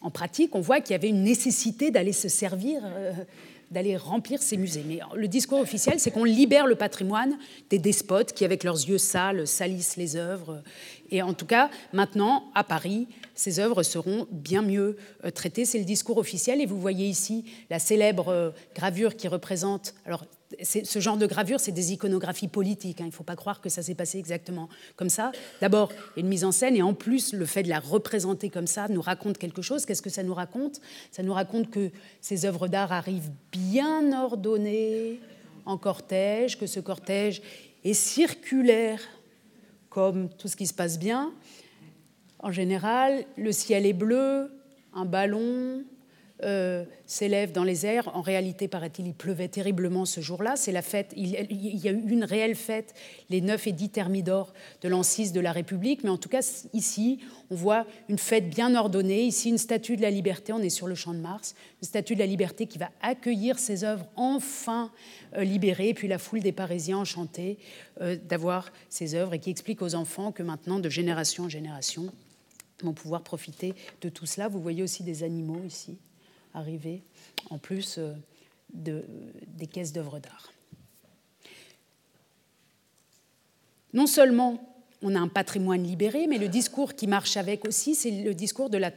En 0.01 0.09
pratique, 0.09 0.55
on 0.55 0.61
voit 0.61 0.81
qu'il 0.81 0.91
y 0.91 0.95
avait 0.95 1.09
une 1.09 1.23
nécessité 1.23 1.91
d'aller 1.91 2.13
se 2.13 2.29
servir 2.29 2.81
euh, 2.83 3.11
d'aller 3.71 3.97
remplir 3.97 4.41
ces 4.41 4.57
musées. 4.57 4.83
Mais 4.85 4.99
le 5.15 5.27
discours 5.27 5.59
officiel, 5.59 5.99
c'est 5.99 6.11
qu'on 6.11 6.23
libère 6.23 6.67
le 6.67 6.75
patrimoine 6.75 7.37
des 7.69 7.79
despotes 7.79 8.33
qui, 8.33 8.45
avec 8.45 8.63
leurs 8.63 8.75
yeux 8.75 8.97
sales, 8.97 9.47
salissent 9.47 9.97
les 9.97 10.15
œuvres. 10.15 10.63
Et 11.09 11.21
en 11.21 11.33
tout 11.33 11.45
cas, 11.45 11.69
maintenant, 11.93 12.51
à 12.55 12.63
Paris, 12.63 13.07
ces 13.35 13.59
œuvres 13.59 13.83
seront 13.83 14.27
bien 14.31 14.61
mieux 14.61 14.97
euh, 15.25 15.31
traitées. 15.31 15.65
C'est 15.65 15.79
le 15.79 15.85
discours 15.85 16.17
officiel. 16.17 16.61
Et 16.61 16.65
vous 16.65 16.79
voyez 16.79 17.07
ici 17.07 17.45
la 17.69 17.79
célèbre 17.79 18.29
euh, 18.29 18.49
gravure 18.75 19.15
qui 19.15 19.27
représente. 19.27 19.93
Alors, 20.05 20.25
ce 20.63 20.99
genre 20.99 21.17
de 21.17 21.25
gravure, 21.25 21.59
c'est 21.59 21.71
des 21.71 21.93
iconographies 21.93 22.47
politiques. 22.47 23.01
Hein. 23.01 23.05
Il 23.05 23.09
ne 23.09 23.13
faut 23.13 23.23
pas 23.23 23.35
croire 23.35 23.61
que 23.61 23.69
ça 23.69 23.81
s'est 23.81 23.95
passé 23.95 24.17
exactement 24.17 24.69
comme 24.95 25.09
ça. 25.09 25.31
D'abord, 25.61 25.91
une 26.15 26.27
mise 26.27 26.45
en 26.45 26.51
scène, 26.51 26.75
et 26.75 26.81
en 26.81 26.93
plus, 26.93 27.33
le 27.33 27.45
fait 27.45 27.63
de 27.63 27.69
la 27.69 27.79
représenter 27.79 28.49
comme 28.49 28.67
ça 28.67 28.87
nous 28.87 29.01
raconte 29.01 29.37
quelque 29.37 29.61
chose. 29.61 29.85
Qu'est-ce 29.85 30.01
que 30.01 30.09
ça 30.09 30.23
nous 30.23 30.33
raconte? 30.33 30.79
Ça 31.11 31.23
nous 31.23 31.33
raconte 31.33 31.69
que 31.69 31.91
ces 32.21 32.45
œuvres 32.45 32.67
d'art 32.67 32.91
arrivent 32.91 33.31
bien 33.51 34.17
ordonnées 34.17 35.19
en 35.65 35.77
cortège, 35.77 36.57
que 36.57 36.67
ce 36.67 36.79
cortège 36.79 37.41
est 37.83 37.93
circulaire, 37.93 39.01
comme 39.89 40.29
tout 40.29 40.47
ce 40.47 40.55
qui 40.55 40.67
se 40.67 40.73
passe 40.73 40.97
bien. 40.97 41.33
En 42.39 42.51
général, 42.51 43.25
le 43.35 43.51
ciel 43.51 43.85
est 43.85 43.93
bleu, 43.93 44.51
un 44.93 45.05
ballon, 45.05 45.83
euh, 46.43 46.85
s'élève 47.07 47.51
dans 47.51 47.63
les 47.63 47.85
airs. 47.85 48.15
En 48.15 48.21
réalité, 48.21 48.67
paraît-il, 48.67 49.07
il 49.07 49.13
pleuvait 49.13 49.47
terriblement 49.47 50.05
ce 50.05 50.21
jour-là. 50.21 50.55
C'est 50.55 50.71
la 50.71 50.83
fête. 50.83 51.13
Il, 51.15 51.29
y 51.29 51.87
a 51.87 51.91
eu 51.91 52.03
une 52.09 52.23
réelle 52.23 52.55
fête 52.55 52.93
les 53.29 53.41
9 53.41 53.67
et 53.67 53.71
10 53.71 53.89
thermidors 53.89 54.53
de 54.81 54.89
l'an 54.89 55.01
6 55.01 55.31
de 55.31 55.39
la 55.39 55.51
République. 55.51 56.03
Mais 56.03 56.11
en 56.11 56.17
tout 56.17 56.29
cas, 56.29 56.47
ici, 56.73 57.19
on 57.49 57.55
voit 57.55 57.87
une 58.07 58.19
fête 58.19 58.49
bien 58.49 58.75
ordonnée. 58.75 59.23
Ici, 59.23 59.49
une 59.49 59.57
statue 59.57 59.95
de 59.95 60.01
la 60.03 60.11
liberté. 60.11 60.53
On 60.53 60.59
est 60.59 60.69
sur 60.69 60.85
le 60.85 60.93
champ 60.93 61.13
de 61.13 61.19
Mars. 61.19 61.55
Une 61.81 61.87
statue 61.87 62.13
de 62.13 62.19
la 62.19 62.27
liberté 62.27 62.67
qui 62.67 62.77
va 62.77 62.91
accueillir 63.01 63.57
ces 63.57 63.83
œuvres 63.83 64.05
enfin 64.15 64.91
euh, 65.37 65.43
libérées. 65.43 65.89
Et 65.89 65.93
puis 65.95 66.07
la 66.07 66.19
foule 66.19 66.41
des 66.41 66.51
Parisiens 66.51 66.97
enchantés 66.97 67.57
euh, 68.01 68.15
d'avoir 68.15 68.71
ces 68.89 69.15
œuvres 69.15 69.33
et 69.33 69.39
qui 69.39 69.49
explique 69.49 69.81
aux 69.81 69.95
enfants 69.95 70.31
que 70.31 70.43
maintenant, 70.43 70.79
de 70.79 70.89
génération 70.89 71.45
en 71.45 71.49
génération, 71.49 72.11
vont 72.83 72.93
pouvoir 72.93 73.23
profiter 73.23 73.73
de 74.01 74.09
tout 74.09 74.27
cela. 74.27 74.47
Vous 74.49 74.61
voyez 74.61 74.83
aussi 74.83 75.01
des 75.03 75.23
animaux 75.23 75.63
ici 75.65 75.97
arriver, 76.53 77.03
en 77.49 77.57
plus 77.57 77.97
euh, 77.97 78.13
de, 78.73 79.03
des 79.47 79.67
caisses 79.67 79.93
d'œuvres 79.93 80.19
d'art. 80.19 80.51
Non 83.93 84.07
seulement 84.07 84.61
on 85.01 85.15
a 85.15 85.19
un 85.19 85.27
patrimoine 85.27 85.83
libéré, 85.83 86.27
mais 86.27 86.37
le 86.37 86.47
discours 86.47 86.95
qui 86.95 87.07
marche 87.07 87.37
avec 87.37 87.65
aussi, 87.65 87.95
c'est 87.95 88.11
le 88.11 88.33
discours 88.33 88.69
de 88.69 88.77
la, 88.77 88.91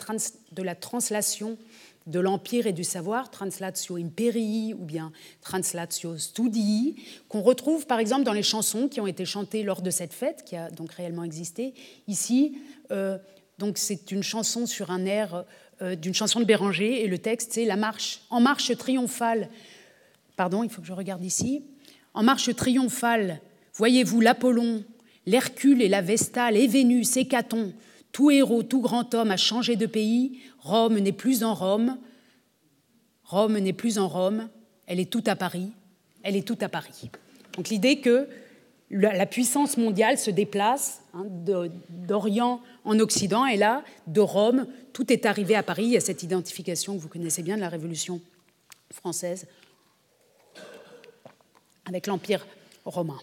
de 0.53 0.63
la 0.63 0.75
translation 0.75 1.59
de 2.07 2.19
l'empire 2.19 2.67
et 2.67 2.73
du 2.73 2.85
savoir, 2.85 3.31
translatio 3.31 3.97
imperii 3.97 4.75
ou 4.75 4.85
bien 4.85 5.13
translatio 5.43 6.17
studii, 6.19 6.97
qu'on 7.29 7.43
retrouve 7.43 7.87
par 7.87 7.99
exemple 7.99 8.25
dans 8.25 8.33
les 8.33 8.43
chansons 8.43 8.89
qui 8.89 9.01
ont 9.01 9.07
été 9.07 9.25
chantées 9.25 9.63
lors 9.63 9.83
de 9.83 9.91
cette 9.91 10.13
fête, 10.13 10.45
qui 10.45 10.57
a 10.57 10.71
donc 10.71 10.93
réellement 10.93 11.25
existé. 11.25 11.75
Ici, 12.09 12.59
euh, 12.91 13.19
c'est 13.75 14.11
une 14.11 14.23
chanson 14.23 14.67
sur 14.67 14.91
un 14.91 15.05
air 15.05 15.35
euh, 15.35 15.43
d'une 16.01 16.14
chanson 16.14 16.41
de 16.41 16.45
Béranger, 16.45 17.03
et 17.03 17.07
le 17.07 17.18
texte, 17.18 17.53
c'est 17.53 17.64
La 17.64 17.76
marche, 17.76 18.20
en 18.31 18.41
marche 18.41 18.76
triomphale. 18.76 19.49
Pardon, 20.37 20.62
il 20.62 20.70
faut 20.70 20.81
que 20.81 20.87
je 20.87 20.93
regarde 20.93 21.24
ici. 21.24 21.64
En 22.14 22.22
marche 22.22 22.55
triomphale, 22.55 23.41
voyez-vous 23.74 24.20
l'Apollon, 24.20 24.85
l'Hercule 25.26 25.83
et 25.83 25.89
la 25.89 26.03
Vestale, 26.03 26.57
et 26.57 26.66
Vénus, 26.66 27.16
et 27.16 27.26
Caton, 27.26 27.72
tout 28.12 28.31
héros, 28.31 28.62
tout 28.62 28.81
grand 28.81 29.14
homme 29.14 29.31
a 29.31 29.37
changé 29.37 29.76
de 29.76 29.87
pays. 29.87 30.41
Rome 30.59 30.99
n'est 30.99 31.12
plus 31.12 31.45
en 31.45 31.55
Rome. 31.55 31.97
Rome 33.24 33.59
n'est 33.59 33.72
plus 33.72 33.99
en 33.99 34.09
Rome. 34.09 34.49
Elle 34.87 34.99
est 35.01 35.11
toute 35.11 35.28
à 35.28 35.37
Paris. 35.37 35.68
Elle 36.22 36.37
est 36.37 36.47
toute 36.47 36.62
à 36.62 36.68
Paris. 36.68 37.11
Donc 37.57 37.68
l'idée 37.68 38.01
que 38.01 38.28
la 38.91 39.26
puissance 39.26 39.76
mondiale 39.76 40.18
se 40.18 40.31
déplace 40.31 41.03
hein, 41.14 41.24
d'Orient 41.89 42.61
en 42.85 42.99
Occident, 42.99 43.47
et 43.47 43.57
là, 43.57 43.85
de 44.07 44.20
Rome, 44.20 44.66
tout 44.93 45.12
est 45.12 45.26
arrivé 45.26 45.55
à 45.55 45.62
Paris. 45.62 45.85
Il 45.85 45.93
y 45.93 45.97
a 45.97 46.01
cette 46.01 46.22
identification 46.22 46.97
que 46.97 47.01
vous 47.01 47.09
connaissez 47.09 47.43
bien 47.43 47.57
de 47.57 47.61
la 47.61 47.68
Révolution 47.68 48.20
française 48.93 49.47
avec 51.87 52.07
l'Empire 52.07 52.47
romain. 52.85 53.18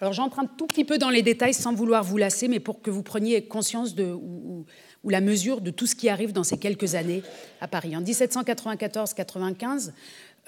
Alors 0.00 0.12
j'emprunte 0.12 0.50
tout 0.58 0.66
petit 0.66 0.84
peu 0.84 0.98
dans 0.98 1.08
les 1.08 1.22
détails 1.22 1.54
sans 1.54 1.72
vouloir 1.74 2.04
vous 2.04 2.18
lasser, 2.18 2.48
mais 2.48 2.60
pour 2.60 2.82
que 2.82 2.90
vous 2.90 3.02
preniez 3.02 3.44
conscience 3.46 3.94
de, 3.94 4.12
ou, 4.12 4.66
la 5.04 5.20
mesure 5.20 5.60
de 5.60 5.70
tout 5.70 5.86
ce 5.86 5.94
qui 5.94 6.08
arrive 6.08 6.32
dans 6.32 6.44
ces 6.44 6.58
quelques 6.58 6.96
années 6.96 7.22
à 7.60 7.68
Paris. 7.68 7.96
En 7.96 8.02
1794-95, 8.02 9.92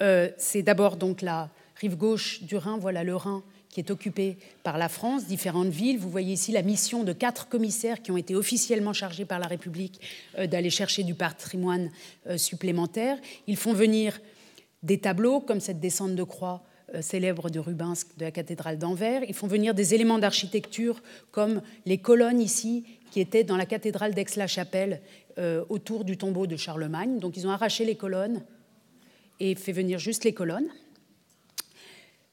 euh, 0.01 0.29
c'est 0.37 0.61
d'abord 0.61 0.97
donc 0.97 1.21
la 1.21 1.49
rive 1.75 1.95
gauche 1.95 2.43
du 2.43 2.57
Rhin, 2.57 2.77
voilà 2.77 3.03
le 3.03 3.15
Rhin 3.15 3.41
qui 3.69 3.79
est 3.79 3.91
occupée 3.91 4.37
par 4.63 4.77
la 4.77 4.89
France, 4.89 5.27
différentes 5.27 5.69
villes. 5.69 5.99
Vous 5.99 6.09
voyez 6.09 6.33
ici 6.33 6.51
la 6.51 6.63
mission 6.63 7.03
de 7.03 7.13
quatre 7.13 7.47
commissaires 7.47 8.01
qui 8.01 8.11
ont 8.11 8.17
été 8.17 8.35
officiellement 8.35 8.93
chargés 8.93 9.25
par 9.25 9.39
la 9.39 9.47
République 9.47 10.01
euh, 10.37 10.47
d'aller 10.47 10.69
chercher 10.69 11.03
du 11.03 11.13
patrimoine 11.13 11.91
euh, 12.27 12.37
supplémentaire. 12.37 13.17
Ils 13.47 13.57
font 13.57 13.73
venir 13.73 14.19
des 14.81 14.97
tableaux 14.97 15.39
comme 15.39 15.59
cette 15.59 15.79
descente 15.79 16.15
de 16.15 16.23
croix 16.23 16.63
euh, 16.95 17.01
célèbre 17.01 17.51
de 17.51 17.59
Rubens 17.59 18.05
de 18.17 18.25
la 18.25 18.31
cathédrale 18.31 18.79
d'Anvers. 18.79 19.21
Ils 19.27 19.35
font 19.35 19.47
venir 19.47 19.75
des 19.75 19.93
éléments 19.93 20.19
d'architecture 20.19 21.03
comme 21.31 21.61
les 21.85 21.99
colonnes 21.99 22.41
ici 22.41 22.85
qui 23.11 23.19
étaient 23.19 23.43
dans 23.43 23.57
la 23.57 23.65
cathédrale 23.65 24.13
d'Aix-la-Chapelle 24.13 25.01
autour 25.69 26.03
du 26.03 26.17
tombeau 26.17 26.47
de 26.47 26.57
Charlemagne. 26.57 27.17
Donc 27.17 27.37
ils 27.37 27.47
ont 27.47 27.49
arraché 27.49 27.85
les 27.85 27.95
colonnes 27.95 28.43
et 29.39 29.55
fait 29.55 29.71
venir 29.71 29.97
juste 29.97 30.25
les 30.25 30.33
colonnes 30.33 30.67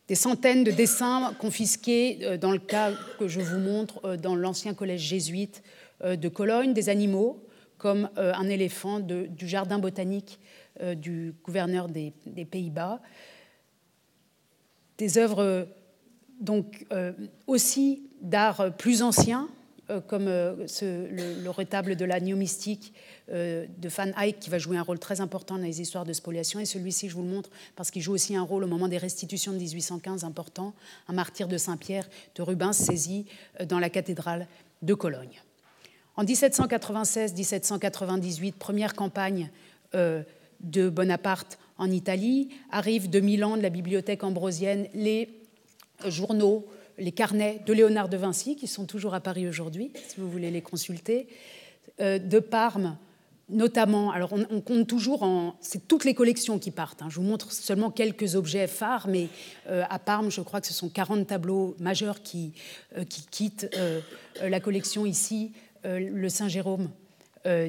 des 0.08 0.14
centaines 0.14 0.64
de 0.64 0.70
dessins 0.70 1.34
confisqués 1.38 2.18
euh, 2.22 2.36
dans 2.36 2.52
le 2.52 2.58
cas 2.58 2.92
que 3.18 3.28
je 3.28 3.40
vous 3.40 3.58
montre 3.58 4.00
euh, 4.04 4.16
dans 4.16 4.36
l'ancien 4.36 4.74
collège 4.74 5.00
jésuite 5.00 5.62
euh, 6.04 6.16
de 6.16 6.28
Cologne, 6.28 6.72
des 6.72 6.88
animaux 6.88 7.42
comme 7.78 8.08
un 8.16 8.48
éléphant 8.48 9.00
du 9.00 9.46
jardin 9.46 9.78
botanique 9.78 10.40
du 10.96 11.34
gouverneur 11.44 11.90
des, 11.90 12.10
Pays-Bas, 12.50 13.02
des 14.96 15.18
œuvres 15.18 15.68
donc 16.40 16.86
aussi 17.46 18.08
d'art 18.22 18.74
plus 18.78 19.02
ancien 19.02 19.50
comme 20.06 20.28
euh, 20.28 20.66
le, 20.82 21.42
le, 21.42 21.50
retable 21.50 21.96
de 21.96 22.04
la 22.04 22.20
mystique 22.20 22.92
euh, 23.30 23.66
de 23.78 23.88
Van 23.88 24.12
Eyck, 24.20 24.40
qui 24.40 24.50
va 24.50 24.58
jouer 24.58 24.76
un 24.76 24.82
rôle 24.82 24.98
très 24.98 25.20
important 25.20 25.56
dans 25.56 25.62
les 25.62 25.80
histoires 25.80 26.04
de 26.04 26.12
spoliation. 26.12 26.60
Et 26.60 26.64
celui-ci, 26.64 27.08
je 27.08 27.14
vous 27.14 27.22
le 27.22 27.28
montre, 27.28 27.50
parce 27.76 27.90
qu'il 27.90 28.02
joue 28.02 28.12
aussi 28.12 28.34
un 28.34 28.42
rôle 28.42 28.64
au 28.64 28.66
moment 28.66 28.88
des 28.88 28.98
restitutions 28.98 29.52
de 29.52 29.58
1815 29.58 30.24
important, 30.24 30.74
un 31.08 31.12
martyr 31.12 31.48
de 31.48 31.56
Saint-Pierre 31.56 32.08
de 32.34 32.42
Rubens 32.42 32.72
saisi 32.72 33.26
dans 33.64 33.78
la 33.78 33.90
cathédrale 33.90 34.48
de 34.82 34.94
Cologne. 34.94 35.40
En 36.16 36.24
1796-1798, 36.24 38.54
première 38.54 38.94
campagne 38.94 39.50
de 39.92 40.88
Bonaparte 40.88 41.58
en 41.78 41.90
Italie, 41.90 42.48
arrivent 42.70 43.10
de 43.10 43.20
Milan, 43.20 43.56
de 43.56 43.62
la 43.62 43.70
bibliothèque 43.70 44.24
ambrosienne, 44.24 44.88
les 44.94 45.28
journaux 46.06 46.66
les 46.98 47.12
carnets 47.12 47.60
de 47.66 47.72
Léonard 47.72 48.08
de 48.08 48.16
Vinci, 48.16 48.56
qui 48.56 48.66
sont 48.66 48.86
toujours 48.86 49.14
à 49.14 49.20
Paris 49.20 49.48
aujourd'hui, 49.48 49.92
si 50.08 50.20
vous 50.20 50.30
voulez 50.30 50.50
les 50.50 50.62
consulter, 50.62 51.28
euh, 52.00 52.18
de 52.18 52.38
Parme, 52.38 52.96
notamment, 53.48 54.10
alors 54.10 54.32
on, 54.32 54.60
compte 54.60 54.86
toujours 54.86 55.22
en, 55.22 55.54
c'est 55.60 55.86
toutes 55.86 56.04
les 56.04 56.14
collections 56.14 56.58
qui 56.58 56.70
partent. 56.70 57.02
Hein. 57.02 57.08
Je 57.10 57.16
vous 57.16 57.26
montre 57.26 57.52
seulement 57.52 57.90
quelques 57.90 58.34
objets 58.34 58.66
phares, 58.66 59.06
mais 59.08 59.28
euh, 59.68 59.84
à 59.88 59.98
Parme, 59.98 60.30
je 60.30 60.40
crois 60.40 60.60
que 60.60 60.66
ce 60.66 60.74
sont 60.74 60.88
40 60.88 61.26
tableaux 61.26 61.76
majeurs 61.78 62.22
qui, 62.22 62.52
euh, 62.96 63.04
qui 63.04 63.24
quittent 63.26 63.74
la 64.42 64.60
collection 64.60 65.06
ici. 65.06 65.52
le 65.84 66.28
Saint-Jérôme 66.28 66.90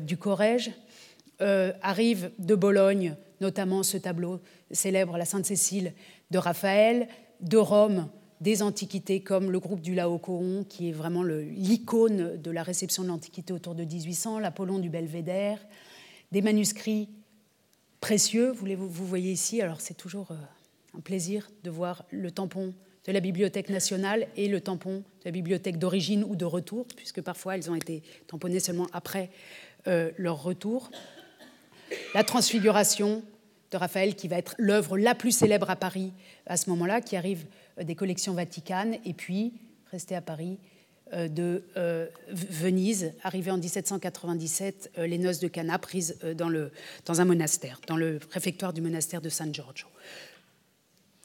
du 0.02 0.18
Corrège 0.18 0.72
arrive 1.40 2.32
de 2.40 2.56
Bologne, 2.56 3.16
notamment 3.42 3.84
ce 3.84 3.98
tableau 3.98 4.42
célèbre, 4.72 5.18
la 5.18 5.26
Sainte-Cécile 5.26 5.94
de 6.32 6.40
Raphaël, 6.40 7.08
de 7.42 7.58
Rome, 7.58 8.10
des 8.42 8.62
antiquités 8.62 9.22
comme 9.22 9.52
le 9.52 9.60
groupe 9.60 9.82
du 9.82 9.96
Laocoon, 9.96 10.66
qui 10.68 10.90
est 10.90 10.92
vraiment 10.92 11.24
l'icône 11.24 12.40
de 12.42 12.52
la 12.52 12.64
réception 12.64 13.04
de 13.04 13.08
l'Antiquité 13.08 13.54
autour 13.54 13.76
de 13.76 13.84
1800, 13.84 14.40
l'Apollon 14.40 14.80
du 14.80 14.90
Belvédère, 14.90 15.60
des 16.32 16.42
manuscrits 16.42 17.10
précieux, 18.02 18.52
vous, 18.52 18.68
vous 18.78 19.06
voyez 19.06 19.32
ici, 19.32 19.62
alors 19.62 19.82
c'est 19.82 19.96
toujours 19.96 20.32
euh, 20.32 20.36
un 20.98 21.02
plaisir 21.02 21.50
de 21.64 21.70
voir 21.70 22.06
le 22.12 22.32
tampon 22.32 22.74
de 23.06 23.12
la 23.12 23.20
Bibliothèque 23.20 23.70
nationale 23.70 24.28
et 24.36 24.48
le 24.48 24.62
tampon 24.62 24.98
de 24.98 25.26
la 25.26 25.32
bibliothèque 25.32 25.80
d'origine 25.80 26.24
ou 26.24 26.36
de 26.36 26.46
retour, 26.46 26.86
puisque 26.96 27.22
parfois 27.22 27.56
elles 27.56 27.72
ont 27.72 27.76
été 27.76 28.04
tamponnées 28.28 28.60
seulement 28.60 28.88
après 28.92 29.32
euh, 29.88 30.12
leur 30.18 30.44
retour. 30.44 30.92
La 32.14 32.24
transfiguration 32.24 33.24
de 33.72 33.78
Raphaël, 33.78 34.16
qui 34.16 34.28
va 34.28 34.38
être 34.38 34.56
l'œuvre 34.58 34.98
la 34.98 35.16
plus 35.16 35.32
célèbre 35.32 35.70
à 35.70 35.76
Paris 35.76 36.14
à 36.46 36.58
ce 36.58 36.70
moment-là, 36.70 37.02
qui 37.02 37.16
arrive 37.16 37.46
euh, 37.80 37.84
des 37.84 37.96
collections 37.96 38.34
vaticanes, 38.34 38.98
et 39.06 39.14
puis, 39.14 39.54
resté 39.92 40.16
à 40.16 40.22
Paris, 40.22 40.58
euh, 41.14 41.28
de 41.28 41.64
euh, 41.78 42.08
Venise, 42.30 43.14
arrivé 43.24 43.52
en 43.52 43.58
1797, 43.58 44.92
les 44.98 45.18
noces 45.18 45.40
de 45.40 45.48
Cana 45.48 45.80
prises 45.80 46.18
dans, 46.36 46.50
le, 46.50 46.72
dans 47.06 47.22
un 47.22 47.26
monastère, 47.26 47.82
dans 47.88 47.98
le 47.98 48.20
réfectoire 48.32 48.74
du 48.74 48.82
monastère 48.82 49.22
de 49.22 49.30
San 49.30 49.54
Giorgio. 49.54 49.88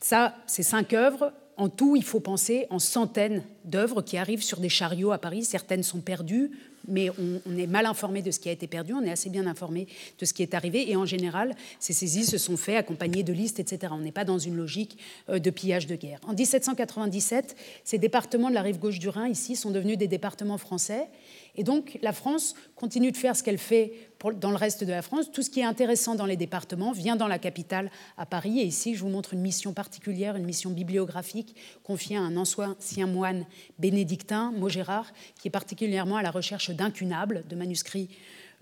Ça, 0.00 0.36
c'est 0.46 0.64
cinq 0.64 0.92
œuvres. 0.94 1.32
En 1.56 1.68
tout, 1.68 1.96
il 1.96 2.02
faut 2.02 2.20
penser 2.20 2.66
en 2.70 2.78
centaines 2.78 3.44
d'œuvres 3.64 4.02
qui 4.02 4.16
arrivent 4.16 4.42
sur 4.42 4.58
des 4.58 4.68
chariots 4.68 5.12
à 5.12 5.18
Paris. 5.18 5.44
Certaines 5.44 5.82
sont 5.82 6.00
perdues, 6.00 6.50
mais 6.88 7.10
on, 7.10 7.56
est 7.56 7.66
mal 7.66 7.86
informé 7.86 8.22
de 8.22 8.30
ce 8.30 8.40
qui 8.40 8.48
a 8.48 8.52
été 8.52 8.66
perdu, 8.66 8.92
on 8.92 9.02
est 9.02 9.10
assez 9.10 9.30
bien 9.30 9.46
informé 9.46 9.86
de 10.18 10.24
ce 10.24 10.32
qui 10.32 10.42
est 10.42 10.54
arrivé, 10.54 10.90
et 10.90 10.96
en 10.96 11.04
général, 11.04 11.54
ces 11.78 11.92
saisies 11.92 12.24
se 12.24 12.38
sont 12.38 12.56
faites 12.56 12.76
accompagnées 12.76 13.22
de 13.22 13.32
listes, 13.32 13.60
etc. 13.60 13.92
On 13.96 14.00
n'est 14.00 14.12
pas 14.12 14.24
dans 14.24 14.38
une 14.38 14.56
logique 14.56 14.98
euh, 15.28 15.38
de 15.38 15.50
pillage 15.50 15.86
de 15.86 15.96
guerre. 15.96 16.18
En 16.26 16.34
1797, 16.34 17.56
ces 17.84 17.98
départements 17.98 18.50
de 18.50 18.54
la 18.54 18.62
rive 18.62 18.78
gauche 18.78 18.98
du 18.98 19.08
Rhin, 19.08 19.28
ici, 19.28 19.56
sont 19.56 19.70
devenus 19.70 19.98
des 19.98 20.08
départements 20.08 20.58
français, 20.58 21.08
et 21.56 21.64
donc 21.64 21.98
la 22.02 22.12
France 22.12 22.54
continue 22.76 23.12
de 23.12 23.16
faire 23.16 23.36
ce 23.36 23.42
qu'elle 23.42 23.58
fait 23.58 23.92
dans 24.30 24.50
le 24.50 24.56
reste 24.56 24.84
de 24.84 24.90
la 24.90 25.02
France. 25.02 25.32
Tout 25.32 25.42
ce 25.42 25.50
qui 25.50 25.60
est 25.60 25.64
intéressant 25.64 26.14
dans 26.14 26.26
les 26.26 26.36
départements 26.36 26.92
vient 26.92 27.16
dans 27.16 27.26
la 27.26 27.38
capitale, 27.38 27.90
à 28.16 28.26
Paris. 28.26 28.60
Et 28.60 28.64
ici, 28.64 28.94
je 28.94 29.00
vous 29.00 29.08
montre 29.08 29.34
une 29.34 29.40
mission 29.40 29.72
particulière, 29.72 30.36
une 30.36 30.44
mission 30.44 30.70
bibliographique 30.70 31.56
confiée 31.82 32.16
à 32.16 32.20
un 32.20 32.36
ancien 32.36 33.06
moine 33.06 33.44
bénédictin, 33.78 34.52
Maugérard, 34.52 35.12
qui 35.40 35.48
est 35.48 35.50
particulièrement 35.50 36.16
à 36.16 36.22
la 36.22 36.30
recherche 36.30 36.70
d'incunables, 36.70 37.44
de 37.48 37.56
manuscrits 37.56 38.08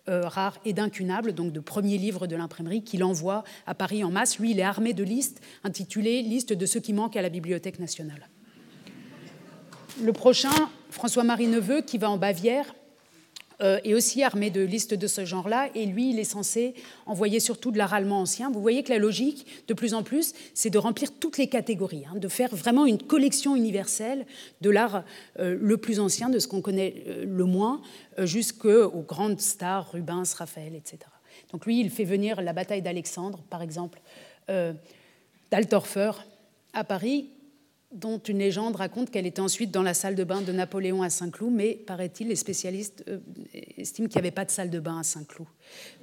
euh, 0.09 0.27
rares 0.27 0.59
et 0.65 0.73
d'incunables, 0.73 1.33
donc 1.35 1.53
de 1.53 1.61
premiers 1.61 1.99
livres 1.99 2.27
de 2.27 2.35
l'imprimerie, 2.35 2.83
qu'il 2.83 3.05
envoie 3.05 3.45
à 3.67 3.75
Paris 3.75 4.03
en 4.03 4.11
masse. 4.11 4.39
Lui, 4.39 4.53
il 4.53 4.59
est 4.59 4.65
armé 4.65 4.95
de 4.95 5.05
listes 5.05 5.43
intitulées 5.63 6.23
Liste 6.23 6.55
de 6.55 6.67
ceux 6.67 6.81
qui 6.81 6.95
manquent 6.95 7.17
à 7.17 7.23
la 7.23 7.29
Bibliothèque 7.29 7.79
nationale. 7.79 8.29
Le 10.03 10.13
prochain, 10.15 10.71
François-Marie 10.91 11.49
Neveu, 11.49 11.83
qui 11.83 11.99
va 11.99 12.09
en 12.09 12.17
Bavière, 12.17 12.75
est 13.61 13.95
aussi 13.95 14.23
armé 14.23 14.51
de 14.51 14.63
listes 14.63 14.95
de 14.95 15.07
ce 15.07 15.25
genre-là, 15.25 15.69
et 15.75 15.87
lui, 15.87 16.11
il 16.11 16.19
est 16.19 16.25
censé 16.25 16.75
envoyer 17.07 17.41
surtout 17.41 17.71
de 17.71 17.79
l'art 17.79 17.93
allemand 17.93 18.21
ancien. 18.21 18.51
Vous 18.51 18.61
voyez 18.61 18.83
que 18.83 18.91
la 18.91 18.99
logique, 18.99 19.47
de 19.69 19.75
plus 19.75 19.95
en 19.95 20.03
plus, 20.03 20.33
c'est 20.55 20.71
de 20.71 20.79
remplir 20.79 21.13
toutes 21.19 21.39
les 21.39 21.49
catégories, 21.49 22.05
hein, 22.07 22.17
de 22.17 22.29
faire 22.29 22.55
vraiment 22.55 22.87
une 22.87 23.03
collection 23.03 23.57
universelle 23.57 24.27
de 24.61 24.71
l'art 24.71 25.05
euh, 25.39 25.57
le 25.61 25.77
plus 25.77 26.01
ancien, 26.01 26.31
de 26.31 26.39
ce 26.39 26.49
qu'on 26.49 26.63
connaît 26.63 27.05
euh, 27.07 27.25
le 27.27 27.45
moins, 27.45 27.83
jusqu'aux 28.19 29.05
grandes 29.07 29.41
stars, 29.41 29.93
Rubens, 29.93 30.35
Raphaël, 30.35 30.75
etc. 30.75 30.99
Donc 31.53 31.67
lui, 31.67 31.81
il 31.81 31.91
fait 31.91 32.05
venir 32.05 32.43
la 32.43 32.53
bataille 32.53 32.83
d'Alexandre, 32.83 33.41
par 33.49 33.63
exemple, 33.63 34.01
d'Altorfer 35.51 36.13
à 36.73 36.85
Paris, 36.85 37.31
dont 37.93 38.19
une 38.19 38.39
légende 38.39 38.77
raconte 38.77 39.11
qu'elle 39.11 39.27
était 39.27 39.41
ensuite 39.41 39.71
dans 39.71 39.83
la 39.83 39.95
salle 39.95 40.15
de 40.15 40.23
bain 40.23 40.43
de 40.43 40.53
Napoléon 40.53 41.03
à 41.03 41.11
Saint-Cloud, 41.11 41.53
mais 41.53 41.75
paraît-il, 41.75 42.29
les 42.29 42.37
spécialistes 42.37 43.05
euh, 43.09 43.19
estiment 43.77 44.07
qu'il 44.09 44.17
n'y 44.17 44.27
avait 44.27 44.31
pas 44.31 44.45
de 44.45 44.51
salle 44.51 44.71
de 44.71 44.79
bain 44.79 45.01
à 45.01 45.03
Saint-Cloud. 45.03 45.49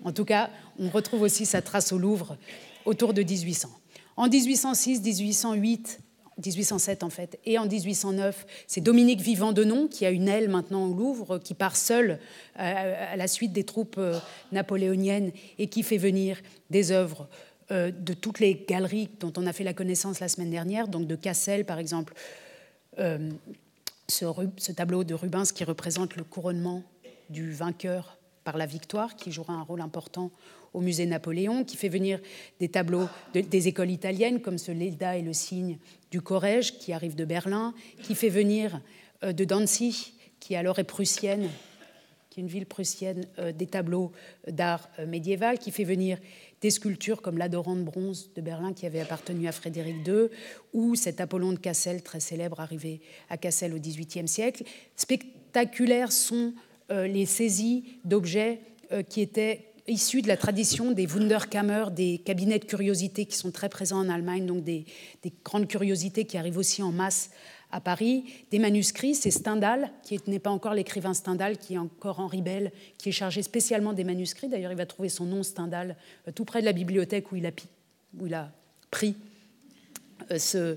En 0.04 0.12
tout 0.12 0.26
cas, 0.26 0.50
on 0.80 0.90
retrouve 0.90 1.22
aussi 1.22 1.46
sa 1.46 1.62
trace 1.62 1.94
au 1.94 1.98
Louvre 1.98 2.38
autour 2.86 3.14
de 3.14 3.24
1800. 3.24 3.70
En 4.18 4.28
1806, 4.28 5.02
1808, 5.02 6.00
1807 6.46 7.04
en 7.04 7.10
fait, 7.10 7.40
et 7.46 7.58
en 7.58 7.66
1809, 7.66 8.46
c'est 8.68 8.82
Dominique 8.82 9.22
Vivant 9.22 9.54
Denon 9.54 9.88
qui 9.88 10.06
a 10.06 10.12
une 10.12 10.28
aile 10.28 10.50
maintenant 10.50 10.86
au 10.86 10.94
Louvre, 10.94 11.40
qui 11.40 11.54
part 11.54 11.76
seul 11.76 12.20
euh, 12.60 13.14
à 13.14 13.16
la 13.16 13.28
suite 13.28 13.54
des 13.54 13.64
troupes 13.64 13.98
euh, 13.98 14.20
napoléoniennes 14.52 15.32
et 15.58 15.68
qui 15.68 15.84
fait 15.84 15.98
venir 15.98 16.42
des 16.70 16.92
œuvres 16.92 17.28
euh, 17.70 17.92
de 17.92 18.14
toutes 18.14 18.40
les 18.40 18.64
galeries 18.66 19.10
dont 19.20 19.34
on 19.36 19.46
a 19.46 19.52
fait 19.52 19.66
la 19.66 19.74
connaissance 19.74 20.22
la 20.22 20.30
semaine 20.30 20.50
dernière, 20.50 20.88
donc 20.88 21.06
de 21.06 21.18
Cassel 21.18 21.66
par 21.66 21.80
exemple, 21.80 22.14
euh, 22.98 23.30
ce, 24.08 24.72
tableau 24.72 25.04
de 25.04 25.14
Rubens 25.14 25.52
qui 25.54 25.66
représente 25.66 26.16
le 26.16 26.24
couronnement 26.24 26.82
du 27.30 27.52
vainqueur 27.52 28.20
par 28.46 28.58
la 28.58 28.66
victoire, 28.66 29.18
qui 29.18 29.34
jouera 29.34 29.52
un 29.52 29.64
rôle 29.64 29.82
important 29.82 30.32
au 30.74 30.80
musée 30.80 31.06
Napoléon, 31.06 31.66
qui 31.66 31.76
fait 31.76 31.90
venir 31.90 32.22
des 32.62 32.70
tableaux 32.70 33.10
des 33.34 33.68
écoles 33.68 33.92
italiennes 33.92 34.40
comme 34.40 34.58
ce 34.58 34.72
Leda 34.72 35.18
et 35.18 35.22
le 35.22 35.34
cygne 35.34 35.78
du 36.10 36.22
Corrège, 36.22 36.78
qui 36.78 36.94
arrive 36.94 37.16
de 37.16 37.26
Berlin, 37.26 37.74
qui 38.02 38.16
fait 38.16 38.30
venir 38.30 38.80
euh, 39.26 39.34
de 39.34 39.44
Danzig, 39.44 40.14
qui 40.40 40.56
alors 40.56 40.80
est 40.80 40.86
prussienne, 40.86 41.50
qui 42.30 42.40
est 42.40 42.44
une 42.44 42.50
ville 42.50 42.66
prussienne, 42.66 43.26
des 43.58 43.66
tableaux 43.66 44.14
d'art 44.48 44.90
médiéval, 45.06 45.58
qui 45.58 45.72
fait 45.72 45.84
venir 45.84 46.20
des 46.62 46.72
sculptures 46.72 47.22
comme 47.22 47.38
l'Adorant 47.38 47.76
de 47.76 47.84
bronze 47.84 48.32
de 48.36 48.42
Berlin 48.42 48.74
qui 48.74 48.86
avait 48.86 49.00
appartenu 49.00 49.48
à 49.48 49.52
Frédéric 49.52 50.08
II, 50.08 50.28
ou 50.74 50.96
cet 50.96 51.22
Apollon 51.22 51.54
de 51.54 51.60
Cassel, 51.60 52.02
très 52.02 52.20
célèbre, 52.20 52.60
arrivé 52.60 53.02
à 53.30 53.38
Cassel 53.38 53.74
au 53.74 53.80
XVIIIe 53.80 54.28
siècle. 54.28 54.64
Spectaculaires 54.96 56.12
sont 56.12 56.54
euh, 56.92 57.08
les 57.08 57.26
saisies 57.26 58.00
d'objets 58.06 58.60
euh, 58.92 59.04
qui 59.04 59.22
étaient 59.22 59.66
issus 59.88 60.22
de 60.22 60.28
la 60.28 60.38
tradition 60.38 60.92
des 60.92 61.06
Wunderkammer, 61.08 61.86
des 61.92 62.18
cabinets 62.18 62.60
de 62.60 62.66
curiosités 62.66 63.26
qui 63.26 63.38
sont 63.38 63.52
très 63.52 63.70
présents 63.70 64.00
en 64.00 64.10
Allemagne, 64.10 64.46
donc 64.46 64.64
des, 64.64 64.86
des 65.24 65.32
grandes 65.46 65.68
curiosités 65.68 66.26
qui 66.26 66.38
arrivent 66.38 66.58
aussi 66.58 66.84
en 66.84 66.92
masse 66.92 67.30
à 67.72 67.82
Paris, 67.82 68.24
des 68.52 68.60
manuscrits. 68.60 69.16
C'est 69.16 69.32
Stendhal, 69.32 69.92
qui 70.04 70.20
n'est 70.28 70.40
pas 70.40 70.50
encore 70.50 70.74
l'écrivain 70.74 71.14
Stendhal, 71.14 71.58
qui 71.58 71.74
est 71.76 71.78
encore 71.78 72.20
Henri 72.20 72.42
Bell, 72.42 72.72
qui 72.98 73.10
est 73.10 73.14
chargé 73.14 73.44
spécialement 73.44 73.94
des 73.94 74.04
manuscrits. 74.04 74.48
D'ailleurs, 74.48 74.72
il 74.72 74.78
va 74.78 74.86
trouver 74.86 75.10
son 75.10 75.26
nom 75.26 75.44
Stendhal 75.44 75.96
euh, 76.28 76.32
tout 76.32 76.46
près 76.46 76.62
de 76.62 76.66
la 76.66 76.74
bibliothèque 76.74 77.32
où 77.32 77.36
il 77.36 77.46
a, 78.34 78.52
pris 78.90 79.16
euh, 80.32 80.38
euh, 80.56 80.76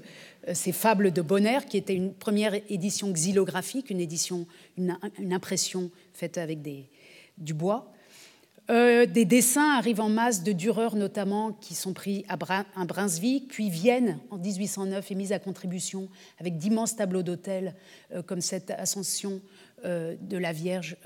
ces 0.53 0.72
fables 0.72 1.12
de 1.12 1.22
Bonner, 1.22 1.61
qui 1.68 1.76
était 1.76 1.95
une 1.95 2.12
première 2.12 2.55
édition 2.68 3.12
xylographique, 3.12 3.91
une 3.91 4.01
édition, 4.01 4.47
une, 4.76 4.97
impression 5.32 5.91
faite 6.12 6.38
avec 6.38 6.61
du 7.38 7.55
bois. 7.55 7.93
Euh, 8.70 9.06
des 9.06 9.24
dessins 9.24 9.76
arrivent 9.76 10.00
en 10.00 10.08
masse 10.08 10.44
de 10.44 10.52
Dürer 10.52 10.94
notamment, 10.94 11.52
qui 11.52 11.74
sont 11.74 11.92
pris 11.92 12.24
à, 12.28 12.36
Brunswick, 12.84 13.48
puis 13.48 13.68
Vienne 13.68 14.18
en 14.30 14.38
1809 14.38 15.11
est 15.11 15.14
mise 15.14 15.32
à 15.32 15.38
contribution 15.38 16.08
avec 16.38 16.56
d'immenses 16.56 16.94
tableaux 16.94 17.22
d'autel 17.22 17.74
euh, 18.12 18.22
comme 18.22 18.40
cette 18.40 18.70
Ascension 18.70 19.40
euh, 19.84 20.14
de 20.20 20.36
la 20.36 20.52
Vierge 20.52 20.96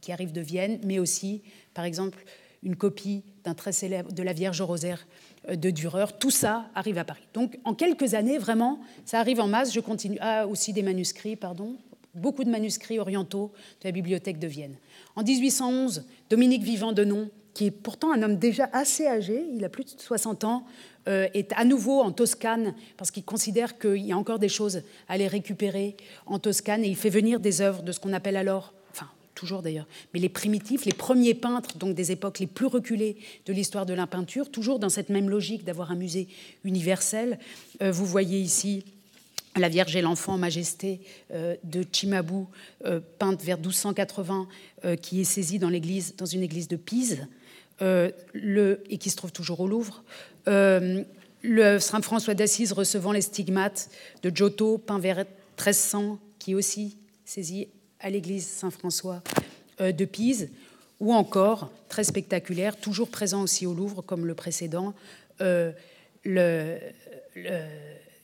qui 0.00 0.12
arrive 0.12 0.32
de 0.32 0.40
Vienne, 0.40 0.78
mais 0.84 0.98
aussi, 0.98 1.42
par 1.74 1.84
exemple, 1.84 2.24
une 2.62 2.76
copie 2.76 3.24
d'un 3.44 3.54
très 3.54 3.72
célèbre 3.72 4.12
de 4.12 4.22
la 4.22 4.32
Vierge 4.32 4.60
au 4.60 4.66
rosaire 4.66 5.06
de 5.50 5.70
Dürer. 5.70 6.04
Tout 6.18 6.30
ça 6.30 6.66
arrive 6.74 6.98
à 6.98 7.04
Paris. 7.04 7.26
Donc 7.32 7.58
en 7.64 7.74
quelques 7.74 8.14
années, 8.14 8.38
vraiment, 8.38 8.80
ça 9.06 9.18
arrive 9.18 9.40
en 9.40 9.48
masse. 9.48 9.72
Je 9.72 9.80
continue. 9.80 10.18
Ah, 10.20 10.46
aussi 10.46 10.74
des 10.74 10.82
manuscrits, 10.82 11.36
pardon 11.36 11.78
beaucoup 12.14 12.44
de 12.44 12.50
manuscrits 12.50 12.98
orientaux 12.98 13.52
de 13.80 13.88
la 13.88 13.92
bibliothèque 13.92 14.38
de 14.38 14.46
Vienne. 14.46 14.76
En 15.16 15.22
1811, 15.22 16.04
Dominique 16.28 16.62
Vivant 16.62 16.92
Denon, 16.92 17.30
qui 17.54 17.66
est 17.66 17.70
pourtant 17.70 18.12
un 18.12 18.22
homme 18.22 18.36
déjà 18.36 18.68
assez 18.72 19.06
âgé, 19.06 19.44
il 19.54 19.64
a 19.64 19.68
plus 19.68 19.84
de 19.84 19.90
60 20.00 20.44
ans, 20.44 20.64
euh, 21.08 21.28
est 21.34 21.52
à 21.54 21.64
nouveau 21.64 22.00
en 22.00 22.12
Toscane 22.12 22.74
parce 22.96 23.10
qu'il 23.10 23.24
considère 23.24 23.78
qu'il 23.78 24.04
y 24.04 24.12
a 24.12 24.16
encore 24.16 24.38
des 24.38 24.48
choses 24.48 24.82
à 25.08 25.14
aller 25.14 25.26
récupérer 25.26 25.96
en 26.26 26.38
Toscane 26.38 26.84
et 26.84 26.88
il 26.88 26.96
fait 26.96 27.10
venir 27.10 27.40
des 27.40 27.60
œuvres 27.60 27.82
de 27.82 27.92
ce 27.92 28.00
qu'on 28.00 28.12
appelle 28.12 28.36
alors, 28.36 28.74
toujours 29.40 29.62
d'ailleurs, 29.62 29.86
mais 30.12 30.20
les 30.20 30.28
primitifs, 30.28 30.84
les 30.84 30.92
premiers 30.92 31.32
peintres, 31.32 31.78
donc 31.78 31.94
des 31.94 32.12
époques 32.12 32.40
les 32.40 32.46
plus 32.46 32.66
reculées 32.66 33.16
de 33.46 33.52
l'histoire 33.54 33.86
de 33.86 33.94
la 33.94 34.06
peinture, 34.06 34.50
toujours 34.50 34.78
dans 34.78 34.90
cette 34.90 35.08
même 35.08 35.30
logique 35.30 35.64
d'avoir 35.64 35.90
un 35.90 35.94
musée 35.94 36.28
universel. 36.64 37.38
Euh, 37.80 37.90
vous 37.90 38.04
voyez 38.04 38.38
ici 38.38 38.84
la 39.56 39.68
Vierge 39.68 39.96
et 39.96 40.02
l'Enfant 40.02 40.38
Majesté 40.38 41.00
euh, 41.32 41.56
de 41.64 41.84
Chimabou, 41.90 42.48
euh, 42.84 43.00
peinte 43.18 43.42
vers 43.42 43.56
1280, 43.56 44.48
euh, 44.84 44.96
qui 44.96 45.20
est 45.20 45.24
saisie 45.24 45.58
dans, 45.58 45.68
une 45.68 45.74
église 46.42 46.68
de 46.68 46.76
Pise. 46.76 47.26
le, 47.80 48.82
et 48.90 48.98
qui 48.98 49.10
se 49.10 49.16
trouve 49.16 49.32
toujours 49.32 49.60
au 49.60 49.66
Louvre. 49.66 50.04
le 50.46 51.78
Saint 51.78 52.02
François 52.02 52.34
d'Assise 52.34 52.72
recevant 52.72 53.12
les 53.12 53.22
stigmates 53.22 53.88
de 54.22 54.30
Giotto, 54.34 54.78
peint 54.78 54.98
vers 54.98 55.16
1300, 55.16 56.18
qui 56.38 56.54
aussi 56.54 56.98
saisi 57.24 57.68
à 58.00 58.10
l'église 58.10 58.46
Saint-François 58.46 59.22
de 59.78 60.04
Pise, 60.04 60.50
ou 61.00 61.14
encore, 61.14 61.70
très 61.88 62.04
spectaculaire, 62.04 62.76
toujours 62.76 63.08
présent 63.08 63.42
aussi 63.42 63.66
au 63.66 63.72
Louvre 63.72 64.02
comme 64.02 64.26
le 64.26 64.34
précédent, 64.34 64.92
le, 65.38 66.78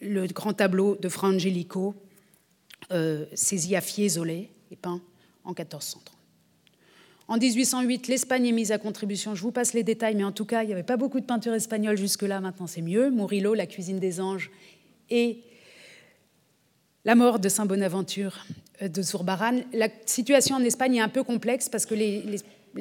grand 0.03 0.53
tableau 0.53 0.97
de 0.97 1.09
Fra 1.09 1.28
Angelico, 1.28 1.94
saisi 3.34 3.76
à 3.76 3.80
Fiesole 3.80 4.30
et 4.30 4.76
peint 4.80 5.01
en 5.44 5.51
1430. 5.51 6.16
En 7.28 7.38
1808, 7.38 8.07
l'Espagne 8.07 8.47
est 8.47 8.53
mise 8.53 8.70
à 8.70 8.78
contribution. 8.78 9.34
Je 9.34 9.42
vous 9.42 9.51
passe 9.51 9.72
les 9.72 9.82
détails, 9.82 10.14
mais 10.14 10.24
en 10.24 10.30
tout 10.30 10.44
cas, 10.44 10.62
il 10.62 10.68
n'y 10.68 10.72
avait 10.72 10.84
pas 10.84 10.97
beaucoup 10.97 11.18
de 11.18 11.26
peinture 11.26 11.55
espagnole 11.55 11.97
jusque-là. 11.97 12.40
Maintenant, 12.40 12.68
c'est 12.68 12.82
mieux. 12.82 13.11
Murillo, 13.11 13.55
La 13.55 13.66
cuisine 13.66 13.99
des 13.99 14.20
anges 14.20 14.51
et 15.11 15.40
la 17.05 17.14
mort 17.14 17.38
de 17.38 17.49
Saint 17.49 17.66
Bonaventure 17.66 18.44
euh, 18.82 18.88
de 18.88 19.03
Zurbaran. 19.03 19.61
La 19.72 19.88
situation 20.07 20.57
en 20.57 20.62
Espagne 20.62 20.97
est 20.97 21.01
un 21.01 21.09
peu 21.09 21.24
complexe 21.24 21.68
parce 21.68 21.86
que 21.86 21.94
les, 21.94 22.22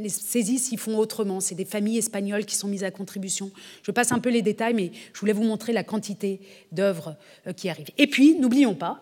saisies 0.10 0.60
s'y 0.60 0.78
font 0.78 0.98
autrement. 0.98 1.40
C'est 1.40 1.56
des 1.56 1.66
familles 1.66 1.98
espagnoles 1.98 2.46
qui 2.46 2.56
sont 2.56 2.68
mises 2.68 2.84
à 2.84 2.92
contribution. 2.92 3.52
Je 3.84 3.92
passe 3.92 4.12
un 4.12 4.20
peu 4.20 4.30
les 4.30 4.42
détails, 4.42 4.74
mais 4.74 4.92
je 5.14 5.20
voulais 5.20 5.34
vous 5.34 5.44
montrer 5.44 5.74
la 5.74 5.84
quantité 5.84 6.40
d'œuvres 6.72 7.16
euh, 7.48 7.54
qui 7.54 7.70
arrivent. 7.70 7.92
Et 7.98 8.08
puis, 8.08 8.36
n'oublions 8.36 8.76
pas, 8.76 9.02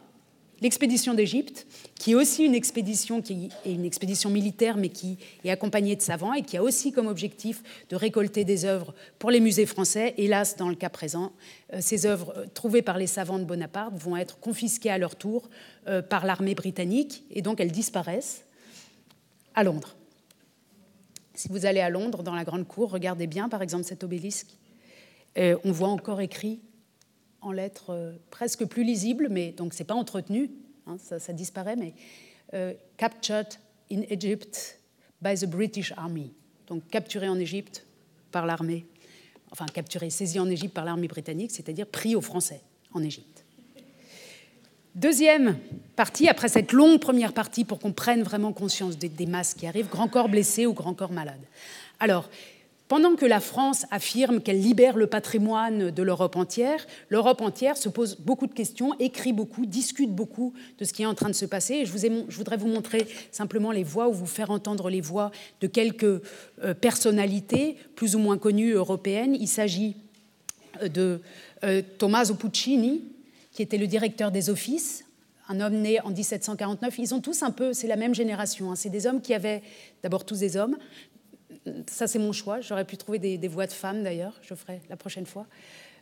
l'expédition 0.61 1.13
d'Égypte, 1.13 1.67
qui 1.99 2.11
est 2.11 2.15
aussi 2.15 2.45
une 2.45 2.55
expédition 2.55 3.21
qui 3.21 3.49
est 3.65 3.73
une 3.73 3.85
expédition 3.85 4.29
militaire, 4.29 4.77
mais 4.77 4.89
qui 4.89 5.17
est 5.43 5.49
accompagnée 5.49 5.95
de 5.95 6.01
savants 6.01 6.33
et 6.33 6.41
qui 6.41 6.55
a 6.57 6.63
aussi 6.63 6.91
comme 6.91 7.07
objectif 7.07 7.61
de 7.89 7.95
récolter 7.95 8.45
des 8.45 8.63
œuvres 8.65 8.93
pour 9.19 9.29
les 9.29 9.39
musées 9.39 9.65
français. 9.65 10.13
Hélas, 10.17 10.55
dans 10.55 10.69
le 10.69 10.75
cas 10.75 10.89
présent, 10.89 11.33
euh, 11.73 11.79
ces 11.81 12.05
œuvres 12.05 12.33
euh, 12.37 12.45
trouvées 12.53 12.81
par 12.81 12.97
les 12.97 13.07
savants 13.07 13.39
de 13.39 13.45
Bonaparte 13.45 13.95
vont 13.95 14.15
être 14.15 14.39
confisquées 14.39 14.91
à 14.91 14.97
leur 14.97 15.15
tour 15.15 15.49
par 16.09 16.25
l'armée 16.25 16.55
britannique 16.55 17.25
et 17.29 17.41
donc 17.41 17.59
elles 17.59 17.73
disparaissent 17.73 18.45
à 19.53 19.65
Londres. 19.65 19.97
Si 21.43 21.49
vous 21.49 21.65
allez 21.65 21.81
à 21.81 21.89
Londres, 21.89 22.23
dans 22.23 22.35
la 22.35 22.45
grande 22.45 22.65
cour, 22.65 22.89
regardez 22.89 23.27
bien 23.27 23.49
par 23.49 23.61
exemple 23.61 23.83
cet 23.83 24.05
obélisque. 24.05 24.55
on 25.35 25.71
voit 25.73 25.89
encore 25.89 26.21
écrit 26.21 26.61
en 27.41 27.51
lettres 27.51 27.89
euh, 27.89 28.13
presque 28.31 28.63
plus 28.63 28.85
lisibles, 28.85 29.27
mais 29.29 29.51
donc 29.51 29.73
c'est 29.73 29.83
pas 29.83 29.93
entretenu, 29.93 30.51
hein, 30.87 30.95
ça, 30.97 31.33
disparaît, 31.33 31.75
mais 31.75 31.95
euh, 32.53 32.73
captured 32.95 33.47
in 33.91 34.03
Egypt 34.09 34.79
by 35.21 35.35
the 35.35 35.45
British 35.45 35.91
Army, 35.97 36.31
donc 36.67 36.87
capturé 36.87 37.27
en 37.27 37.37
Égypte 37.37 37.85
par 38.31 38.45
l'armée, 38.45 38.85
enfin 39.51 39.65
capturé, 39.65 40.09
saisi 40.11 40.39
en 40.39 40.49
Égypte 40.49 40.73
par 40.73 40.85
l'armée 40.85 41.09
britannique, 41.09 41.51
c'est-à-dire 41.51 41.87
pris 41.87 42.15
aux 42.15 42.21
Français 42.21 42.61
en 42.93 43.03
Égypte. 43.03 43.32
Deuxième 44.95 45.57
partie, 45.95 46.27
après 46.27 46.49
cette 46.49 46.71
longue 46.71 46.99
première 46.99 47.33
partie 47.33 47.65
pour 47.65 47.79
qu'on 47.79 47.93
prenne 47.93 48.21
vraiment 48.21 48.53
conscience 48.53 48.95
des, 48.99 49.25
masses 49.25 49.55
qui 49.55 49.65
arrivent, 49.65 49.89
grand 49.89 50.07
corps 50.07 50.29
blessé 50.29 50.67
ou 50.67 50.73
grand 50.73 50.93
corps 50.93 51.11
malade. 51.11 51.39
Alors, 51.99 52.29
pendant 52.87 53.15
que 53.15 53.25
la 53.25 53.39
France 53.39 53.87
affirme 53.89 54.39
qu'elle 54.39 54.61
libère 54.61 54.95
le 54.95 55.07
patrimoine 55.07 55.89
de 55.89 56.03
l'Europe 56.03 56.35
entière, 56.35 56.85
l'Europe 57.09 57.41
entière 57.41 57.75
se 57.75 57.89
pose 57.89 58.17
beaucoup 58.19 58.45
de 58.45 58.53
questions, 58.53 58.93
écrit 58.99 59.33
beaucoup, 59.33 59.65
discute 59.65 60.11
beaucoup 60.11 60.53
de 60.77 60.85
ce 60.85 60.93
qui 60.93 61.01
est 61.01 61.07
en 61.07 61.15
train 61.15 61.29
de 61.29 61.33
se 61.33 61.45
passer. 61.45 61.87
Je, 61.87 61.91
voudrais 62.35 62.57
vous 62.57 62.67
montrer 62.67 63.07
simplement 63.31 63.71
les 63.71 63.83
voix 63.83 64.09
ou 64.09 64.13
vous 64.13 64.27
faire 64.27 64.51
entendre 64.51 64.91
les 64.91 65.01
voix 65.01 65.31
de 65.61 65.65
quelques 65.65 66.03
euh, 66.03 66.75
personnalités 66.79 67.77
plus 67.95 68.15
ou 68.15 68.19
moins 68.19 68.37
connues 68.37 68.73
européennes. 68.73 69.35
Il 69.39 69.47
s'agit 69.47 69.95
euh, 70.83 70.87
de 70.87 71.21
euh, 71.63 71.81
Tommaso 71.97 72.35
Puccini, 72.35 73.01
qui 73.53 73.61
était 73.61 73.77
le 73.77 73.87
directeur 73.87 74.31
des 74.31 74.49
offices, 74.49 75.05
un 75.47 75.59
homme 75.61 75.75
né 75.75 76.01
en 76.01 76.09
1749. 76.09 76.97
Ils 76.97 77.13
ont 77.13 77.21
tous 77.21 77.43
un 77.43 77.51
peu, 77.51 77.73
c'est 77.73 77.87
la 77.87 77.95
même 77.95 78.15
génération. 78.15 78.71
Hein. 78.71 78.75
C'est 78.75 78.89
des 78.89 79.07
hommes 79.07 79.21
qui 79.21 79.33
avaient, 79.33 79.61
d'abord 80.01 80.25
tous 80.25 80.39
des 80.39 80.57
hommes, 80.57 80.77
ça 81.87 82.07
c'est 82.07 82.19
mon 82.19 82.31
choix. 82.31 82.61
J'aurais 82.61 82.85
pu 82.85 82.97
trouver 82.97 83.19
des, 83.19 83.47
voix 83.47 83.67
de 83.67 83.71
femmes 83.71 84.03
d'ailleurs, 84.03 84.33
je 84.41 84.55
ferai 84.55 84.81
la 84.89 84.97
prochaine 84.97 85.25
fois. 85.25 85.45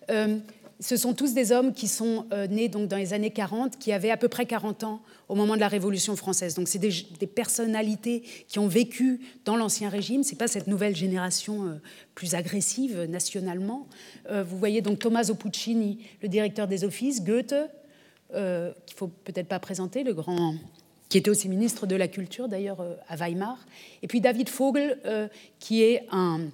Euh, 0.09 0.37
ce 0.81 0.97
sont 0.97 1.13
tous 1.13 1.33
des 1.33 1.53
hommes 1.53 1.73
qui 1.73 1.87
sont 1.87 2.25
euh, 2.33 2.47
nés 2.47 2.67
donc 2.67 2.89
dans 2.89 2.97
les 2.97 3.13
années 3.13 3.31
40, 3.31 3.77
qui 3.77 3.93
avaient 3.93 4.11
à 4.11 4.17
peu 4.17 4.27
près 4.27 4.45
40 4.45 4.83
ans 4.83 5.01
au 5.29 5.35
moment 5.35 5.55
de 5.55 5.61
la 5.61 5.69
Révolution 5.69 6.15
française. 6.17 6.55
Donc 6.55 6.67
c'est 6.67 6.79
des, 6.79 7.27
personnalités 7.27 8.23
qui 8.47 8.59
ont 8.59 8.67
vécu 8.67 9.21
dans 9.45 9.55
l'Ancien 9.55 9.87
Régime. 9.87 10.23
C'est 10.23 10.37
pas 10.37 10.47
cette 10.47 10.67
nouvelle 10.67 10.95
génération 10.95 11.67
euh, 11.67 11.81
plus 12.15 12.35
agressive 12.35 13.05
nationalement. 13.09 13.87
vous 14.29 14.57
voyez 14.57 14.81
donc 14.81 14.99
Tommaso 14.99 15.35
Puccini, 15.35 15.99
le 16.21 16.27
directeur 16.27 16.67
des 16.67 16.83
offices, 16.83 17.23
Goethe, 17.23 17.55
qu'il 18.29 18.95
faut 18.95 19.07
peut-être 19.07 19.47
pas 19.47 19.59
présenter, 19.59 20.03
le 20.03 20.13
grand 20.13 20.55
qui 21.11 21.17
était 21.17 21.29
aussi 21.29 21.49
ministre 21.49 21.85
de 21.85 21.95
la 21.97 22.07
Culture 22.07 22.47
d'ailleurs 22.47 22.79
euh, 22.79 22.95
à 23.09 23.17
Weimar, 23.17 23.57
et 24.01 24.07
puis 24.07 24.21
David 24.21 24.49
Vogel, 24.49 24.97
euh, 25.05 25.27
qui 25.59 25.83
est 25.83 26.07
un, 26.09 26.47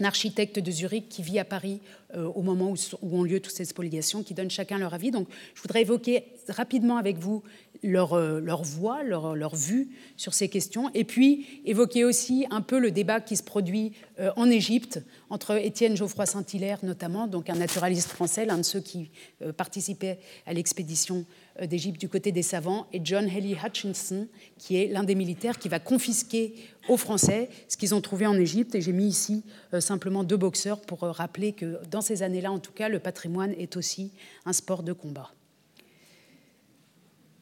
architecte 0.00 0.60
de 0.60 0.70
Zurich 0.70 1.08
qui 1.08 1.22
vit 1.22 1.40
à 1.40 1.44
Paris 1.44 1.80
euh, 1.82 1.97
au 2.14 2.42
moment 2.42 2.72
où, 2.72 2.76
ont 3.02 3.22
lieu 3.22 3.40
toutes 3.40 3.54
ces 3.54 3.64
spoliations, 3.64 4.22
qui 4.22 4.34
donnent 4.34 4.50
chacun 4.50 4.78
leur 4.78 4.94
avis. 4.94 5.10
Donc 5.10 5.28
je 5.54 5.60
voudrais 5.62 5.82
évoquer 5.82 6.24
rapidement 6.48 6.96
avec 6.96 7.18
vous 7.18 7.42
leur, 7.82 8.18
leur 8.18 8.62
voix, 8.62 9.02
leur, 9.02 9.54
vue 9.54 9.88
sur 10.16 10.34
ces 10.34 10.48
questions, 10.48 10.90
et 10.94 11.04
puis 11.04 11.62
évoquer 11.64 12.04
aussi 12.04 12.46
un 12.50 12.60
peu 12.60 12.78
le 12.78 12.90
débat 12.90 13.20
qui 13.20 13.36
se 13.36 13.42
produit 13.42 13.92
en 14.36 14.50
Égypte 14.50 15.00
entre 15.30 15.56
Étienne 15.56 15.96
Geoffroy 15.96 16.26
Saint-Hilaire 16.26 16.78
notamment, 16.82 17.26
donc 17.26 17.50
un 17.50 17.54
naturaliste 17.54 18.08
français, 18.08 18.44
l'un 18.44 18.58
de 18.58 18.62
ceux 18.62 18.80
qui 18.80 19.10
participait 19.56 20.18
à 20.46 20.52
l'expédition 20.52 21.24
euh, 21.60 21.66
d'Égypte 21.66 22.00
du 22.00 22.08
côté 22.08 22.32
des 22.32 22.42
savants, 22.42 22.86
et 22.92 23.00
John 23.02 23.28
Haley 23.28 23.56
Hutchinson, 23.64 24.28
qui 24.58 24.76
est 24.76 24.86
l'un 24.88 25.02
des 25.02 25.14
militaires 25.14 25.58
qui 25.58 25.68
va 25.68 25.80
confisquer 25.80 26.54
aux 26.88 26.96
Français 26.96 27.48
ce 27.68 27.76
qu'ils 27.76 27.94
ont 27.94 28.00
trouvé 28.00 28.26
en 28.26 28.34
Égypte. 28.34 28.74
Et 28.74 28.80
j'ai 28.80 28.92
mis 28.92 29.06
ici 29.06 29.44
euh, 29.74 29.80
simplement 29.80 30.24
deux 30.24 30.36
boxeurs 30.36 30.80
pour 30.80 31.02
euh, 31.04 31.10
rappeler 31.10 31.52
que 31.52 31.80
dans 31.90 32.00
ces 32.00 32.22
années-là, 32.22 32.52
en 32.52 32.58
tout 32.58 32.72
cas, 32.72 32.88
le 32.88 33.00
patrimoine 33.00 33.52
est 33.58 33.76
aussi 33.76 34.12
un 34.46 34.52
sport 34.52 34.82
de 34.82 34.92
combat. 34.92 35.32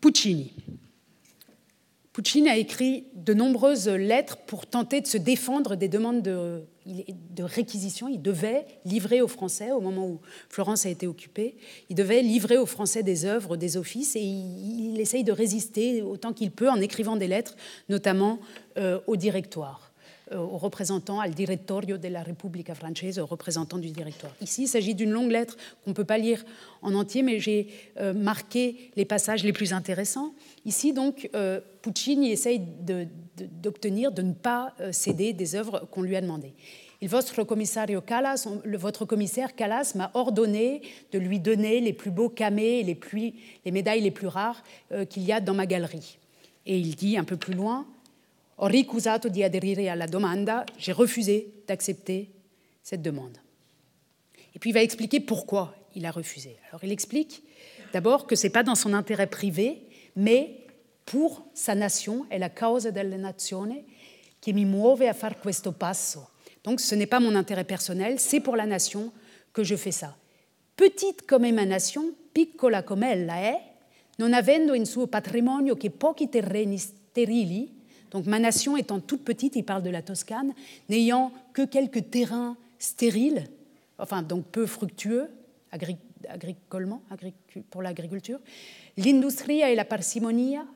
Puccini. 0.06 0.52
Puccini 2.12 2.48
a 2.48 2.56
écrit 2.56 3.06
de 3.16 3.34
nombreuses 3.34 3.88
lettres 3.88 4.36
pour 4.36 4.64
tenter 4.64 5.00
de 5.00 5.06
se 5.08 5.18
défendre 5.18 5.74
des 5.74 5.88
demandes 5.88 6.22
de, 6.22 6.62
réquisition. 7.40 8.06
Il 8.06 8.22
devait 8.22 8.66
livrer 8.84 9.20
aux 9.20 9.26
Français, 9.26 9.72
au 9.72 9.80
moment 9.80 10.06
où 10.06 10.20
Florence 10.48 10.86
a 10.86 10.90
été 10.90 11.08
occupée, 11.08 11.56
il 11.90 11.96
devait 11.96 12.22
livrer 12.22 12.56
aux 12.56 12.66
Français 12.66 13.02
des 13.02 13.24
œuvres, 13.24 13.56
des 13.56 13.76
offices, 13.76 14.14
et 14.14 14.22
il, 14.22 15.00
essaye 15.00 15.24
de 15.24 15.32
résister 15.32 16.02
autant 16.02 16.32
qu'il 16.32 16.52
peut 16.52 16.70
en 16.70 16.80
écrivant 16.80 17.16
des 17.16 17.26
lettres, 17.26 17.56
notamment 17.88 18.38
euh, 18.78 19.00
au 19.08 19.16
directoire. 19.16 19.85
Euh, 20.32 20.38
au 20.38 20.58
représentant, 20.58 21.20
al 21.20 21.34
direttorio 21.34 21.98
la 22.02 22.24
Repubblica 22.24 22.74
Francese, 22.74 23.20
au 23.20 23.26
représentant 23.26 23.78
du 23.78 23.90
directoire. 23.90 24.34
Ici, 24.40 24.62
il 24.62 24.66
s'agit 24.66 24.96
d'une 24.96 25.12
longue 25.12 25.30
lettre 25.30 25.56
qu'on 25.84 25.90
ne 25.90 25.94
peut 25.94 26.04
pas 26.04 26.18
lire 26.18 26.44
en 26.82 26.94
entier, 26.94 27.22
mais 27.22 27.38
j'ai 27.38 27.68
euh, 28.00 28.12
marqué 28.12 28.90
les 28.96 29.04
passages 29.04 29.44
les 29.44 29.52
plus 29.52 29.72
intéressants. 29.72 30.34
Ici, 30.64 30.92
donc, 30.92 31.30
euh, 31.36 31.60
Puccini 31.80 32.32
essaye 32.32 32.60
d'obtenir 33.62 34.10
de, 34.10 34.22
ne 34.22 34.32
pas 34.32 34.74
céder 34.90 35.32
des 35.32 35.54
œuvres 35.54 35.86
qu'on 35.92 36.02
lui 36.02 36.16
a 36.16 36.20
demandées. 36.20 36.54
Il 37.00 37.08
votre 37.08 37.44
commissario 37.44 38.00
Callas, 38.00 38.48
votre 38.64 39.04
commissaire 39.04 39.54
Callas 39.54 39.92
m'a 39.94 40.10
ordonné 40.14 40.82
de 41.12 41.20
lui 41.20 41.38
donner 41.38 41.78
les 41.78 41.92
plus 41.92 42.10
beaux 42.10 42.30
camés 42.30 42.80
et 42.80 42.82
les, 42.82 42.98
les 43.64 43.70
médailles 43.70 44.00
les 44.00 44.10
plus 44.10 44.26
rares 44.26 44.64
qu'il 45.08 45.22
y 45.22 45.30
a 45.30 45.40
dans 45.40 45.54
ma 45.54 45.66
galerie. 45.66 46.18
Et 46.64 46.78
il 46.78 46.96
dit 46.96 47.16
un 47.16 47.24
peu 47.24 47.36
plus 47.36 47.54
loin, 47.54 47.86
ho 48.56 48.66
ricusato 48.66 49.28
di 49.28 49.42
aderire 49.42 49.90
alla 49.90 50.06
domanda, 50.06 50.64
j'ai 50.78 50.92
refusé 50.92 51.62
d'accepter 51.66 52.30
cette 52.82 53.02
demande. 53.02 53.38
Et 54.54 54.58
puis 54.58 54.70
il 54.70 54.72
va 54.72 54.82
expliquer 54.82 55.20
pourquoi 55.20 55.74
il 55.94 56.06
a 56.06 56.10
refusé. 56.10 56.56
Alors 56.68 56.82
il 56.84 56.92
explique 56.92 57.42
d'abord 57.92 58.26
que 58.26 58.36
ce 58.36 58.46
n'est 58.46 58.52
pas 58.52 58.62
dans 58.62 58.74
son 58.74 58.94
intérêt 58.94 59.26
privé, 59.26 59.82
mais 60.14 60.64
pour 61.04 61.46
sa 61.54 61.74
nation, 61.74 62.26
è 62.30 62.38
la 62.38 62.50
causa 62.50 62.90
della 62.90 63.16
nazione 63.16 63.84
che 64.40 64.52
mi 64.52 64.64
muove 64.64 65.08
a 65.08 65.12
fare 65.12 65.36
questo 65.38 65.72
passo. 65.72 66.28
Donc 66.64 66.80
ce 66.80 66.94
n'est 66.94 67.06
pas 67.06 67.20
mon 67.20 67.34
intérêt 67.34 67.64
personnel, 67.64 68.18
c'est 68.18 68.40
pour 68.40 68.56
la 68.56 68.66
nation 68.66 69.12
que 69.52 69.62
je 69.62 69.76
fais 69.76 69.92
ça. 69.92 70.16
Petite 70.74 71.26
come 71.26 71.52
ma 71.52 71.64
nation, 71.64 72.14
piccola 72.32 72.82
come 72.82 73.12
ella 73.12 73.36
è, 73.36 73.60
non 74.16 74.32
avendo 74.32 74.74
in 74.74 74.86
suo 74.86 75.06
patrimonio 75.06 75.76
che 75.76 75.90
pochi 75.90 76.28
terreni 76.28 76.78
sterili, 76.78 77.75
donc 78.10 78.26
ma 78.26 78.38
nation 78.38 78.76
étant 78.76 79.00
toute 79.00 79.24
petite, 79.24 79.56
il 79.56 79.64
parle 79.64 79.82
de 79.82 79.90
la 79.90 80.02
Toscane, 80.02 80.52
n'ayant 80.88 81.32
que 81.52 81.62
quelques 81.64 82.10
terrains 82.10 82.56
stériles, 82.78 83.48
enfin 83.98 84.22
donc 84.22 84.44
peu 84.46 84.66
fructueux 84.66 85.28
agricolement 85.70 87.02
pour 87.70 87.82
l'agriculture, 87.82 88.38
l'industria 88.96 89.70
et 89.70 89.74
la 89.74 89.84
parsimonia 89.84 90.66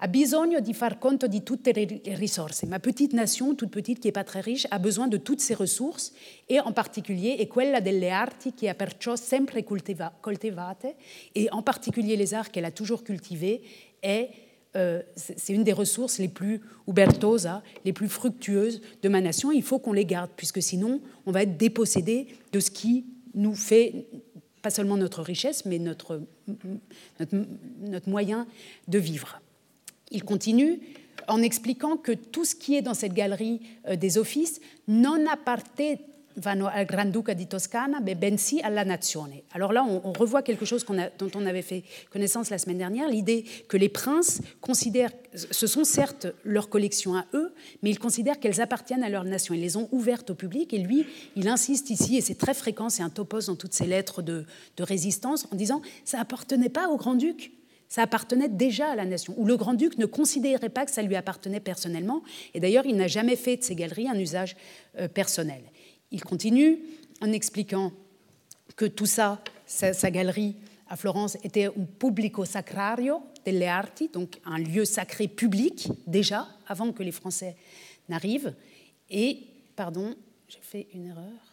a 0.00 0.06
bisogno 0.06 0.60
di 0.60 0.74
far 0.74 0.98
conto 0.98 1.26
di 1.26 1.42
tutte 1.42 1.72
le 1.72 2.14
risorse. 2.14 2.66
Ma 2.66 2.78
petite 2.78 3.16
nation, 3.16 3.54
toute 3.56 3.70
petite, 3.70 3.98
qui 3.98 4.06
n'est 4.06 4.12
pas 4.12 4.22
très 4.22 4.40
riche, 4.40 4.66
a 4.70 4.78
besoin 4.78 5.08
de 5.08 5.16
toutes 5.16 5.40
ces 5.40 5.54
ressources, 5.54 6.12
et 6.48 6.60
en 6.60 6.72
particulier 6.72 7.36
è 7.36 7.48
quella 7.48 7.80
delle 7.80 8.10
arti 8.10 8.54
che 8.54 8.68
ha 8.68 8.74
perciò 8.74 9.16
sempre 9.16 9.64
coltivate, 9.64 10.94
et 11.34 11.48
en 11.50 11.62
particulier 11.62 12.16
les 12.16 12.32
arts 12.32 12.52
qu'elle 12.52 12.64
a 12.64 12.70
toujours 12.70 13.02
cultivés, 13.02 13.60
est 14.00 14.30
euh, 14.76 15.02
c'est 15.16 15.52
une 15.52 15.64
des 15.64 15.72
ressources 15.72 16.18
les 16.18 16.28
plus 16.28 16.60
ubertosa, 16.86 17.62
les 17.84 17.92
plus 17.92 18.08
fructueuses 18.08 18.82
de 19.02 19.08
ma 19.08 19.20
nation. 19.20 19.50
Il 19.50 19.62
faut 19.62 19.78
qu'on 19.78 19.94
les 19.94 20.04
garde, 20.04 20.30
puisque 20.36 20.62
sinon, 20.62 21.00
on 21.26 21.32
va 21.32 21.42
être 21.42 21.56
dépossédé 21.56 22.28
de 22.52 22.60
ce 22.60 22.70
qui 22.70 23.06
nous 23.34 23.54
fait 23.54 24.06
pas 24.62 24.70
seulement 24.70 24.96
notre 24.96 25.22
richesse, 25.22 25.64
mais 25.64 25.78
notre, 25.78 26.20
notre, 27.18 28.08
moyen 28.08 28.46
de 28.88 28.98
vivre. 28.98 29.40
Il 30.10 30.24
continue 30.24 30.80
en 31.28 31.42
expliquant 31.42 31.96
que 31.96 32.12
tout 32.12 32.44
ce 32.44 32.54
qui 32.54 32.74
est 32.74 32.82
dans 32.82 32.94
cette 32.94 33.14
galerie 33.14 33.60
euh, 33.86 33.96
des 33.96 34.18
offices 34.18 34.60
non 34.86 35.26
vanno 36.34 36.68
al 36.68 36.84
Granduca 36.84 37.32
di 37.32 37.46
Toscana, 37.46 38.00
bensì 38.00 38.60
alla 38.60 38.84
nazione. 38.84 39.42
Alors 39.52 39.72
là, 39.72 39.82
on, 39.84 40.12
revoit 40.12 40.42
quelque 40.42 40.64
chose 40.64 40.84
dont 40.84 41.30
on 41.34 41.46
avait 41.46 41.62
fait 41.62 41.82
connaissance 42.10 42.50
la 42.50 42.58
semaine 42.58 42.78
dernière, 42.78 43.08
l'idée 43.08 43.44
que 43.68 43.76
les 43.76 43.88
princes 43.88 44.40
considèrent, 44.60 45.10
ce 45.34 45.66
sont 45.66 45.84
certes 45.84 46.28
leurs 46.44 46.68
collections 46.68 47.16
à 47.16 47.26
eux, 47.34 47.52
mais 47.82 47.90
ils 47.90 47.98
considèrent 47.98 48.38
qu'elles 48.38 48.60
appartiennent 48.60 49.02
à 49.02 49.08
leur 49.08 49.24
nation. 49.24 49.54
Ils 49.54 49.60
les 49.60 49.76
ont 49.76 49.88
ouvertes 49.92 50.30
au 50.30 50.34
public, 50.34 50.72
et 50.72 50.78
lui, 50.78 51.06
il 51.36 51.48
insiste 51.48 51.90
ici, 51.90 52.16
et 52.16 52.20
c'est 52.20 52.38
très 52.38 52.54
fréquent, 52.54 52.88
c'est 52.88 53.02
un 53.02 53.10
topos 53.10 53.46
dans 53.46 53.56
toutes 53.56 53.74
ces 53.74 53.86
lettres 53.86 54.22
de, 54.22 54.44
de 54.76 54.82
résistance, 54.82 55.46
en 55.52 55.56
disant 55.56 55.82
ça 56.04 56.20
appartenait 56.20 56.68
pas 56.68 56.88
au 56.88 56.96
grand-duc, 56.96 57.52
ça 57.88 58.02
appartenait 58.02 58.48
déjà 58.48 58.90
à 58.90 58.96
la 58.96 59.06
nation, 59.06 59.34
où 59.36 59.46
le 59.46 59.56
grand-duc 59.56 59.98
ne 59.98 60.06
considérait 60.06 60.68
pas 60.68 60.84
que 60.84 60.90
ça 60.90 61.02
lui 61.02 61.16
appartenait 61.16 61.60
personnellement, 61.60 62.22
et 62.54 62.60
d'ailleurs 62.60 62.86
il 62.86 62.96
n'a 62.96 63.08
jamais 63.08 63.36
fait 63.36 63.56
de 63.56 63.64
ces 63.64 63.74
galeries 63.74 64.08
un 64.08 64.18
usage 64.18 64.56
euh, 64.98 65.08
personnel. 65.08 65.62
Il 66.10 66.22
continue 66.22 66.78
en 67.20 67.32
expliquant 67.32 67.92
que 68.76 68.84
tout 68.84 69.06
ça, 69.06 69.42
sa, 69.66 70.10
galerie 70.10 70.56
à 70.88 70.96
Florence 70.96 71.36
était 71.42 71.66
un 71.66 71.84
publico 71.98 72.44
sacrario 72.44 73.22
delle 73.44 73.62
arti, 73.64 74.08
donc 74.08 74.40
un 74.44 74.58
lieu 74.58 74.84
sacré 74.84 75.28
public 75.28 75.88
déjà, 76.06 76.48
avant 76.66 76.92
que 76.92 77.02
les 77.02 77.12
Français 77.12 77.56
n'arrivent. 78.08 78.54
Et, 79.10 79.46
pardon, 79.76 80.14
j'ai 80.48 80.60
fait 80.60 80.86
une 80.94 81.06
erreur. 81.06 81.48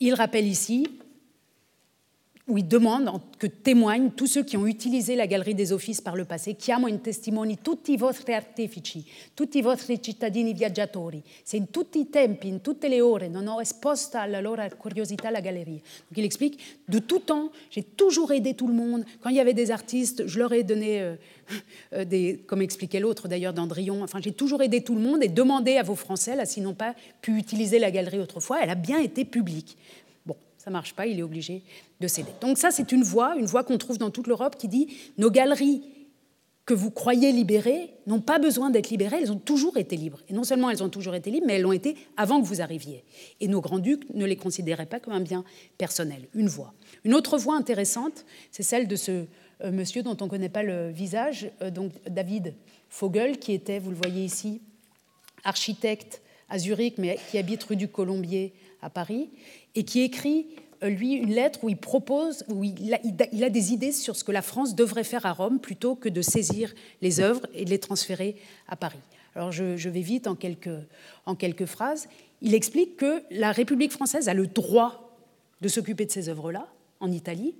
Il 0.00 0.14
rappelle 0.14 0.46
ici 0.46 0.86
où 2.48 2.56
il 2.56 2.66
demande 2.66 3.10
que 3.38 3.46
témoignent 3.46 4.10
tous 4.10 4.26
ceux 4.26 4.42
qui 4.42 4.56
ont 4.56 4.66
utilisé 4.66 5.14
la 5.16 5.26
galerie 5.26 5.54
des 5.54 5.72
offices 5.72 6.00
par 6.00 6.16
le 6.16 6.24
passé. 6.24 6.56
Chiamo 6.58 6.88
in 6.88 7.00
testimoni 7.00 7.58
tutti 7.62 7.96
vostri 7.96 8.34
artefici, 8.34 9.04
tutti 9.34 9.60
vostri 9.60 10.00
cittadini 10.00 10.54
viaggiatori. 10.54 11.22
Se 11.42 11.56
in 11.56 11.70
tutti 11.70 12.00
i 12.00 12.08
tempi, 12.08 12.48
in 12.48 12.62
tutte 12.62 12.88
le 12.88 13.00
ore, 13.02 13.28
non 13.28 13.46
ho 13.46 13.60
esposta 13.60 14.22
alla 14.22 14.40
loro 14.40 14.66
curiosità 14.78 15.30
la 15.30 15.40
galerie. 15.40 15.80
Donc 16.08 16.16
il 16.16 16.24
explique, 16.24 16.58
de 16.86 16.98
tout 17.00 17.20
temps, 17.20 17.50
j'ai 17.70 17.82
toujours 17.82 18.32
aidé 18.32 18.54
tout 18.54 18.66
le 18.66 18.74
monde. 18.74 19.04
Quand 19.20 19.28
il 19.28 19.36
y 19.36 19.40
avait 19.40 19.54
des 19.54 19.70
artistes, 19.70 20.26
je 20.26 20.38
leur 20.38 20.52
ai 20.52 20.64
donné 20.64 21.02
euh, 21.02 21.16
euh, 21.92 22.04
des, 22.06 22.42
comme 22.46 22.62
expliquait 22.62 23.00
l'autre 23.00 23.28
d'ailleurs 23.28 23.52
d'Andrion, 23.52 24.02
enfin 24.02 24.20
j'ai 24.22 24.32
toujours 24.32 24.62
aidé 24.62 24.82
tout 24.82 24.94
le 24.94 25.02
monde 25.02 25.22
et 25.22 25.28
demandé 25.28 25.76
à 25.76 25.82
vos 25.82 25.94
Français, 25.94 26.34
là, 26.34 26.46
s'ils 26.46 26.68
pas 26.74 26.94
pu 27.20 27.38
utiliser 27.38 27.78
la 27.78 27.90
galerie 27.90 28.18
autrefois, 28.18 28.58
elle 28.62 28.70
a 28.70 28.74
bien 28.74 28.98
été 28.98 29.24
publique 29.24 29.76
ça 30.68 30.72
marche 30.72 30.92
pas, 30.92 31.06
il 31.06 31.18
est 31.18 31.22
obligé 31.22 31.62
de 31.98 32.06
céder. 32.06 32.30
Donc 32.42 32.58
ça, 32.58 32.70
c'est 32.70 32.92
une 32.92 33.02
voix, 33.02 33.36
une 33.38 33.46
voix 33.46 33.64
qu'on 33.64 33.78
trouve 33.78 33.96
dans 33.96 34.10
toute 34.10 34.26
l'Europe 34.26 34.54
qui 34.58 34.68
dit 34.68 34.86
nos 35.16 35.30
galeries 35.30 35.80
que 36.66 36.74
vous 36.74 36.90
croyez 36.90 37.32
libérées 37.32 37.94
n'ont 38.06 38.20
pas 38.20 38.38
besoin 38.38 38.68
d'être 38.68 38.90
libérées, 38.90 39.16
elles 39.22 39.32
ont 39.32 39.38
toujours 39.38 39.78
été 39.78 39.96
libres. 39.96 40.20
Et 40.28 40.34
non 40.34 40.44
seulement 40.44 40.68
elles 40.68 40.82
ont 40.82 40.90
toujours 40.90 41.14
été 41.14 41.30
libres, 41.30 41.46
mais 41.46 41.54
elles 41.54 41.62
l'ont 41.62 41.72
été 41.72 41.96
avant 42.18 42.38
que 42.42 42.46
vous 42.46 42.60
arriviez. 42.60 43.02
Et 43.40 43.48
nos 43.48 43.62
grands-ducs 43.62 44.12
ne 44.12 44.26
les 44.26 44.36
considéraient 44.36 44.84
pas 44.84 45.00
comme 45.00 45.14
un 45.14 45.22
bien 45.22 45.42
personnel. 45.78 46.28
Une 46.34 46.48
voix. 46.48 46.74
Une 47.02 47.14
autre 47.14 47.38
voix 47.38 47.56
intéressante, 47.56 48.26
c'est 48.50 48.62
celle 48.62 48.88
de 48.88 48.96
ce 48.96 49.24
euh, 49.64 49.72
monsieur 49.72 50.02
dont 50.02 50.18
on 50.20 50.26
ne 50.26 50.30
connaît 50.30 50.50
pas 50.50 50.62
le 50.62 50.90
visage, 50.90 51.50
euh, 51.62 51.70
donc 51.70 51.92
David 52.06 52.52
Fogel, 52.90 53.38
qui 53.38 53.54
était, 53.54 53.78
vous 53.78 53.88
le 53.88 53.96
voyez 53.96 54.22
ici, 54.22 54.60
architecte 55.44 56.20
à 56.50 56.58
Zurich, 56.58 56.98
mais 56.98 57.18
qui 57.30 57.38
habite 57.38 57.64
rue 57.64 57.76
du 57.76 57.88
Colombier 57.88 58.52
à 58.82 58.90
Paris, 58.90 59.30
et 59.78 59.84
qui 59.84 60.00
écrit, 60.00 60.48
euh, 60.82 60.88
lui, 60.88 61.12
une 61.12 61.30
lettre 61.30 61.60
où 61.62 61.68
il 61.68 61.76
propose, 61.76 62.44
où 62.48 62.64
il 62.64 62.92
a, 62.92 63.48
des 63.48 63.72
idées 63.72 63.92
sur 63.92 64.16
ce 64.16 64.24
que 64.24 64.32
la 64.32 64.42
France 64.42 64.74
devrait 64.74 65.04
faire 65.04 65.24
à 65.24 65.32
Rome 65.32 65.60
plutôt 65.60 65.94
que 65.94 66.08
de 66.08 66.20
saisir 66.20 66.74
les 67.00 67.20
œuvres 67.20 67.46
et 67.54 67.64
de 67.64 67.70
les 67.70 67.78
transférer 67.78 68.34
à 68.66 68.74
Paris. 68.74 68.98
Alors 69.36 69.52
je, 69.52 69.88
vais 69.88 70.00
vite 70.00 70.26
en 70.26 70.34
quelques, 70.34 70.80
en 71.26 71.36
quelques 71.36 71.66
phrases. 71.66 72.08
Il 72.42 72.54
explique 72.54 72.96
que 72.96 73.22
la 73.30 73.52
République 73.52 73.92
française 73.92 74.28
a 74.28 74.34
le 74.34 74.48
droit 74.48 75.16
de 75.60 75.68
s'occuper 75.68 76.06
de 76.06 76.10
ces 76.10 76.28
œuvres-là 76.28 76.66
en 76.98 77.12
Italie, 77.12 77.54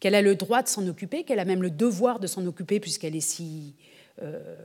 qu'elle 0.00 0.14
a 0.14 0.22
le 0.22 0.36
droit 0.36 0.62
de 0.62 0.68
s'en 0.68 0.86
occuper, 0.88 1.24
qu'elle 1.24 1.38
a 1.38 1.44
même 1.44 1.62
le 1.62 1.70
devoir 1.70 2.18
de 2.18 2.26
s'en 2.26 2.46
occuper 2.46 2.80
puisqu'elle 2.80 3.14
est 3.14 3.20
si, 3.20 3.74
euh, 4.22 4.56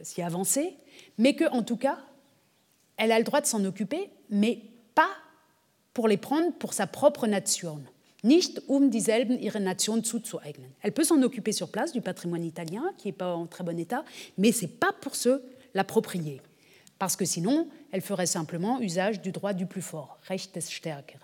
si 0.00 0.22
avancée, 0.22 0.72
mais 1.18 1.36
qu'en 1.36 1.62
tout 1.62 1.76
cas, 1.76 1.98
elle 2.96 3.12
a 3.12 3.18
le 3.18 3.24
droit 3.24 3.42
de 3.42 3.46
s'en 3.46 3.62
occuper, 3.66 4.08
mais 4.30 4.62
pour 5.96 6.08
les 6.08 6.18
prendre 6.18 6.52
pour 6.52 6.74
sa 6.74 6.86
propre 6.86 7.26
nation. 7.26 7.82
Nicht 8.22 8.60
um 8.68 8.90
dieselben 8.90 9.40
ihre 9.40 9.60
Nation 9.60 10.04
zuzueignen. 10.04 10.68
Elle 10.82 10.92
peut 10.92 11.04
s'en 11.04 11.22
occuper 11.22 11.52
sur 11.52 11.70
place 11.70 11.90
du 11.90 12.02
patrimoine 12.02 12.44
italien, 12.44 12.92
qui 12.98 13.08
n'est 13.08 13.12
pas 13.12 13.34
en 13.34 13.46
très 13.46 13.64
bon 13.64 13.78
état, 13.78 14.04
mais 14.36 14.52
ce 14.52 14.66
n'est 14.66 14.72
pas 14.72 14.92
pour 15.00 15.16
se 15.16 15.40
l'approprier. 15.72 16.42
Parce 16.98 17.16
que 17.16 17.24
sinon, 17.24 17.68
elle 17.92 18.02
ferait 18.02 18.26
simplement 18.26 18.78
usage 18.82 19.22
du 19.22 19.32
droit 19.32 19.54
du 19.54 19.64
plus 19.64 19.80
fort, 19.80 20.18
Recht 20.28 20.52
des 20.52 20.60
Stärkeren. 20.60 21.18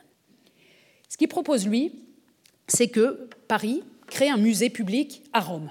Ce 1.07 1.19
qu'il 1.19 1.29
propose, 1.29 1.67
lui, 1.67 1.93
c'est 2.67 2.89
que 2.89 3.29
Paris 3.49 3.83
crée 4.07 4.31
un 4.31 4.39
musée 4.39 4.71
public 4.71 5.23
à 5.35 5.41
Rome. 5.41 5.71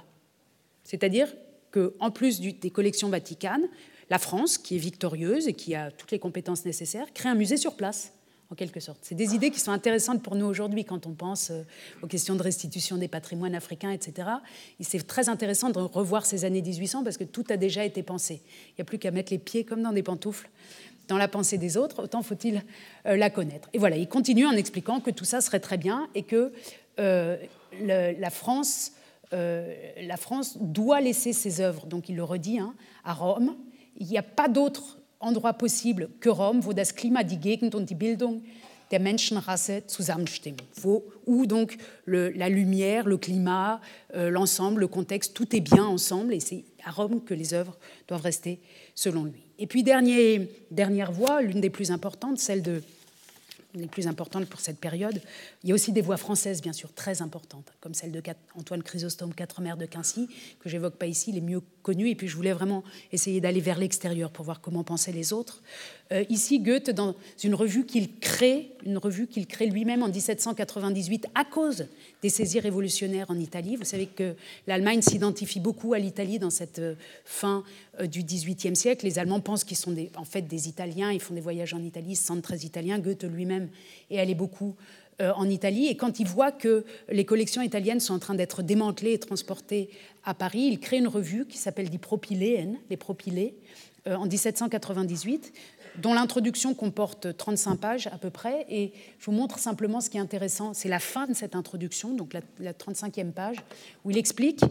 C'est-à-dire 0.84 1.34
qu'en 1.72 2.12
plus 2.12 2.40
des 2.40 2.70
collections 2.70 3.10
vaticanes, 3.10 3.68
la 4.12 4.20
France, 4.20 4.60
qui 4.60 4.76
est 4.76 4.80
victorieuse 4.80 5.48
et 5.48 5.54
qui 5.54 5.74
a 5.74 5.90
toutes 5.90 6.12
les 6.12 6.20
compétences 6.20 6.66
nécessaires, 6.66 7.12
crée 7.16 7.30
un 7.30 7.36
musée 7.36 7.58
sur 7.58 7.76
place 7.76 8.14
en 8.52 8.56
quelque 8.56 8.80
sorte. 8.80 9.00
C'est 9.02 9.16
des 9.16 9.34
idées 9.34 9.50
qui 9.50 9.60
sont 9.60 9.72
intéressantes 9.72 10.22
pour 10.22 10.36
nous 10.36 10.46
aujourd'hui 10.46 10.84
quand 10.84 11.08
on 11.08 11.14
pense 11.14 11.52
euh, 11.52 11.64
aux 12.02 12.08
questions 12.08 12.36
de 12.36 12.44
restitution 12.44 12.98
des 12.98 13.08
patrimoines 13.08 13.56
africains, 13.56 13.92
etc. 13.92 14.28
Et 14.80 14.84
c'est 14.84 15.00
très 15.08 15.30
intéressant 15.30 15.70
de 15.70 15.80
revoir 15.80 16.26
ces 16.26 16.44
années 16.44 16.62
1800 16.62 17.04
parce 17.04 17.18
que 17.18 17.24
tout 17.24 17.46
a 17.50 17.58
déjà 17.58 17.86
été 17.86 18.04
pensé. 18.04 18.42
Il 18.70 18.74
n'y 18.80 18.82
a 18.82 18.86
plus 18.86 19.00
qu'à 19.00 19.12
mettre 19.12 19.32
les 19.32 19.40
pieds 19.40 19.64
comme 19.64 19.82
dans 19.82 19.94
des 19.94 20.04
pantoufles 20.04 20.50
dans 21.08 21.18
la 21.18 21.28
pensée 21.28 21.58
des 21.58 21.76
autres, 21.76 22.04
autant 22.04 22.22
faut-il 22.22 22.64
euh, 23.06 23.18
la 23.18 23.30
connaître. 23.30 23.70
Et 23.74 23.80
voilà, 23.80 23.98
il 23.98 24.08
continue 24.08 24.46
en 24.46 24.54
expliquant 24.54 25.02
que 25.02 25.12
tout 25.12 25.26
ça 25.26 25.42
serait 25.42 25.60
très 25.60 25.78
bien 25.78 26.08
et 26.16 26.24
que 26.24 26.54
euh, 27.00 27.38
la 27.80 28.30
France... 28.30 28.94
La 29.34 30.18
France 30.18 30.58
doit 30.60 31.00
laisser 31.00 31.32
ses 31.32 31.62
œuvres, 31.62 31.86
donc 31.86 32.10
il 32.10 32.18
le 32.18 32.24
redit, 32.26 32.60
hein, 32.60 32.74
à 33.06 33.14
Rome. 33.14 33.56
Il 33.96 34.06
n'y 34.08 34.18
a 34.18 34.24
pas 34.24 34.50
d'autre 34.50 35.01
endroit 35.22 35.54
possible 35.54 36.10
que 36.20 36.30
Rome, 36.30 36.66
wo 36.66 36.74
das 36.74 36.96
Klima, 36.96 37.24
die 37.24 37.38
Gegend 37.38 37.76
und 37.76 37.90
die 37.90 37.96
Bildung 37.96 38.44
der 38.92 39.00
Menschenrasse 39.00 39.84
zusammenstimmen, 39.88 40.62
wo, 40.82 41.04
où 41.26 41.46
donc 41.46 41.78
le, 42.06 42.30
la 42.32 42.50
lumière, 42.50 43.08
le 43.08 43.18
climat, 43.18 43.80
euh, 44.14 44.30
l'ensemble, 44.30 44.82
le 44.82 44.88
contexte, 44.88 45.34
tout 45.34 45.56
est 45.56 45.62
bien 45.62 45.86
ensemble, 45.86 46.34
et 46.34 46.42
c'est 46.42 46.66
à 46.84 46.92
Rome 46.92 47.24
que 47.24 47.34
les 47.34 47.54
œuvres 47.54 47.78
doivent 48.08 48.22
rester 48.22 48.60
selon 48.94 49.24
lui. 49.24 49.44
Et 49.60 49.68
puis 49.68 49.84
dernier, 49.84 50.50
dernière 50.72 51.12
voie, 51.12 51.42
l'une 51.42 51.62
des 51.62 51.70
plus 51.70 51.92
importantes, 51.92 52.38
celle 52.38 52.62
de 52.62 52.84
les 53.74 53.88
plus 53.88 54.08
importantes 54.08 54.46
pour 54.48 54.60
cette 54.60 54.80
période. 54.80 55.22
Il 55.64 55.70
y 55.70 55.72
a 55.72 55.76
aussi 55.76 55.92
des 55.92 56.02
voix 56.02 56.18
françaises, 56.18 56.62
bien 56.62 56.74
sûr, 56.74 56.94
très 56.94 57.22
importantes, 57.22 57.74
comme 57.80 57.94
celle 57.94 58.12
de 58.12 58.22
Antoine 58.56 58.84
Chrysostome, 58.84 59.34
Quatre 59.34 59.62
mères 59.62 59.78
de 59.78 59.86
Quincy, 59.86 60.30
que 60.60 60.70
j'évoque 60.70 60.96
pas 60.96 61.08
ici, 61.08 61.32
les 61.32 61.42
mieux 61.42 61.62
connues. 61.82 62.10
Et 62.10 62.16
puis 62.16 62.28
je 62.28 62.36
voulais 62.36 62.54
vraiment 62.54 62.84
essayer 63.12 63.42
d'aller 63.42 63.62
vers 63.62 63.78
l'extérieur 63.78 64.32
pour 64.32 64.46
voir 64.46 64.62
comment 64.62 64.84
pensaient 64.84 65.12
les 65.12 65.34
autres. 65.34 65.62
Euh, 66.12 66.26
ici, 66.30 66.60
Goethe, 66.60 66.90
dans 66.90 67.16
une 67.44 67.56
revue 67.56 67.86
qu'il 67.86 68.18
crée, 68.20 68.72
une 68.86 68.98
revue 68.98 69.28
qu'il 69.28 69.48
crée 69.48 69.68
lui-même 69.68 70.04
en 70.04 70.10
1798 70.10 71.28
à 71.36 71.46
cause 71.46 71.88
des 72.22 72.30
saisies 72.30 72.60
révolutionnaires 72.60 73.32
en 73.32 73.40
Italie. 73.40 73.78
Vous 73.78 73.86
savez 73.86 74.08
que 74.08 74.36
l'Allemagne 74.68 75.02
s'identifie 75.02 75.60
beaucoup 75.60 75.94
à 75.94 76.00
l'Italie 76.00 76.38
dans 76.38 76.50
cette 76.50 76.80
euh, 76.80 76.96
fin 77.24 77.64
euh, 78.00 78.08
du 78.08 78.24
XVIIIe 78.24 78.76
siècle. 78.76 79.06
Les 79.06 79.20
Allemands 79.20 79.40
pensent 79.40 79.64
qu'ils 79.64 79.78
sont 79.78 79.96
en 80.18 80.26
fait 80.26 80.42
des 80.42 80.68
Italiens, 80.68 81.12
ils 81.12 81.22
font 81.22 81.34
des 81.34 81.42
voyages 81.42 81.74
en 81.74 81.82
Italie, 81.82 82.12
ils 82.12 82.16
se 82.18 82.26
sentent 82.26 82.42
très 82.42 82.60
italiens. 82.60 83.00
Goethe 83.00 83.24
lui-même 83.24 83.70
est 84.10 84.20
allé 84.20 84.36
beaucoup 84.36 84.76
en 85.20 85.48
Italie. 85.48 85.86
Et 85.86 85.96
quand 85.96 86.20
il 86.20 86.26
voit 86.26 86.52
que 86.52 86.84
les 87.10 87.26
collections 87.26 87.62
italiennes 87.62 88.00
sont 88.00 88.16
en 88.16 88.20
train 88.20 88.34
d'être 88.34 88.64
démantelées 88.64 89.14
et 89.14 89.20
transportées 89.20 89.92
à 90.24 90.34
Paris, 90.34 90.62
il 90.62 90.80
crée 90.80 90.98
une 90.98 91.08
revue 91.08 91.46
qui 91.46 91.60
s'appelle 91.60 91.92
Die 91.92 92.00
Propileen, 92.00 92.80
les 92.90 92.98
Propylées, 92.98 93.54
en 94.08 94.26
1798, 94.26 95.54
dont 95.98 96.14
l'introduction 96.14 96.74
comporte 96.74 97.36
35 97.36 97.76
pages 97.78 98.08
à 98.08 98.18
peu 98.18 98.30
près. 98.30 98.66
Et 98.70 98.94
je 99.20 99.26
vous 99.26 99.32
montre 99.32 99.60
simplement 99.60 100.02
ce 100.02 100.10
qui 100.10 100.18
est 100.18 100.22
intéressant. 100.22 100.74
C'est 100.74 100.90
la 100.90 101.00
fin 101.00 101.28
de 101.28 101.34
cette 101.34 101.56
introduction, 101.56 102.14
donc 102.14 102.34
la, 102.34 102.42
la 102.60 102.74
35e 102.74 103.32
page, 103.32 103.58
où 104.04 104.12
il 104.12 104.18
explique 104.18 104.62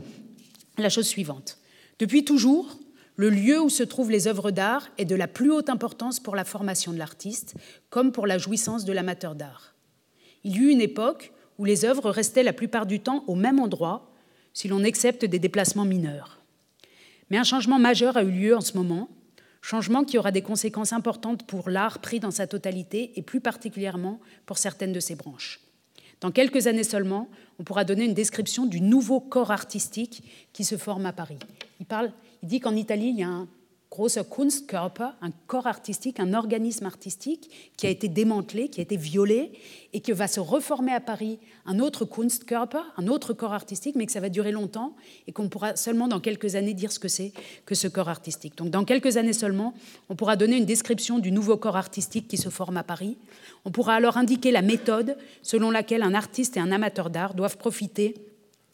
la 0.78 0.88
chose 0.88 1.06
suivante. 1.06 1.58
Depuis 1.98 2.24
toujours, 2.24 2.78
le 3.16 3.28
lieu 3.28 3.60
où 3.60 3.68
se 3.68 3.82
trouvent 3.82 4.10
les 4.10 4.28
œuvres 4.28 4.50
d'art 4.50 4.88
est 4.96 5.04
de 5.04 5.14
la 5.14 5.28
plus 5.28 5.50
haute 5.50 5.68
importance 5.68 6.20
pour 6.20 6.36
la 6.36 6.44
formation 6.44 6.92
de 6.92 6.98
l'artiste, 6.98 7.54
comme 7.90 8.12
pour 8.12 8.26
la 8.26 8.38
jouissance 8.38 8.86
de 8.86 8.92
l'amateur 8.92 9.34
d'art. 9.34 9.74
Il 10.42 10.56
y 10.56 10.60
eut 10.60 10.70
une 10.70 10.80
époque 10.80 11.32
où 11.58 11.66
les 11.66 11.84
œuvres 11.84 12.10
restaient 12.10 12.42
la 12.42 12.54
plupart 12.54 12.86
du 12.86 13.00
temps 13.00 13.24
au 13.26 13.34
même 13.34 13.60
endroit, 13.60 14.10
si 14.54 14.68
l'on 14.68 14.84
accepte 14.84 15.26
des 15.26 15.38
déplacements 15.38 15.84
mineurs. 15.84 16.40
Mais 17.28 17.36
un 17.36 17.44
changement 17.44 17.78
majeur 17.78 18.16
a 18.16 18.22
eu 18.22 18.30
lieu 18.30 18.56
en 18.56 18.62
ce 18.62 18.76
moment, 18.76 19.10
changement 19.60 20.04
qui 20.04 20.18
aura 20.18 20.30
des 20.30 20.42
conséquences 20.42 20.92
importantes 20.92 21.46
pour 21.46 21.70
l'art 21.70 21.98
pris 21.98 22.20
dans 22.20 22.30
sa 22.30 22.46
totalité 22.46 23.12
et 23.16 23.22
plus 23.22 23.40
particulièrement 23.40 24.20
pour 24.46 24.58
certaines 24.58 24.92
de 24.92 25.00
ses 25.00 25.14
branches. 25.14 25.60
Dans 26.20 26.30
quelques 26.30 26.66
années 26.66 26.84
seulement, 26.84 27.28
on 27.58 27.64
pourra 27.64 27.84
donner 27.84 28.04
une 28.04 28.14
description 28.14 28.66
du 28.66 28.80
nouveau 28.80 29.20
corps 29.20 29.50
artistique 29.50 30.22
qui 30.52 30.64
se 30.64 30.76
forme 30.76 31.06
à 31.06 31.12
Paris. 31.12 31.38
Il 31.78 31.86
parle 31.86 32.12
il 32.42 32.48
dit 32.48 32.60
qu'en 32.60 32.74
Italie, 32.74 33.10
il 33.10 33.18
y 33.18 33.22
a 33.22 33.28
un 33.28 33.48
großer 33.90 34.22
Kunstkörper, 34.30 35.10
un 35.20 35.32
corps 35.48 35.66
artistique, 35.66 36.20
un 36.20 36.32
organisme 36.32 36.86
artistique 36.86 37.50
qui 37.76 37.88
a 37.88 37.90
été 37.90 38.06
démantelé, 38.06 38.68
qui 38.68 38.80
a 38.80 38.82
été 38.84 38.96
violé, 38.96 39.50
et 39.92 40.00
que 40.00 40.12
va 40.12 40.28
se 40.28 40.38
reformer 40.38 40.92
à 40.92 41.00
Paris 41.00 41.40
un 41.66 41.80
autre 41.80 42.04
Kunstkörper, 42.04 42.82
un 42.96 43.08
autre 43.08 43.32
corps 43.32 43.52
artistique, 43.52 43.96
mais 43.96 44.06
que 44.06 44.12
ça 44.12 44.20
va 44.20 44.28
durer 44.28 44.52
longtemps, 44.52 44.94
et 45.26 45.32
qu'on 45.32 45.48
pourra 45.48 45.74
seulement 45.74 46.06
dans 46.06 46.20
quelques 46.20 46.54
années 46.54 46.72
dire 46.72 46.92
ce 46.92 47.00
que 47.00 47.08
c'est 47.08 47.32
que 47.66 47.74
ce 47.74 47.88
corps 47.88 48.08
artistique. 48.08 48.56
Donc 48.56 48.70
dans 48.70 48.84
quelques 48.84 49.16
années 49.16 49.32
seulement, 49.32 49.74
on 50.08 50.14
pourra 50.14 50.36
donner 50.36 50.56
une 50.56 50.66
description 50.66 51.18
du 51.18 51.32
nouveau 51.32 51.56
corps 51.56 51.76
artistique 51.76 52.28
qui 52.28 52.36
se 52.36 52.48
forme 52.48 52.76
à 52.76 52.84
Paris. 52.84 53.18
On 53.64 53.72
pourra 53.72 53.94
alors 53.94 54.16
indiquer 54.16 54.52
la 54.52 54.62
méthode 54.62 55.16
selon 55.42 55.70
laquelle 55.72 56.02
un 56.02 56.14
artiste 56.14 56.56
et 56.56 56.60
un 56.60 56.70
amateur 56.70 57.10
d'art 57.10 57.34
doivent 57.34 57.58
profiter 57.58 58.14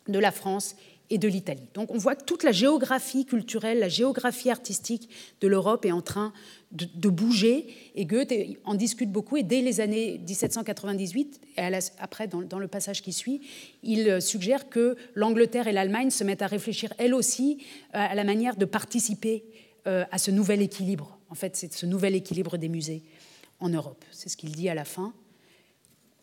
de 0.09 0.19
la 0.19 0.31
France 0.31 0.77
et 1.11 1.19
de 1.19 1.29
l'Italie. 1.29 1.69
Donc 1.75 1.93
on 1.93 1.99
voit 1.99 2.17
que 2.17 2.25
toute 2.25 2.43
la 2.43 2.53
géographie 2.53 3.25
culturelle, 3.25 3.79
la 3.79 3.89
géographie 3.89 4.51
artistique 4.51 5.09
de 5.41 5.49
l'Europe 5.49 5.85
est 5.85 5.93
en 5.93 6.03
train 6.03 6.33
de, 6.73 7.09
bouger, 7.09 7.67
et 7.95 8.05
Goethe 8.05 8.33
en 8.65 8.75
discute 8.75 9.11
beaucoup, 9.11 9.37
et 9.37 9.43
dès 9.43 9.61
les 9.61 9.81
années 9.81 10.21
1798, 10.27 11.41
et 11.57 11.61
après 11.99 12.27
dans, 12.27 12.59
le 12.59 12.69
passage 12.69 13.03
qui 13.03 13.13
suit, 13.13 13.41
il 13.83 14.21
suggère 14.21 14.69
que 14.69 14.97
l'Angleterre 15.15 15.69
et 15.69 15.73
l'Allemagne 15.73 16.11
se 16.11 16.25
mettent 16.25 16.43
à 16.43 16.47
réfléchir 16.47 16.93
elles 16.99 17.15
aussi 17.15 17.59
euh, 17.95 17.99
à 17.99 18.15
la 18.15 18.25
manière 18.25 18.57
de 18.57 18.65
participer 18.65 19.45
euh, 19.87 20.05
à 20.11 20.19
ce 20.19 20.31
nouvel 20.31 20.61
équilibre. 20.61 21.19
En 21.31 21.35
fait, 21.35 21.57
c'est 21.57 21.73
ce 21.73 21.87
nouvel 21.87 22.15
équilibre 22.15 22.57
des 22.57 22.69
musées 22.69 23.03
en 23.61 23.69
Europe. 23.69 24.05
C'est 24.11 24.29
ce 24.29 24.37
qu'il 24.37 24.51
dit 24.51 24.69
à 24.69 24.75
la 24.75 24.85
fin 24.85 25.15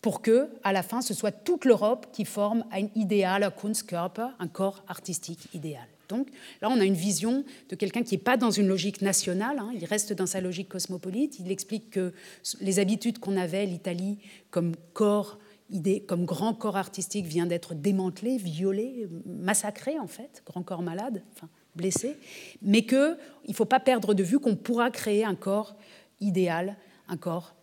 pour 0.03 0.21
que, 0.21 0.49
à 0.63 0.73
la 0.73 0.83
fin, 0.83 1.01
ce 1.01 1.13
soit 1.13 1.31
toute 1.31 1.63
l'Europe 1.63 2.07
qui 2.11 2.25
forme 2.25 2.65
un 2.73 2.87
idéal, 2.93 3.41
un 3.41 3.51
Kunstkörper, 3.51 4.27
un 4.37 4.49
corps 4.49 4.83
artistique 4.89 5.47
idéal. 5.53 5.87
Donc 6.09 6.27
là, 6.61 6.69
on 6.69 6.77
a 6.81 6.83
une 6.83 6.93
vision 6.93 7.45
de 7.69 7.75
quelqu'un 7.75 8.03
qui 8.03 8.15
n'est 8.15 8.21
pas 8.21 8.35
dans 8.35 8.51
une 8.51 8.67
logique 8.67 9.01
nationale, 9.01 9.59
hein, 9.59 9.71
il 9.73 9.85
reste 9.85 10.11
dans 10.11 10.25
sa 10.25 10.41
logique 10.41 10.67
cosmopolite. 10.67 11.39
Il 11.39 11.49
explique 11.49 11.89
que 11.89 12.13
les 12.59 12.79
habitudes 12.79 13.19
qu'on 13.19 13.37
avait, 13.37 13.65
l'Italie, 13.65 14.19
comme 14.51 14.75
corps, 14.91 15.39
idée, 15.69 16.01
comme 16.01 16.25
grand 16.25 16.53
corps 16.53 16.75
artistique, 16.75 17.25
vient 17.25 17.45
d'être 17.45 17.73
démantelé, 17.73 18.35
violé, 18.35 19.07
massacré 19.25 19.97
en 19.99 20.07
fait, 20.07 20.43
grand 20.45 20.63
corps 20.63 20.81
malade, 20.81 21.23
enfin 21.33 21.47
blessé, 21.77 22.17
mais 22.61 22.85
qu'il 22.85 23.17
ne 23.47 23.53
faut 23.53 23.63
pas 23.63 23.79
perdre 23.79 24.13
de 24.13 24.21
vue 24.21 24.39
qu'on 24.39 24.57
pourra 24.57 24.91
créer 24.91 25.23
un 25.23 25.35
corps 25.35 25.77
idéal, 26.19 26.75
un 27.07 27.15
corps 27.15 27.55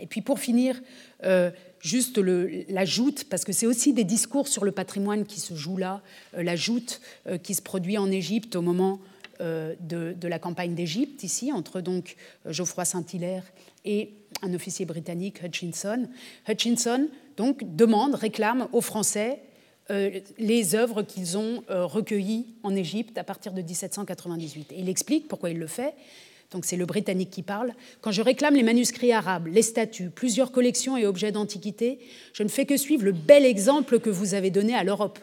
Et 0.00 0.06
puis 0.06 0.20
pour 0.20 0.38
finir, 0.38 0.80
euh, 1.24 1.50
juste 1.80 2.18
la 2.18 2.84
joute, 2.84 3.24
parce 3.28 3.44
que 3.44 3.52
c'est 3.52 3.66
aussi 3.66 3.92
des 3.92 4.04
discours 4.04 4.48
sur 4.48 4.64
le 4.64 4.72
patrimoine 4.72 5.24
qui 5.24 5.40
se 5.40 5.54
jouent 5.54 5.76
là, 5.76 6.02
euh, 6.36 6.42
la 6.42 6.56
joute 6.56 7.00
euh, 7.26 7.36
qui 7.36 7.54
se 7.54 7.62
produit 7.62 7.98
en 7.98 8.10
Égypte 8.10 8.56
au 8.56 8.62
moment 8.62 9.00
de, 9.40 10.28
la 10.28 10.38
campagne 10.38 10.74
d'Égypte, 10.74 11.24
ici, 11.24 11.50
entre 11.50 11.80
donc 11.80 12.16
Geoffroy 12.44 12.84
Saint-Hilaire 12.84 13.42
et 13.86 14.12
un 14.42 14.52
officier 14.52 14.84
britannique, 14.84 15.42
Hutchinson. 15.42 16.10
Hutchinson 16.46 17.08
donc 17.38 17.74
demande, 17.74 18.16
réclame 18.16 18.68
aux 18.72 18.82
Français 18.82 19.40
les 19.88 20.74
œuvres 20.74 21.02
qu'ils 21.02 21.38
ont 21.38 21.62
recueillies 21.70 22.48
en 22.62 22.76
Égypte 22.76 23.16
à 23.16 23.24
partir 23.24 23.54
de 23.54 23.62
1798. 23.62 24.72
Et 24.72 24.80
il 24.80 24.90
explique 24.90 25.26
pourquoi 25.26 25.48
il 25.48 25.58
le 25.58 25.66
fait 25.66 25.94
donc 26.50 26.64
c'est 26.64 26.76
le 26.76 26.86
Britannique 26.86 27.30
qui 27.30 27.42
parle, 27.42 27.74
quand 28.00 28.10
je 28.10 28.22
réclame 28.22 28.54
les 28.54 28.62
manuscrits 28.62 29.12
arabes, 29.12 29.46
les 29.46 29.62
statues, 29.62 30.10
plusieurs 30.10 30.50
collections 30.50 30.96
et 30.96 31.06
objets 31.06 31.30
d'antiquité, 31.30 32.00
je 32.32 32.42
ne 32.42 32.48
fais 32.48 32.66
que 32.66 32.76
suivre 32.76 33.04
le 33.04 33.12
bel 33.12 33.44
exemple 33.44 34.00
que 34.00 34.10
vous 34.10 34.34
avez 34.34 34.50
donné 34.50 34.74
à 34.74 34.82
l'Europe. 34.82 35.20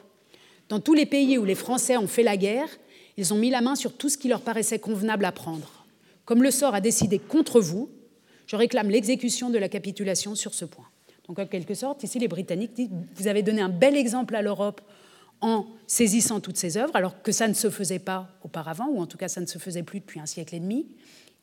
Dans 0.70 0.80
tous 0.80 0.94
les 0.94 1.06
pays 1.06 1.38
où 1.38 1.44
les 1.46 1.56
Français 1.56 1.98
ont 1.98 2.08
fait 2.08 2.24
la 2.24 2.38
guerre, 2.38 2.70
ils 3.18 3.34
ont 3.34 3.38
mis 3.38 3.50
la 3.50 3.62
main 3.62 3.76
sur 3.76 3.94
tout 3.94 4.10
ce 4.10 4.18
qui 4.18 4.30
leur 4.30 4.42
paraissait 4.42 4.80
convenable 4.80 5.26
à 5.26 5.32
prendre. 5.32 5.86
Comme 6.24 6.44
le 6.44 6.52
sort 6.52 6.76
a 6.76 6.82
décidé 6.82 7.20
contre 7.20 7.60
vous, 7.60 7.90
je 8.46 8.56
réclame 8.56 8.90
l'exécution 8.90 9.50
de 9.50 9.58
la 9.58 9.68
capitulation 9.68 10.36
sur 10.36 10.54
ce 10.54 10.66
point. 10.66 10.86
Donc 11.28 11.40
en 11.40 11.46
quelque 11.46 11.74
sorte, 11.74 12.04
ici 12.04 12.20
les 12.20 12.30
Britanniques 12.30 12.74
disent, 12.74 12.90
vous 13.16 13.28
avez 13.28 13.44
donné 13.44 13.62
un 13.62 13.70
bel 13.70 13.98
exemple 13.98 14.36
à 14.36 14.42
l'Europe 14.42 14.82
en 15.42 15.68
saisissant 15.86 16.40
toutes 16.40 16.58
ces 16.58 16.78
œuvres, 16.78 16.96
alors 16.96 17.22
que 17.22 17.32
ça 17.32 17.48
ne 17.48 17.54
se 17.54 17.70
faisait 17.70 18.00
pas 18.00 18.30
auparavant, 18.44 18.88
ou 18.88 19.00
en 19.00 19.06
tout 19.06 19.18
cas 19.18 19.28
ça 19.28 19.42
ne 19.42 19.46
se 19.46 19.58
faisait 19.58 19.84
plus 19.84 20.00
depuis 20.00 20.20
un 20.20 20.26
siècle 20.26 20.56
et 20.56 20.60
demi. 20.60 20.88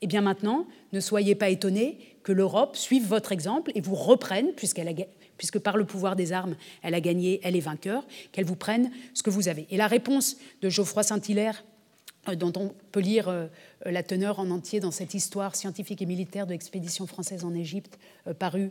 Eh 0.01 0.07
bien 0.07 0.21
maintenant, 0.21 0.67
ne 0.93 1.01
soyez 1.01 1.35
pas 1.35 1.49
étonnés 1.49 1.99
que 2.23 2.33
l'Europe 2.33 2.77
suive 2.77 3.07
votre 3.07 3.33
exemple 3.33 3.73
et 3.75 3.81
vous 3.81 3.95
reprenne, 3.95 4.53
puisque 4.55 5.59
par 5.61 5.77
le 5.77 5.85
pouvoir 5.85 6.17
des 6.17 6.33
armes, 6.33 6.57
elle 6.83 6.95
a 6.95 7.01
gagné, 7.01 7.41
elle 7.43 7.57
est 7.57 7.61
vainqueur, 7.61 8.07
qu'elle 8.33 8.45
vous 8.45 8.57
prenne 8.57 8.91
ce 9.15 9.23
que 9.23 9.31
vous 9.31 9.49
avez. 9.49 9.67
Et 9.71 9.77
la 9.77 9.87
réponse 9.87 10.37
de 10.61 10.69
Geoffroy 10.69 11.05
Saint-Hilaire 11.05 11.65
dont 12.37 12.53
on 12.57 12.73
peut 12.93 13.01
lire 13.01 13.29
euh, 13.29 13.47
la 13.85 14.03
teneur 14.03 14.39
en 14.39 14.51
entier 14.51 14.81
dans 14.81 14.91
cette 14.91 15.15
histoire 15.15 15.55
scientifique 15.57 16.01
et 16.03 16.07
militaire 16.07 16.47
de 16.47 16.53
l'expédition 16.53 17.07
française 17.07 17.45
en 17.45 17.55
Égypte, 17.55 17.99
euh, 18.27 18.35
parue 18.35 18.71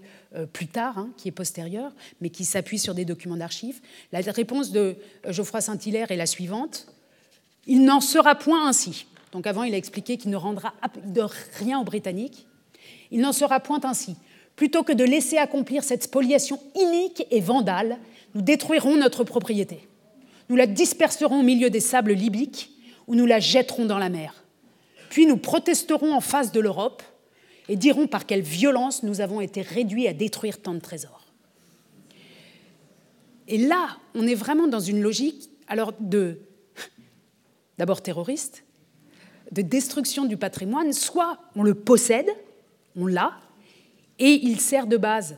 plus 0.52 0.68
tard, 0.68 0.98
hein, 0.98 1.10
qui 1.18 1.28
est 1.28 1.32
postérieure, 1.32 1.92
mais 2.22 2.30
qui 2.30 2.46
s'appuie 2.46 2.80
sur 2.80 2.96
des 2.96 3.06
documents 3.06 3.38
d'archives. 3.38 3.80
La 4.12 4.20
réponse 4.20 4.72
de 4.72 4.96
Geoffroy 5.28 5.62
Saint-Hilaire 5.62 6.12
est 6.12 6.18
la 6.18 6.26
suivante 6.26 6.88
Il 7.68 7.86
n'en 7.86 8.02
sera 8.02 8.36
point 8.36 8.68
ainsi. 8.68 9.06
Donc 9.32 9.48
avant, 9.48 9.64
il 9.64 9.74
a 9.74 9.78
expliqué 9.78 10.18
qu'il 10.18 10.32
ne 10.32 10.38
rendra 10.38 10.74
de 11.06 11.22
rien 11.60 11.80
aux 11.80 11.84
Britanniques. 11.84 12.46
Il 13.12 13.22
n'en 13.22 13.32
sera 13.34 13.60
point 13.60 13.82
ainsi. 13.84 14.16
Plutôt 14.56 14.84
que 14.84 14.94
de 14.94 15.04
laisser 15.04 15.38
accomplir 15.38 15.84
cette 15.84 16.04
spoliation 16.04 16.60
inique 16.76 17.26
et 17.32 17.42
vandale, 17.42 17.98
nous 18.36 18.42
détruirons 18.42 18.98
notre 18.98 19.24
propriété. 19.24 19.88
Nous 20.50 20.56
la 20.56 20.68
disperserons 20.68 21.40
au 21.40 21.44
milieu 21.44 21.70
des 21.70 21.80
sables 21.80 22.14
libyques 22.14 22.70
ou 23.08 23.16
nous 23.16 23.26
la 23.26 23.40
jetterons 23.40 23.86
dans 23.86 23.98
la 23.98 24.10
mer. 24.10 24.44
Puis 25.10 25.26
nous 25.26 25.38
protesterons 25.38 26.14
en 26.14 26.22
face 26.22 26.52
de 26.52 26.60
l'Europe 26.60 27.04
et 27.70 27.76
dirons 27.76 28.08
par 28.08 28.26
quelle 28.26 28.42
violence 28.42 29.04
nous 29.04 29.22
avons 29.22 29.42
été 29.42 29.62
réduits 29.62 30.08
à 30.08 30.14
détruire 30.14 30.62
tant 30.62 30.74
de 30.74 30.80
trésors. 30.80 31.28
Et 33.48 33.58
là, 33.58 33.98
on 34.16 34.26
est 34.26 34.36
vraiment 34.36 34.68
dans 34.68 34.80
une 34.80 35.02
logique 35.02 35.50
alors 35.68 35.94
de 36.00 36.40
d'abord 37.78 38.02
terroriste, 38.02 38.64
de 39.52 39.62
destruction 39.62 40.26
du 40.26 40.38
patrimoine, 40.38 40.94
soit 40.94 41.40
on 41.56 41.64
le 41.64 41.74
possède, 41.74 42.30
on 42.96 43.08
l'a, 43.08 43.40
et 44.20 44.40
il 44.44 44.60
sert 44.60 44.88
de 44.88 44.98
base 44.98 45.38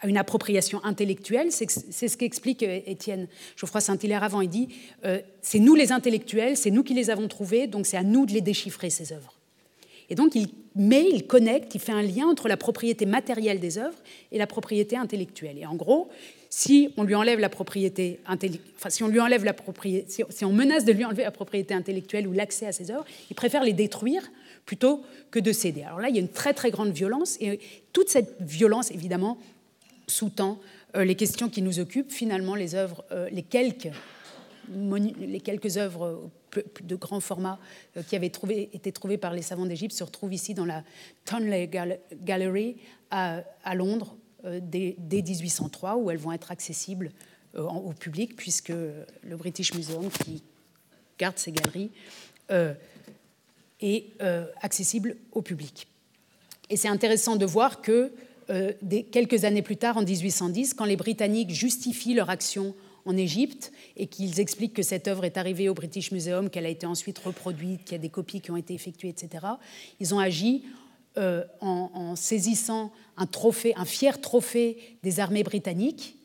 à 0.00 0.08
une 0.08 0.16
appropriation 0.16 0.82
intellectuelle. 0.84 1.48
C'est 1.50 2.08
ce 2.08 2.16
qu'explique 2.16 2.62
euh, 2.62 2.80
Étienne 2.86 3.28
Geoffroy 3.56 3.80
Saint-Hilaire 3.80 4.24
avant. 4.24 4.40
Il 4.40 4.48
dit 4.48 4.68
euh, 5.04 5.20
c'est 5.42 5.58
nous 5.58 5.74
les 5.74 5.92
intellectuels, 5.92 6.56
c'est 6.56 6.70
nous 6.70 6.82
qui 6.82 6.94
les 6.94 7.10
avons 7.10 7.28
trouvés, 7.28 7.66
donc 7.66 7.86
c'est 7.86 7.96
à 7.96 8.02
nous 8.02 8.26
de 8.26 8.32
les 8.32 8.40
déchiffrer, 8.40 8.90
ces 8.90 9.12
œuvres. 9.12 9.34
Et 10.08 10.14
donc 10.16 10.34
il 10.34 10.48
met, 10.74 11.08
il 11.08 11.26
connecte, 11.26 11.74
il 11.74 11.80
fait 11.80 11.92
un 11.92 12.02
lien 12.02 12.26
entre 12.26 12.48
la 12.48 12.56
propriété 12.56 13.06
matérielle 13.06 13.60
des 13.60 13.78
œuvres 13.78 13.96
et 14.32 14.38
la 14.38 14.46
propriété 14.46 14.96
intellectuelle. 14.96 15.56
Et 15.58 15.66
en 15.66 15.76
gros, 15.76 16.08
si 16.48 16.92
on 16.96 17.04
lui 17.04 17.14
enlève 17.14 17.38
la 17.38 17.48
propriété 17.48 18.18
enfin 18.26 18.90
si 18.90 19.04
on 19.04 19.08
lui 19.08 19.20
enlève 19.20 19.44
la 19.44 19.52
propriété, 19.52 20.24
si 20.28 20.44
on 20.44 20.52
menace 20.52 20.84
de 20.84 20.92
lui 20.92 21.04
enlever 21.04 21.22
la 21.22 21.30
propriété 21.30 21.74
intellectuelle 21.74 22.26
ou 22.26 22.32
l'accès 22.32 22.66
à 22.66 22.72
ses 22.72 22.90
œuvres, 22.90 23.04
il 23.30 23.36
préfère 23.36 23.62
les 23.62 23.72
détruire 23.72 24.22
plutôt 24.66 25.02
que 25.30 25.38
de 25.38 25.52
céder. 25.52 25.82
Alors 25.82 26.00
là, 26.00 26.08
il 26.08 26.16
y 26.16 26.18
a 26.18 26.20
une 26.20 26.28
très 26.28 26.54
très 26.54 26.70
grande 26.70 26.90
violence 26.90 27.36
et 27.40 27.60
toute 27.92 28.08
cette 28.08 28.36
violence, 28.40 28.90
évidemment, 28.90 29.38
sous-tend 30.10 30.60
euh, 30.96 31.04
les 31.04 31.14
questions 31.14 31.48
qui 31.48 31.62
nous 31.62 31.78
occupent, 31.78 32.12
finalement 32.12 32.54
les 32.54 32.74
œuvres, 32.74 33.04
euh, 33.12 33.28
les 33.30 33.42
quelques 33.42 33.90
les 34.72 35.40
quelques 35.40 35.78
œuvres 35.78 36.30
de 36.82 36.94
grand 36.94 37.18
format 37.18 37.58
euh, 37.96 38.02
qui 38.04 38.14
avaient 38.14 38.30
été 38.72 38.92
trouvées 38.92 39.18
par 39.18 39.32
les 39.32 39.42
savants 39.42 39.66
d'Égypte 39.66 39.94
se 39.94 40.04
retrouvent 40.04 40.32
ici 40.32 40.54
dans 40.54 40.64
la 40.64 40.84
Tonley 41.24 41.68
Gallery 42.22 42.76
à, 43.10 43.42
Londres 43.74 44.16
dès, 44.44 44.94
1803, 45.10 45.96
où 45.96 46.10
elles 46.10 46.18
vont 46.18 46.30
être 46.30 46.52
accessibles 46.52 47.10
au 47.56 47.92
public, 47.92 48.36
puisque 48.36 48.68
le 48.68 49.36
British 49.36 49.74
Museum, 49.74 50.08
qui 50.08 50.44
garde 51.18 51.36
ces 51.36 51.50
galeries, 51.50 51.90
est 53.80 54.04
accessible 54.62 55.16
au 55.32 55.42
public. 55.42 55.88
Et 56.68 56.76
c'est 56.76 56.88
intéressant 56.88 57.34
de 57.34 57.44
voir 57.44 57.82
que 57.82 58.12
des, 58.82 59.04
quelques 59.04 59.44
années 59.44 59.62
plus 59.62 59.76
tard, 59.76 59.96
en 59.96 60.02
1810, 60.02 60.74
quand 60.74 60.84
les 60.84 60.96
Britanniques 60.96 61.50
justifient 61.50 62.14
leur 62.14 62.30
action 62.30 62.74
en 63.06 63.16
Égypte 63.16 63.72
et 63.96 64.06
qu'ils 64.06 64.40
expliquent 64.40 64.74
que 64.74 64.82
cette 64.82 65.08
œuvre 65.08 65.24
est 65.24 65.36
arrivée 65.36 65.68
au 65.68 65.74
British 65.74 66.12
Museum, 66.12 66.50
qu'elle 66.50 66.66
a 66.66 66.70
été 66.70 66.86
ensuite 66.86 67.18
reproduite, 67.18 67.84
qu'il 67.84 67.92
y 67.92 67.94
a 67.96 67.98
des 67.98 68.08
copies 68.08 68.40
qui 68.40 68.50
ont 68.50 68.56
été 68.56 68.74
effectuées, 68.74 69.08
etc. 69.08 69.46
Ils 70.00 70.14
ont 70.14 70.18
agi 70.18 70.64
euh, 71.18 71.44
en, 71.60 72.14
saisissant 72.16 72.92
un 73.16 73.26
trophée, 73.26 73.72
un 73.76 73.84
fier 73.84 74.20
trophée 74.20 74.96
des 75.02 75.20
armées 75.20 75.42
britanniques. 75.42 76.16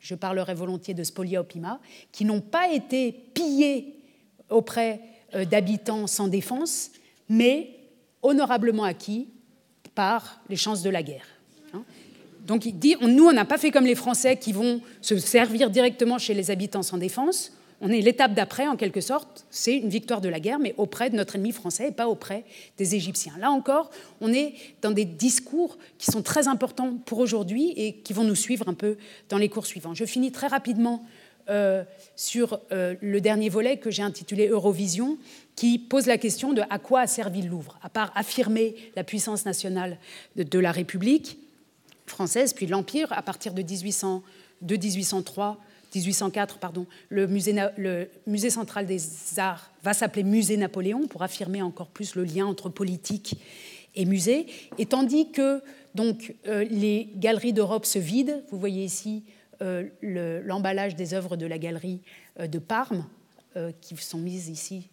Je 0.00 0.14
parlerai 0.14 0.54
volontiers 0.54 0.94
de 0.94 1.02
spolia 1.02 1.40
opima, 1.40 1.80
qui 2.12 2.24
n'ont 2.24 2.40
pas 2.40 2.72
été 2.72 3.12
pillés 3.12 3.96
auprès 4.50 5.00
euh, 5.34 5.44
d'habitants 5.44 6.06
sans 6.06 6.28
défense, 6.28 6.90
mais 7.28 7.70
honorablement 8.22 8.84
acquis 8.84 9.28
par 9.94 10.40
les 10.48 10.56
chances 10.56 10.82
de 10.82 10.90
la 10.90 11.02
guerre. 11.02 11.37
Donc 12.48 12.66
il 12.66 12.78
dit, 12.78 12.96
nous, 13.00 13.26
on 13.26 13.32
n'a 13.32 13.44
pas 13.44 13.58
fait 13.58 13.70
comme 13.70 13.84
les 13.84 13.94
Français 13.94 14.36
qui 14.36 14.52
vont 14.52 14.80
se 15.02 15.16
servir 15.18 15.70
directement 15.70 16.18
chez 16.18 16.34
les 16.34 16.50
habitants 16.50 16.82
sans 16.82 16.98
défense. 16.98 17.52
On 17.80 17.90
est 17.90 18.00
l'étape 18.00 18.34
d'après, 18.34 18.66
en 18.66 18.76
quelque 18.76 19.00
sorte, 19.00 19.46
c'est 19.50 19.76
une 19.76 19.90
victoire 19.90 20.20
de 20.20 20.28
la 20.28 20.40
guerre, 20.40 20.58
mais 20.58 20.74
auprès 20.78 21.10
de 21.10 21.16
notre 21.16 21.36
ennemi 21.36 21.52
français 21.52 21.88
et 21.88 21.92
pas 21.92 22.08
auprès 22.08 22.44
des 22.76 22.96
Égyptiens. 22.96 23.34
Là 23.38 23.52
encore, 23.52 23.90
on 24.20 24.32
est 24.32 24.54
dans 24.82 24.90
des 24.90 25.04
discours 25.04 25.78
qui 25.98 26.10
sont 26.10 26.22
très 26.22 26.48
importants 26.48 26.94
pour 27.06 27.18
aujourd'hui 27.18 27.72
et 27.76 27.92
qui 27.92 28.14
vont 28.14 28.24
nous 28.24 28.34
suivre 28.34 28.68
un 28.68 28.74
peu 28.74 28.96
dans 29.28 29.38
les 29.38 29.48
cours 29.48 29.66
suivants. 29.66 29.94
Je 29.94 30.06
finis 30.06 30.32
très 30.32 30.48
rapidement 30.48 31.04
euh, 31.50 31.84
sur 32.16 32.60
euh, 32.72 32.94
le 33.00 33.20
dernier 33.20 33.48
volet 33.48 33.76
que 33.76 33.90
j'ai 33.90 34.02
intitulé 34.02 34.48
Eurovision, 34.48 35.16
qui 35.54 35.78
pose 35.78 36.06
la 36.06 36.18
question 36.18 36.52
de 36.52 36.62
à 36.68 36.78
quoi 36.78 37.00
a 37.00 37.06
servi 37.06 37.42
le 37.42 37.48
Louvre, 37.48 37.78
à 37.82 37.88
part 37.88 38.12
affirmer 38.16 38.74
la 38.96 39.04
puissance 39.04 39.44
nationale 39.44 39.98
de, 40.36 40.58
la 40.58 40.72
République 40.72 41.38
française, 42.10 42.52
puis 42.52 42.66
l'Empire, 42.66 43.12
à 43.12 43.22
partir 43.22 43.54
de, 43.54 43.62
1800, 43.62 44.22
de 44.62 44.76
1803 44.76 45.58
1804, 45.94 46.58
pardon, 46.58 46.86
le 47.08 47.26
musée, 47.26 48.50
central 48.50 48.86
des 48.86 49.00
arts 49.38 49.70
va 49.82 49.94
s'appeler 49.94 50.22
Musée 50.22 50.56
Napoléon 50.56 51.06
pour 51.06 51.22
affirmer 51.22 51.62
encore 51.62 51.88
plus 51.88 52.14
le 52.14 52.24
lien 52.24 52.46
entre 52.46 52.68
politique 52.68 53.40
et 53.94 54.04
musée. 54.04 54.46
Et 54.78 54.86
tandis 54.86 55.30
que 55.30 55.62
donc, 55.94 56.34
euh, 56.46 56.64
les 56.64 57.08
galeries 57.16 57.52
d'Europe 57.52 57.86
se 57.86 57.98
vident, 57.98 58.42
vous 58.50 58.58
voyez 58.58 58.84
ici 58.84 59.24
euh, 59.62 59.88
l'emballage 60.02 60.94
des 60.94 61.14
œuvres 61.14 61.36
de 61.36 61.46
la 61.46 61.58
galerie 61.58 62.00
euh, 62.38 62.46
de 62.46 62.58
Parme, 62.58 63.06
qui 63.80 63.96
sont 63.96 64.18
mises 64.18 64.48
ici. 64.48 64.88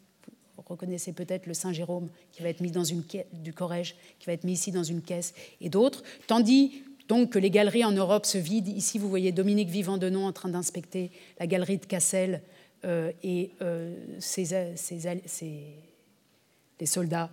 Vous 0.58 0.64
reconnaissez 0.66 1.14
peut-être 1.14 1.46
le 1.46 1.54
Saint-Jérôme 1.54 2.10
qui 2.32 2.42
va 2.42 2.50
être 2.50 2.62
mis 2.62 2.72
dans 2.72 2.84
une 2.84 3.04
caisse, 3.04 3.28
du 3.32 3.54
Corrège, 3.54 3.96
qui 4.18 4.26
va 4.26 4.34
être 4.34 4.44
mis 4.44 4.54
ici 4.54 4.72
dans 4.72 4.82
une 4.82 5.04
caisse, 5.04 5.36
et 5.62 5.70
d'autres. 5.70 6.02
Tandis 6.26 6.82
donc 7.08 7.32
que 7.32 7.40
les 7.40 7.50
galeries 7.50 7.86
en 7.86 7.92
Europe 7.92 8.26
se 8.26 8.38
vident. 8.38 8.72
Ici, 8.76 8.98
vous 8.98 9.10
voyez 9.10 9.32
Dominique 9.32 9.70
Vivant 9.70 9.98
Denon 9.98 10.26
en 10.26 10.34
train 10.34 10.50
d'inspecter 10.50 11.12
la 11.40 11.48
galerie 11.48 11.78
de 11.78 11.86
Cassel 11.86 12.42
euh, 12.84 13.12
et 13.24 13.52
euh, 13.62 13.96
ses, 14.20 14.48
les 16.80 16.86
soldats, 16.86 17.30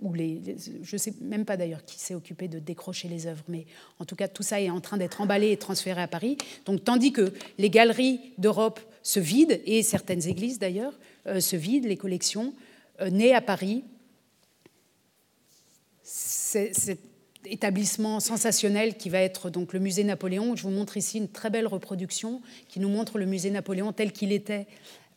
ou 0.00 0.14
les, 0.14 0.56
je 0.82 0.94
ne 0.94 0.98
sais 0.98 1.12
même 1.20 1.44
pas 1.44 1.56
d'ailleurs 1.56 1.84
qui 1.84 1.98
s'est 1.98 2.14
occupé 2.14 2.48
de 2.48 2.58
décrocher 2.58 3.08
les 3.08 3.26
œuvres, 3.26 3.44
mais 3.48 3.66
en 3.98 4.04
tout 4.04 4.16
cas, 4.16 4.28
tout 4.28 4.42
ça 4.42 4.60
est 4.60 4.70
en 4.70 4.80
train 4.80 4.96
d'être 4.96 5.20
emballé 5.20 5.50
et 5.50 5.56
transféré 5.56 6.00
à 6.00 6.08
Paris. 6.08 6.38
Donc, 6.64 6.84
tandis 6.84 7.12
que 7.12 7.34
les 7.58 7.68
galeries 7.68 8.20
d'Europe 8.38 8.80
se 9.02 9.20
vident, 9.20 9.58
et 9.66 9.82
certaines 9.82 10.26
églises 10.26 10.58
d'ailleurs 10.58 10.98
euh, 11.26 11.40
se 11.40 11.56
vident, 11.56 11.88
les 11.88 11.96
collections, 11.96 12.54
nées 13.10 13.34
à 13.34 13.40
Paris, 13.40 13.82
c'est 16.02 16.98
établissement 17.44 18.20
sensationnel 18.20 18.96
qui 18.96 19.08
va 19.08 19.20
être 19.20 19.50
donc 19.50 19.72
le 19.72 19.80
musée 19.80 20.04
Napoléon. 20.04 20.56
Je 20.56 20.62
vous 20.62 20.70
montre 20.70 20.96
ici 20.96 21.18
une 21.18 21.28
très 21.28 21.50
belle 21.50 21.66
reproduction 21.66 22.40
qui 22.68 22.80
nous 22.80 22.88
montre 22.88 23.18
le 23.18 23.26
musée 23.26 23.50
Napoléon 23.50 23.92
tel 23.92 24.12
qu'il 24.12 24.32
était 24.32 24.66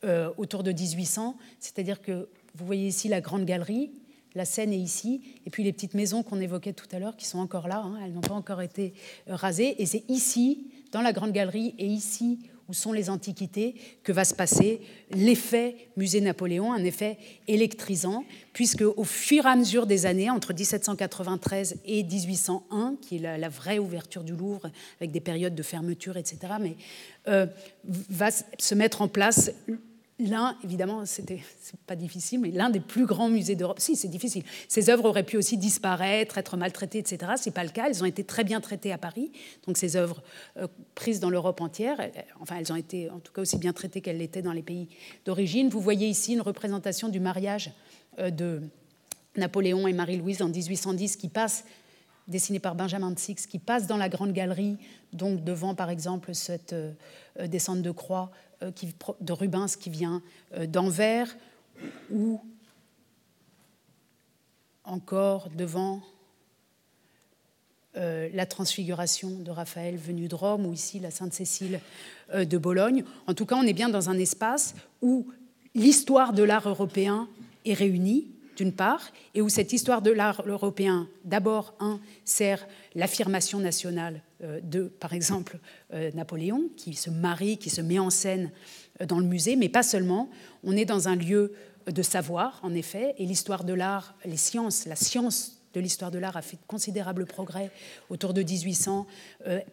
euh, 0.03 0.29
autour 0.37 0.63
de 0.63 0.71
1800. 0.71 1.37
C'est-à-dire 1.59 2.01
que 2.01 2.27
vous 2.55 2.65
voyez 2.65 2.87
ici 2.87 3.07
la 3.07 3.21
grande 3.21 3.45
galerie, 3.45 3.91
la 4.35 4.45
scène 4.45 4.73
est 4.73 4.79
ici, 4.79 5.21
et 5.45 5.49
puis 5.49 5.63
les 5.63 5.73
petites 5.73 5.93
maisons 5.93 6.23
qu'on 6.23 6.39
évoquait 6.39 6.73
tout 6.73 6.87
à 6.91 6.99
l'heure 6.99 7.15
qui 7.15 7.25
sont 7.25 7.39
encore 7.39 7.67
là, 7.67 7.77
hein, 7.77 7.99
elles 8.03 8.13
n'ont 8.13 8.21
pas 8.21 8.33
encore 8.33 8.61
été 8.61 8.93
euh, 9.29 9.35
rasées. 9.35 9.81
Et 9.81 9.85
c'est 9.85 10.03
ici, 10.09 10.71
dans 10.91 11.01
la 11.01 11.13
grande 11.13 11.31
galerie, 11.31 11.75
et 11.77 11.85
ici 11.85 12.39
où 12.73 12.75
sont 12.75 12.91
les 12.91 13.11
antiquités, 13.11 13.75
que 14.01 14.11
va 14.11 14.25
se 14.25 14.33
passer 14.33 14.81
l'effet 15.11 15.75
musée 15.95 16.21
Napoléon, 16.21 16.73
un 16.73 16.83
effet 16.83 17.19
électrisant, 17.47 18.25
puisque 18.51 18.81
au 18.81 19.03
fur 19.03 19.45
et 19.45 19.49
à 19.49 19.55
mesure 19.55 19.85
des 19.85 20.07
années, 20.07 20.31
entre 20.31 20.55
1793 20.55 21.75
et 21.85 22.03
1801, 22.03 22.95
qui 22.99 23.17
est 23.17 23.37
la, 23.37 23.49
vraie 23.49 23.77
ouverture 23.77 24.23
du 24.23 24.35
Louvre, 24.35 24.71
avec 24.99 25.11
des 25.11 25.19
périodes 25.19 25.53
de 25.53 25.61
fermeture, 25.61 26.17
etc., 26.17 26.53
mais 26.59 26.75
euh, 27.27 27.45
va 27.85 28.31
se 28.31 28.73
mettre 28.73 29.03
en 29.03 29.07
place 29.07 29.51
l'un, 30.27 30.57
évidemment, 30.63 31.05
c'était 31.05 31.41
pas 31.87 31.95
difficile, 31.95 32.39
mais 32.39 32.51
l'un 32.51 32.69
des 32.69 32.79
plus 32.79 33.05
grands 33.05 33.29
musées 33.29 33.55
d'Europe. 33.55 33.79
Si, 33.79 33.95
c'est 33.95 34.07
difficile. 34.07 34.43
Ces 34.67 34.89
œuvres 34.89 35.05
auraient 35.05 35.23
pu 35.23 35.37
aussi 35.37 35.57
disparaître, 35.57 36.37
être 36.37 36.57
maltraitées, 36.57 36.99
etc. 36.99 37.33
C'est 37.37 37.53
pas 37.53 37.63
le 37.63 37.69
cas. 37.69 37.87
Elles 37.87 38.01
ont 38.03 38.05
été 38.05 38.23
très 38.23 38.43
bien 38.43 38.61
traitées 38.61 38.91
à 38.91 38.97
Paris. 38.97 39.31
Donc 39.65 39.77
ces 39.77 39.95
œuvres 39.95 40.21
euh, 40.57 40.67
prises 40.95 41.19
dans 41.19 41.29
l'Europe 41.29 41.61
entière, 41.61 41.99
euh, 41.99 42.07
enfin, 42.39 42.57
elles 42.59 42.71
ont 42.71 42.75
été 42.75 43.09
en 43.09 43.19
tout 43.19 43.31
cas 43.31 43.41
aussi 43.41 43.57
bien 43.57 43.73
traitées 43.73 44.01
qu'elles 44.01 44.17
l'étaient 44.17 44.41
dans 44.41 44.53
les 44.53 44.61
pays 44.61 44.87
d'origine. 45.25 45.69
Vous 45.69 45.81
voyez 45.81 46.07
ici 46.07 46.33
une 46.33 46.41
représentation 46.41 47.09
du 47.09 47.19
mariage 47.19 47.71
euh, 48.19 48.29
de 48.29 48.61
Napoléon 49.35 49.87
et 49.87 49.93
Marie-Louise 49.93 50.41
en 50.41 50.49
1810 50.49 51.17
qui 51.17 51.27
passe 51.27 51.65
dessinée 52.27 52.59
par 52.59 52.75
Benjamin 52.75 53.11
de 53.11 53.19
Six, 53.19 53.47
qui 53.47 53.59
passe 53.59 53.87
dans 53.87 53.97
la 53.97 54.07
grande 54.07 54.31
galerie, 54.31 54.77
donc 55.11 55.43
devant 55.43 55.75
par 55.75 55.89
exemple 55.89 56.33
cette 56.33 56.73
descente 57.37 57.81
de 57.81 57.91
croix 57.91 58.31
euh, 58.63 58.71
de 59.21 59.33
Rubens 59.33 59.75
qui 59.79 59.89
vient 59.89 60.21
euh, 60.55 60.65
d'Anvers, 60.65 61.35
ou 62.11 62.39
encore 64.83 65.49
devant 65.55 66.01
euh, 67.95 68.29
la 68.33 68.45
transfiguration 68.45 69.39
de 69.39 69.51
Raphaël 69.51 69.97
venu 69.97 70.27
de 70.27 70.35
Rome, 70.35 70.65
ou 70.65 70.73
ici 70.73 70.99
la 70.99 71.11
Sainte-Cécile 71.11 71.79
de 72.33 72.57
Bologne. 72.57 73.03
En 73.27 73.33
tout 73.33 73.45
cas, 73.45 73.55
on 73.55 73.63
est 73.63 73.73
bien 73.73 73.89
dans 73.89 74.09
un 74.09 74.17
espace 74.17 74.75
où 75.01 75.27
l'histoire 75.75 76.33
de 76.33 76.43
l'art 76.43 76.67
européen 76.67 77.27
est 77.65 77.73
réunie, 77.73 78.31
d'une 78.55 78.73
part, 78.73 79.11
et 79.33 79.41
où 79.41 79.49
cette 79.49 79.73
histoire 79.73 80.01
de 80.01 80.11
l'art 80.11 80.43
européen, 80.45 81.07
d'abord, 81.25 81.73
un, 81.79 81.99
sert 82.23 82.67
l'affirmation 82.95 83.59
nationale 83.59 84.21
de, 84.61 84.83
par 84.83 85.13
exemple, 85.13 85.59
euh, 85.93 86.11
Napoléon, 86.13 86.69
qui 86.75 86.93
se 86.93 87.09
marie, 87.09 87.57
qui 87.57 87.69
se 87.69 87.81
met 87.81 87.99
en 87.99 88.09
scène 88.09 88.51
euh, 89.01 89.05
dans 89.05 89.19
le 89.19 89.25
musée, 89.25 89.55
mais 89.55 89.69
pas 89.69 89.83
seulement. 89.83 90.29
On 90.63 90.75
est 90.75 90.85
dans 90.85 91.07
un 91.07 91.15
lieu 91.15 91.53
de 91.87 92.01
savoir, 92.01 92.59
en 92.63 92.73
effet, 92.73 93.13
et 93.17 93.25
l'histoire 93.25 93.63
de 93.63 93.73
l'art, 93.73 94.15
les 94.25 94.37
sciences, 94.37 94.85
la 94.85 94.95
science 94.95 95.59
de 95.73 95.79
l'histoire 95.79 96.11
de 96.11 96.19
l'art 96.19 96.37
a 96.37 96.41
fait 96.41 96.57
de 96.57 96.61
considérables 96.67 97.25
progrès 97.25 97.71
autour 98.09 98.33
de 98.33 98.43
1800 98.43 99.07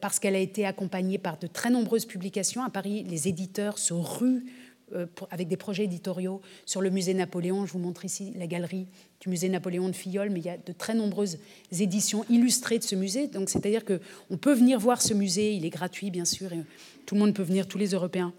parce 0.01 0.19
qu'elle 0.19 0.35
a 0.35 0.39
été 0.39 0.65
accompagnée 0.65 1.19
par 1.19 1.39
de 1.39 1.47
très 1.47 1.69
nombreuses 1.69 2.07
publications. 2.07 2.65
À 2.65 2.71
Paris, 2.71 3.05
les 3.07 3.29
éditeurs 3.29 3.79
se 3.79 3.93
ruent 3.93 4.47
euh, 4.93 5.07
avec 5.31 5.47
des 5.47 5.57
projets 5.57 5.85
éditoriaux 5.85 6.41
sur 6.67 6.81
le 6.81 6.91
musée 6.91 7.15
Napoléon. 7.15 7.65
Je 7.65 7.73
vous 7.73 7.79
montre 7.79 8.05
ici 8.05 8.33
la 8.37 8.49
galerie 8.49 8.89
du 9.21 9.29
musée 9.29 9.49
Napoléon 9.49 9.89
de 9.89 9.95
Filleul, 9.95 10.31
mais 10.31 10.41
il 10.41 10.47
y 10.47 10.51
a 10.51 10.57
de 10.57 10.73
très 10.73 10.95
nombreuses 10.95 11.39
éditions 11.79 12.25
illustrées 12.31 12.79
de 12.79 12.85
ce 12.85 12.95
musée. 12.95 13.27
Donc, 13.27 13.51
c'est-à-dire 13.51 13.85
qu'on 13.85 14.37
peut 14.37 14.55
venir 14.55 14.79
voir 14.79 15.03
ce 15.03 15.13
musée, 15.13 15.53
il 15.53 15.65
est 15.65 15.71
gratuit, 15.71 16.11
bien 16.11 16.25
sûr, 16.25 16.53
et 16.53 16.61
tout 17.05 17.15
le 17.15 17.21
monde 17.21 17.35
peut 17.35 17.43
venir, 17.43 17.69
tous 17.69 17.79
les 17.79 17.91
Européens 17.91 18.33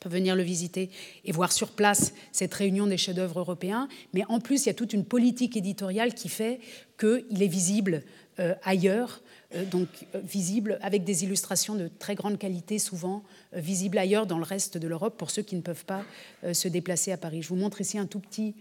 peuvent 0.00 0.12
venir 0.12 0.36
le 0.36 0.42
visiter 0.42 0.90
et 1.24 1.32
voir 1.32 1.52
sur 1.52 1.70
place 1.70 2.12
cette 2.32 2.54
réunion 2.54 2.86
des 2.86 2.96
chefs-d'œuvre 2.96 3.40
européens. 3.40 3.88
Mais 4.14 4.22
en 4.28 4.40
plus, 4.40 4.64
il 4.64 4.66
y 4.68 4.70
a 4.70 4.74
toute 4.74 4.92
une 4.92 5.04
politique 5.04 5.56
éditoriale 5.56 6.14
qui 6.14 6.28
fait 6.28 6.60
qu'il 6.98 7.42
est 7.42 7.48
visible 7.48 8.02
euh, 8.40 8.54
ailleurs 8.62 9.20
euh, 9.54 9.64
donc 9.64 9.88
euh, 10.14 10.20
visible 10.20 10.78
avec 10.80 11.02
des 11.02 11.24
illustrations 11.24 11.74
de 11.74 11.88
très 11.98 12.14
grande 12.14 12.38
qualité, 12.38 12.78
souvent 12.78 13.24
visibles 13.52 13.98
ailleurs 13.98 14.26
dans 14.26 14.38
le 14.38 14.44
reste 14.44 14.78
de 14.78 14.86
l'Europe 14.86 15.16
pour 15.16 15.30
ceux 15.30 15.42
qui 15.42 15.56
ne 15.56 15.62
peuvent 15.62 15.84
pas 15.84 16.04
se 16.52 16.68
déplacer 16.68 17.12
à 17.12 17.16
Paris. 17.16 17.42
Je 17.42 17.48
vous 17.48 17.56
montre 17.56 17.80
ici 17.80 17.98
un 17.98 18.06
tout 18.06 18.20
petit 18.20 18.54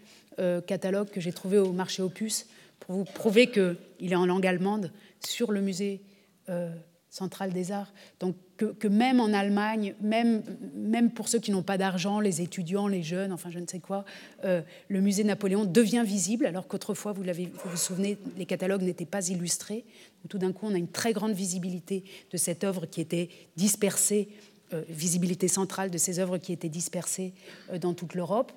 catalogue 0.68 1.10
que 1.10 1.20
j'ai 1.20 1.34
trouvé 1.34 1.58
au 1.58 1.72
marché 1.72 2.02
Opus 2.02 2.48
pour 2.80 2.96
vous 2.96 3.04
prouver 3.06 3.50
qu'il 3.50 4.12
est 4.12 4.16
en 4.16 4.26
langue 4.26 4.46
allemande 4.46 4.92
sur 5.20 5.52
le 5.52 5.62
musée 5.62 6.02
centrale 7.10 7.52
des 7.52 7.72
arts. 7.72 7.92
Donc 8.20 8.36
que, 8.58 8.88
même 8.88 9.20
en 9.20 9.34
Allemagne, 9.34 9.94
même, 10.02 10.44
même 10.74 11.12
pour 11.12 11.28
ceux 11.28 11.40
qui 11.40 11.52
n'ont 11.52 11.64
pas 11.64 11.78
d'argent, 11.78 12.20
les 12.20 12.42
étudiants, 12.42 12.88
les 12.88 13.04
jeunes, 13.04 13.32
enfin 13.32 13.50
je 13.52 13.60
ne 13.60 13.68
sais 13.68 13.80
quoi, 13.80 14.04
euh, 14.46 14.62
le 14.88 15.02
musée 15.02 15.24
Napoléon 15.24 15.66
devient 15.66 16.04
visible, 16.06 16.46
alors 16.46 16.68
qu'autrefois, 16.68 17.14
vous 17.14 17.24
vous 17.24 17.78
souvenez, 17.78 18.18
les 18.38 18.46
catalogues 18.46 18.82
n'étaient 18.82 19.06
pas 19.06 19.28
illustrés. 19.28 19.86
tout 20.30 20.38
d'un 20.38 20.52
coup, 20.52 20.66
on 20.68 20.74
a 20.74 20.78
une 20.78 20.90
très 20.90 21.14
grande 21.14 21.34
visibilité 21.34 22.04
de 22.32 22.38
cette 22.38 22.64
œuvre 22.64 22.86
qui 22.86 23.02
était 23.02 23.30
dispersée 23.56 24.30
visibilité 24.90 25.48
centrale 25.48 25.90
de 25.90 25.98
ces 25.98 26.20
œuvres 26.20 26.38
qui 26.38 26.52
étaient 26.52 26.68
dispersées 26.68 27.34
dans 27.80 27.94
toute 27.94 28.16
l'Europe. 28.16 28.52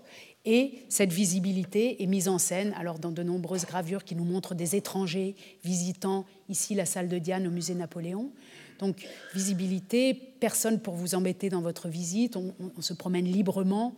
Et 0.47 0.85
cette 0.89 1.13
visibilité 1.13 2.03
est 2.03 2.07
mise 2.07 2.29
en 2.29 2.39
scène 2.39 2.73
alors 2.79 2.99
dans 2.99 3.11
de 3.11 3.23
nombreuses 3.23 3.67
gravures 3.67 4.05
qui 4.05 4.15
nous 4.15 4.25
montrent 4.25 4.55
des 4.55 4.75
étrangers 4.75 5.35
visitant 5.65 6.25
ici 6.49 6.75
la 6.75 6.87
salle 6.87 7.09
de 7.09 7.19
Diane 7.19 7.47
au 7.47 7.51
musée 7.51 7.75
Napoléon. 7.75 8.31
Donc 8.79 9.07
visibilité, 9.35 10.15
personne 10.15 10.81
pour 10.81 10.95
vous 10.95 11.15
embêter 11.15 11.51
dans 11.51 11.61
votre 11.61 11.89
visite, 11.89 12.37
on, 12.37 12.55
se 12.81 12.95
promène 12.95 13.27
librement. 13.27 13.95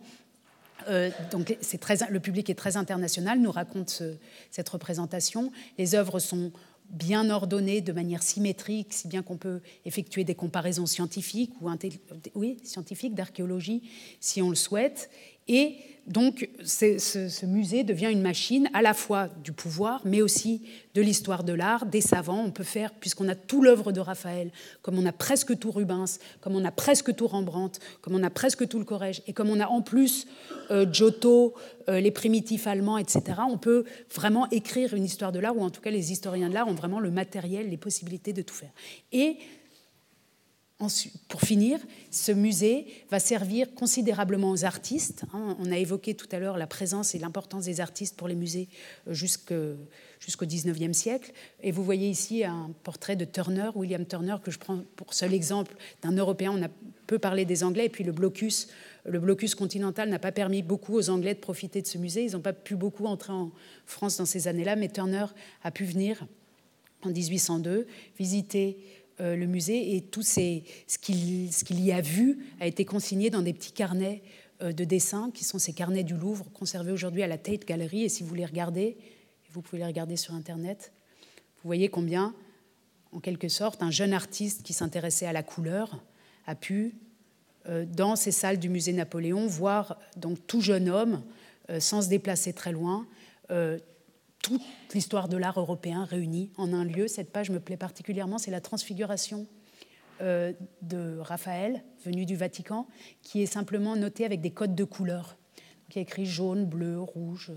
Euh, 0.89 1.09
donc 1.31 1.57
très, 1.79 1.95
le 2.09 2.19
public 2.19 2.49
est 2.49 2.55
très 2.55 2.75
international, 2.75 3.39
nous 3.39 3.51
raconte 3.51 4.03
cette 4.51 4.67
représentation. 4.67 5.53
Les 5.77 5.95
œuvres 5.95 6.19
sont 6.19 6.51
bien 6.89 7.29
ordonnées 7.29 7.79
de 7.79 7.93
manière 7.93 8.21
symétrique, 8.21 8.91
si 8.91 9.07
bien 9.07 9.23
qu'on 9.23 9.37
peut 9.37 9.61
effectuer 9.85 10.25
des 10.25 10.35
comparaisons 10.35 10.85
scientifiques 10.85 11.53
ou 11.61 11.69
oui, 12.35 12.57
scientifiques 12.63 13.15
d'archéologie 13.15 13.83
si 14.19 14.41
on 14.41 14.49
le 14.49 14.55
souhaite. 14.55 15.09
Et 15.47 15.77
donc 16.07 16.49
ce, 16.65 17.45
musée 17.45 17.83
devient 17.83 18.09
une 18.11 18.21
machine 18.21 18.69
à 18.73 18.81
la 18.81 18.93
fois 18.93 19.29
du 19.43 19.53
pouvoir, 19.53 20.01
mais 20.03 20.21
aussi 20.21 20.61
de 20.95 21.01
l'histoire 21.01 21.43
de 21.43 21.53
l'art, 21.53 21.85
des 21.85 22.01
savants. 22.01 22.43
On 22.43 22.51
peut 22.51 22.63
faire, 22.63 22.91
puisqu'on 22.93 23.29
a 23.29 23.35
tout 23.35 23.61
l'œuvre 23.61 23.93
de 23.93 24.01
Raphaël, 24.01 24.51
comme 24.81 24.97
on 24.99 25.05
a 25.05 25.13
presque 25.13 25.57
tout 25.57 25.71
Rubens, 25.71 26.19
comme 26.41 26.55
on 26.55 26.65
a 26.65 26.71
presque 26.71 27.15
tout 27.15 27.27
Rembrandt, 27.27 27.79
comme 28.01 28.15
on 28.15 28.23
a 28.23 28.29
presque 28.29 28.67
tout 28.67 28.79
le 28.79 28.85
Corrège, 28.85 29.21
et 29.27 29.33
comme 29.33 29.49
on 29.49 29.59
a 29.61 29.67
en 29.67 29.81
plus 29.81 30.27
euh, 30.71 30.85
Giotto, 30.91 31.53
euh, 31.87 32.01
les 32.01 32.11
primitifs 32.11 32.67
allemands, 32.67 32.97
etc., 32.97 33.21
on 33.49 33.57
peut 33.57 33.85
vraiment 34.13 34.49
écrire 34.49 34.93
une 34.93 35.05
histoire 35.05 35.31
de 35.31 35.39
l'art, 35.39 35.55
ou 35.55 35.61
en 35.61 35.69
tout 35.69 35.81
cas 35.81 35.91
les 35.91 36.11
historiens 36.11 36.49
de 36.49 36.53
l'art 36.53 36.67
ont 36.67 36.75
vraiment 36.75 36.99
le 36.99 37.11
matériel, 37.11 37.69
les 37.69 37.77
possibilités 37.77 38.33
de 38.33 38.41
tout 38.41 38.55
faire. 38.55 38.71
Et 39.13 39.37
pour 41.27 41.41
finir, 41.41 41.79
ce 42.11 42.31
musée 42.31 42.87
va 43.09 43.19
servir 43.19 43.73
considérablement 43.73 44.51
aux 44.51 44.65
artistes. 44.65 45.25
Hein. 45.33 45.57
On 45.59 45.71
a 45.71 45.77
évoqué 45.77 46.13
tout 46.13 46.27
à 46.31 46.39
l'heure 46.39 46.57
la 46.57 46.67
présence 46.67 47.15
et 47.15 47.19
l'importance 47.19 47.65
des 47.65 47.81
artistes 47.81 48.15
pour 48.15 48.27
les 48.27 48.35
musées 48.35 48.67
euh, 49.07 49.13
jusqu'au 49.13 50.45
XIXe 50.45 50.97
siècle. 50.97 51.31
Et 51.61 51.71
vous 51.71 51.83
voyez 51.83 52.09
ici 52.09 52.43
un 52.43 52.71
portrait 52.83 53.15
de 53.15 53.25
Turner, 53.25 53.69
William 53.75 54.05
Turner, 54.05 54.37
que 54.43 54.51
je 54.51 54.59
prends 54.59 54.83
pour 54.95 55.13
seul 55.13 55.33
exemple 55.33 55.75
d'un 56.01 56.11
Européen. 56.11 56.51
On 56.55 56.63
a 56.63 56.69
peu 57.07 57.19
parlé 57.19 57.45
des 57.45 57.63
Anglais, 57.63 57.85
et 57.85 57.89
puis 57.89 58.03
le 58.03 58.11
blocus, 58.11 58.67
le 59.05 59.19
blocus 59.19 59.55
continental 59.55 60.09
n'a 60.09 60.19
pas 60.19 60.31
permis 60.31 60.63
beaucoup 60.63 60.95
aux 60.95 61.09
Anglais 61.09 61.33
de 61.33 61.39
profiter 61.39 61.81
de 61.81 61.87
ce 61.87 61.97
musée. 61.97 62.25
Ils 62.25 62.33
n'ont 62.33 62.41
pas 62.41 62.53
pu 62.53 62.75
beaucoup 62.75 63.05
entrer 63.05 63.33
en 63.33 63.51
France 63.85 64.17
dans 64.17 64.25
ces 64.25 64.47
années-là, 64.47 64.75
mais 64.75 64.89
Turner 64.89 65.25
a 65.63 65.71
pu 65.71 65.85
venir 65.85 66.25
en 67.05 67.09
1802 67.09 67.87
visiter 68.17 68.77
euh, 69.19 69.35
le 69.35 69.45
musée 69.45 69.95
et 69.95 70.01
tout 70.01 70.23
ce 70.23 70.97
qu'il 70.97 71.79
y 71.79 71.91
a 71.91 72.01
vu 72.01 72.39
a 72.59 72.65
été 72.65 72.83
consigné 72.83 73.29
dans 73.29 73.43
des 73.43 73.53
petits 73.53 73.71
carnets 73.71 74.23
euh, 74.61 74.71
de 74.71 74.83
dessin 74.83 75.29
qui 75.31 75.43
sont 75.43 75.59
ces 75.59 75.73
carnets 75.73 76.03
du 76.03 76.15
Louvre 76.15 76.45
conservés 76.51 76.91
aujourd'hui 76.91 77.21
à 77.21 77.27
la 77.27 77.37
Tate 77.37 77.65
Gallery. 77.65 78.03
Et 78.03 78.09
si 78.09 78.23
vous 78.23 78.33
les 78.33 78.45
regardez, 78.45 78.97
vous 79.51 79.61
pouvez 79.61 79.79
les 79.79 79.85
regarder 79.85 80.17
sur 80.17 80.33
Internet, 80.33 80.91
vous 81.61 81.67
voyez 81.67 81.89
combien, 81.89 82.33
en 83.11 83.19
quelque 83.19 83.49
sorte, 83.49 83.83
un 83.83 83.91
jeune 83.91 84.13
artiste 84.13 84.63
qui 84.63 84.73
s'intéressait 84.73 85.27
à 85.27 85.33
la 85.33 85.43
couleur 85.43 86.03
a 86.47 86.55
pu, 86.55 86.95
euh, 87.67 87.85
dans 87.85 88.15
ces 88.15 88.31
salles 88.31 88.57
du 88.57 88.69
musée 88.69 88.93
Napoléon, 88.93 89.45
voir 89.45 89.99
donc 90.17 90.39
tout 90.47 90.61
jeune 90.61 90.89
homme, 90.89 91.21
sans 91.79 92.01
se 92.01 92.09
déplacer 92.09 92.51
très 92.51 92.73
loin, 92.73 93.07
toute 94.43 94.61
l'histoire 94.93 95.27
de 95.27 95.37
l'art 95.37 95.59
européen 95.59 96.05
réunie 96.05 96.51
en 96.57 96.71
un 96.73 96.83
lieu. 96.85 97.07
Cette 97.07 97.31
page 97.31 97.49
me 97.49 97.59
plaît 97.59 97.77
particulièrement, 97.77 98.37
c'est 98.37 98.51
la 98.51 98.61
transfiguration 98.61 99.47
euh, 100.21 100.53
de 100.83 101.17
Raphaël, 101.19 101.83
venu 102.05 102.25
du 102.25 102.35
Vatican, 102.35 102.85
qui 103.23 103.41
est 103.41 103.47
simplement 103.47 103.95
notée 103.95 104.25
avec 104.25 104.41
des 104.41 104.51
codes 104.51 104.75
de 104.75 104.83
couleurs. 104.83 105.37
Qui 105.89 105.99
a 105.99 106.01
écrit 106.01 106.25
jaune, 106.25 106.65
bleu, 106.65 106.99
rouge. 106.99 107.51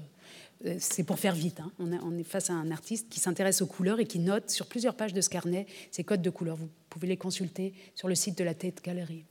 Euh, 0.65 0.77
c'est 0.79 1.05
pour 1.05 1.19
faire 1.19 1.35
vite. 1.35 1.61
Hein. 1.61 1.73
On, 1.79 2.17
est 2.17 2.23
face 2.23 2.51
à 2.51 2.55
un 2.55 2.71
artiste 2.71 3.09
qui 3.09 3.19
s'intéresse 3.19 3.63
aux 3.63 3.67
couleurs 3.67 3.99
et 3.99 4.07
qui 4.07 4.19
note 4.19 4.51
sur 4.51 4.67
plusieurs 4.67 4.95
pages 4.95 5.13
de 5.13 5.21
ce 5.21 5.29
carnet 5.29 5.67
ces 5.91 6.05
codes 6.05 6.23
de 6.23 6.31
couleurs. 6.31 6.57
Vous 6.57 6.69
pouvez 6.89 7.09
les 7.09 7.17
consulter 7.17 7.75
sur 7.95 8.09
le 8.09 8.15
site 8.15 8.39
de 8.39 8.45
la 8.45 8.55
Tête 8.55 8.83
Galerie 8.83 9.25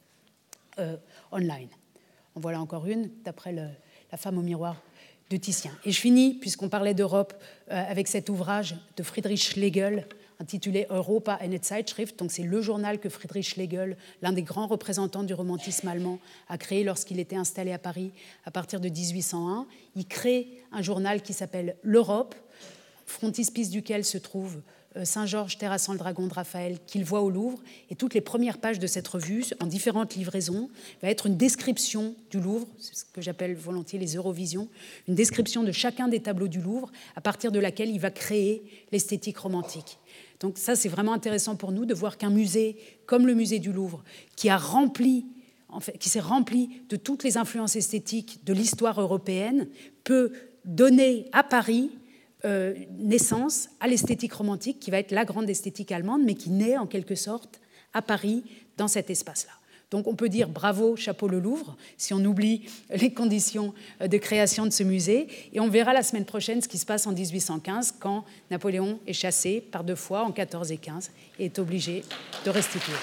euh, 0.80 0.98
online. 1.32 1.70
En 2.36 2.42
voilà 2.42 2.60
encore 2.60 2.86
une, 2.86 3.10
d'après 3.24 3.54
La 3.54 4.18
femme 4.18 4.38
au 4.38 4.42
miroir 4.42 4.82
de 5.30 5.38
Titien. 5.38 5.72
Et 5.86 5.92
je 5.92 6.00
finis, 6.00 6.36
puisqu'on 6.36 6.70
parlait 6.70 6.94
d'Europe, 6.94 7.34
euh, 7.72 7.84
avec 7.90 8.08
cet 8.08 8.30
ouvrage 8.30 8.76
de 8.98 9.04
Friedrich 9.04 9.42
Schlegel 9.42 10.08
intitulé 10.40 10.86
Europa 10.90 11.34
eine 11.36 11.60
Zeitschrift. 11.62 12.20
Donc 12.20 12.32
c'est 12.32 12.44
le 12.44 12.62
journal 12.62 13.00
que 13.00 13.10
Friedrich 13.10 13.50
Schlegel, 13.50 13.98
l'un 14.22 14.34
des 14.34 14.44
grands 14.44 14.68
représentants 14.68 15.24
du 15.24 15.34
romantisme 15.34 15.88
allemand, 15.88 16.20
a 16.50 16.58
créé 16.58 16.84
lorsqu'il 16.84 17.20
était 17.20 17.36
installé 17.36 17.72
à 17.72 17.80
Paris 17.80 18.12
à 18.46 18.52
partir 18.52 18.80
de 18.80 18.90
1801. 18.90 19.66
Il 19.96 20.06
crée 20.06 20.48
un 20.72 20.82
journal 20.82 21.22
qui 21.22 21.34
s'appelle 21.34 21.78
L'Europe, 21.84 22.36
frontispice 23.06 23.70
duquel 23.70 24.04
se 24.04 24.18
trouve 24.18 24.62
euh, 24.98 25.06
Saint-Georges 25.06 25.58
terrassant 25.58 25.94
le 25.94 26.00
dragon 26.00 26.28
de 26.28 26.34
Raphaël 26.34 26.78
qu'il 26.88 27.04
voit 27.04 27.22
au 27.22 27.30
Louvre. 27.30 27.60
Et 27.90 27.96
toutes 27.96 28.14
les 28.14 28.22
premières 28.22 28.58
pages 28.58 28.80
de 28.80 28.88
cette 28.88 29.08
revue, 29.08 29.44
en 29.60 29.66
différentes 29.66 30.16
livraisons, 30.16 30.70
va 31.02 31.10
être 31.10 31.28
une 31.28 31.38
description 31.38 32.16
du 32.32 32.40
Louvre, 32.40 32.68
ce 32.80 33.04
que 33.14 33.22
j'appelle 33.22 33.56
volontiers 33.56 34.00
les 34.00 34.16
Eurovisions, 34.16 34.68
une 35.08 35.16
description 35.16 35.64
de 35.64 35.72
chacun 35.72 36.08
des 36.08 36.20
tableaux 36.20 36.48
du 36.48 36.62
Louvre, 36.62 36.92
à 37.16 37.22
partir 37.22 37.52
de 37.52 37.60
laquelle 37.60 37.90
il 37.90 38.00
va 38.00 38.12
créer 38.12 38.64
l'esthétique 38.92 39.38
romantique. 39.38 40.00
Donc 40.40 40.58
ça, 40.58 40.76
c'est 40.76 40.90
vraiment 40.90 41.14
intéressant 41.14 41.56
pour 41.56 41.72
nous 41.72 41.86
de 41.86 41.94
voir 41.94 42.18
qu'un 42.18 42.30
musée 42.30 42.78
comme 43.06 43.28
le 43.28 43.34
musée 43.34 43.60
du 43.60 43.72
Louvre, 43.72 44.04
qui 44.36 44.50
a 44.50 44.58
rempli 44.58 45.26
qui 46.00 46.10
s'est 46.10 46.20
rempli 46.20 46.70
de 46.90 46.96
toutes 46.96 47.24
les 47.24 47.38
influences 47.38 47.76
esthétiques 47.76 48.40
de 48.46 48.54
l'histoire 48.54 49.02
européenne, 49.02 49.68
peut 50.04 50.32
donner 50.64 51.28
à 51.34 51.44
Paris 51.44 51.92
euh, 52.46 52.74
naissance 52.98 53.70
à 53.80 53.88
l'esthétique 53.88 54.34
romantique, 54.34 54.80
qui 54.80 54.92
va 54.92 55.00
être 55.00 55.12
la 55.12 55.26
grande 55.26 55.50
esthétique 55.50 55.92
allemande, 55.92 56.22
mais 56.24 56.36
qui 56.36 56.50
naît 56.50 56.78
en 56.78 56.88
quelque 56.88 57.16
sorte 57.16 57.60
à 57.94 58.02
Paris, 58.02 58.44
dans 58.78 58.88
cet 58.88 59.10
espace-là. 59.10 59.54
Donc 59.92 60.08
on 60.08 60.16
peut 60.16 60.30
dire 60.30 60.50
bravo, 60.50 60.96
chapeau 60.96 61.28
le 61.28 61.40
Louvre, 61.40 61.78
si 61.98 62.14
on 62.14 62.24
oublie 62.26 62.64
les 62.90 63.14
conditions 63.14 63.74
euh, 64.02 64.08
de 64.08 64.18
création 64.18 64.66
de 64.66 64.72
ce 64.72 64.84
musée. 64.84 65.28
Et 65.54 65.60
on 65.60 65.70
verra 65.70 65.94
la 65.94 66.02
semaine 66.04 66.26
prochaine 66.26 66.62
ce 66.62 66.68
qui 66.68 66.78
se 66.78 66.86
passe 66.86 67.08
en 67.08 67.14
1815, 67.14 67.96
quand 68.00 68.26
Napoléon 68.52 69.00
est 69.08 69.14
chassé 69.14 69.62
par 69.62 69.84
deux 69.84 69.96
fois, 69.96 70.24
en 70.24 70.32
14 70.32 70.72
et 70.72 70.78
15, 70.78 71.10
et 71.40 71.46
est 71.46 71.58
obligé 71.60 72.04
de 72.46 72.50
restituer. 72.50 72.94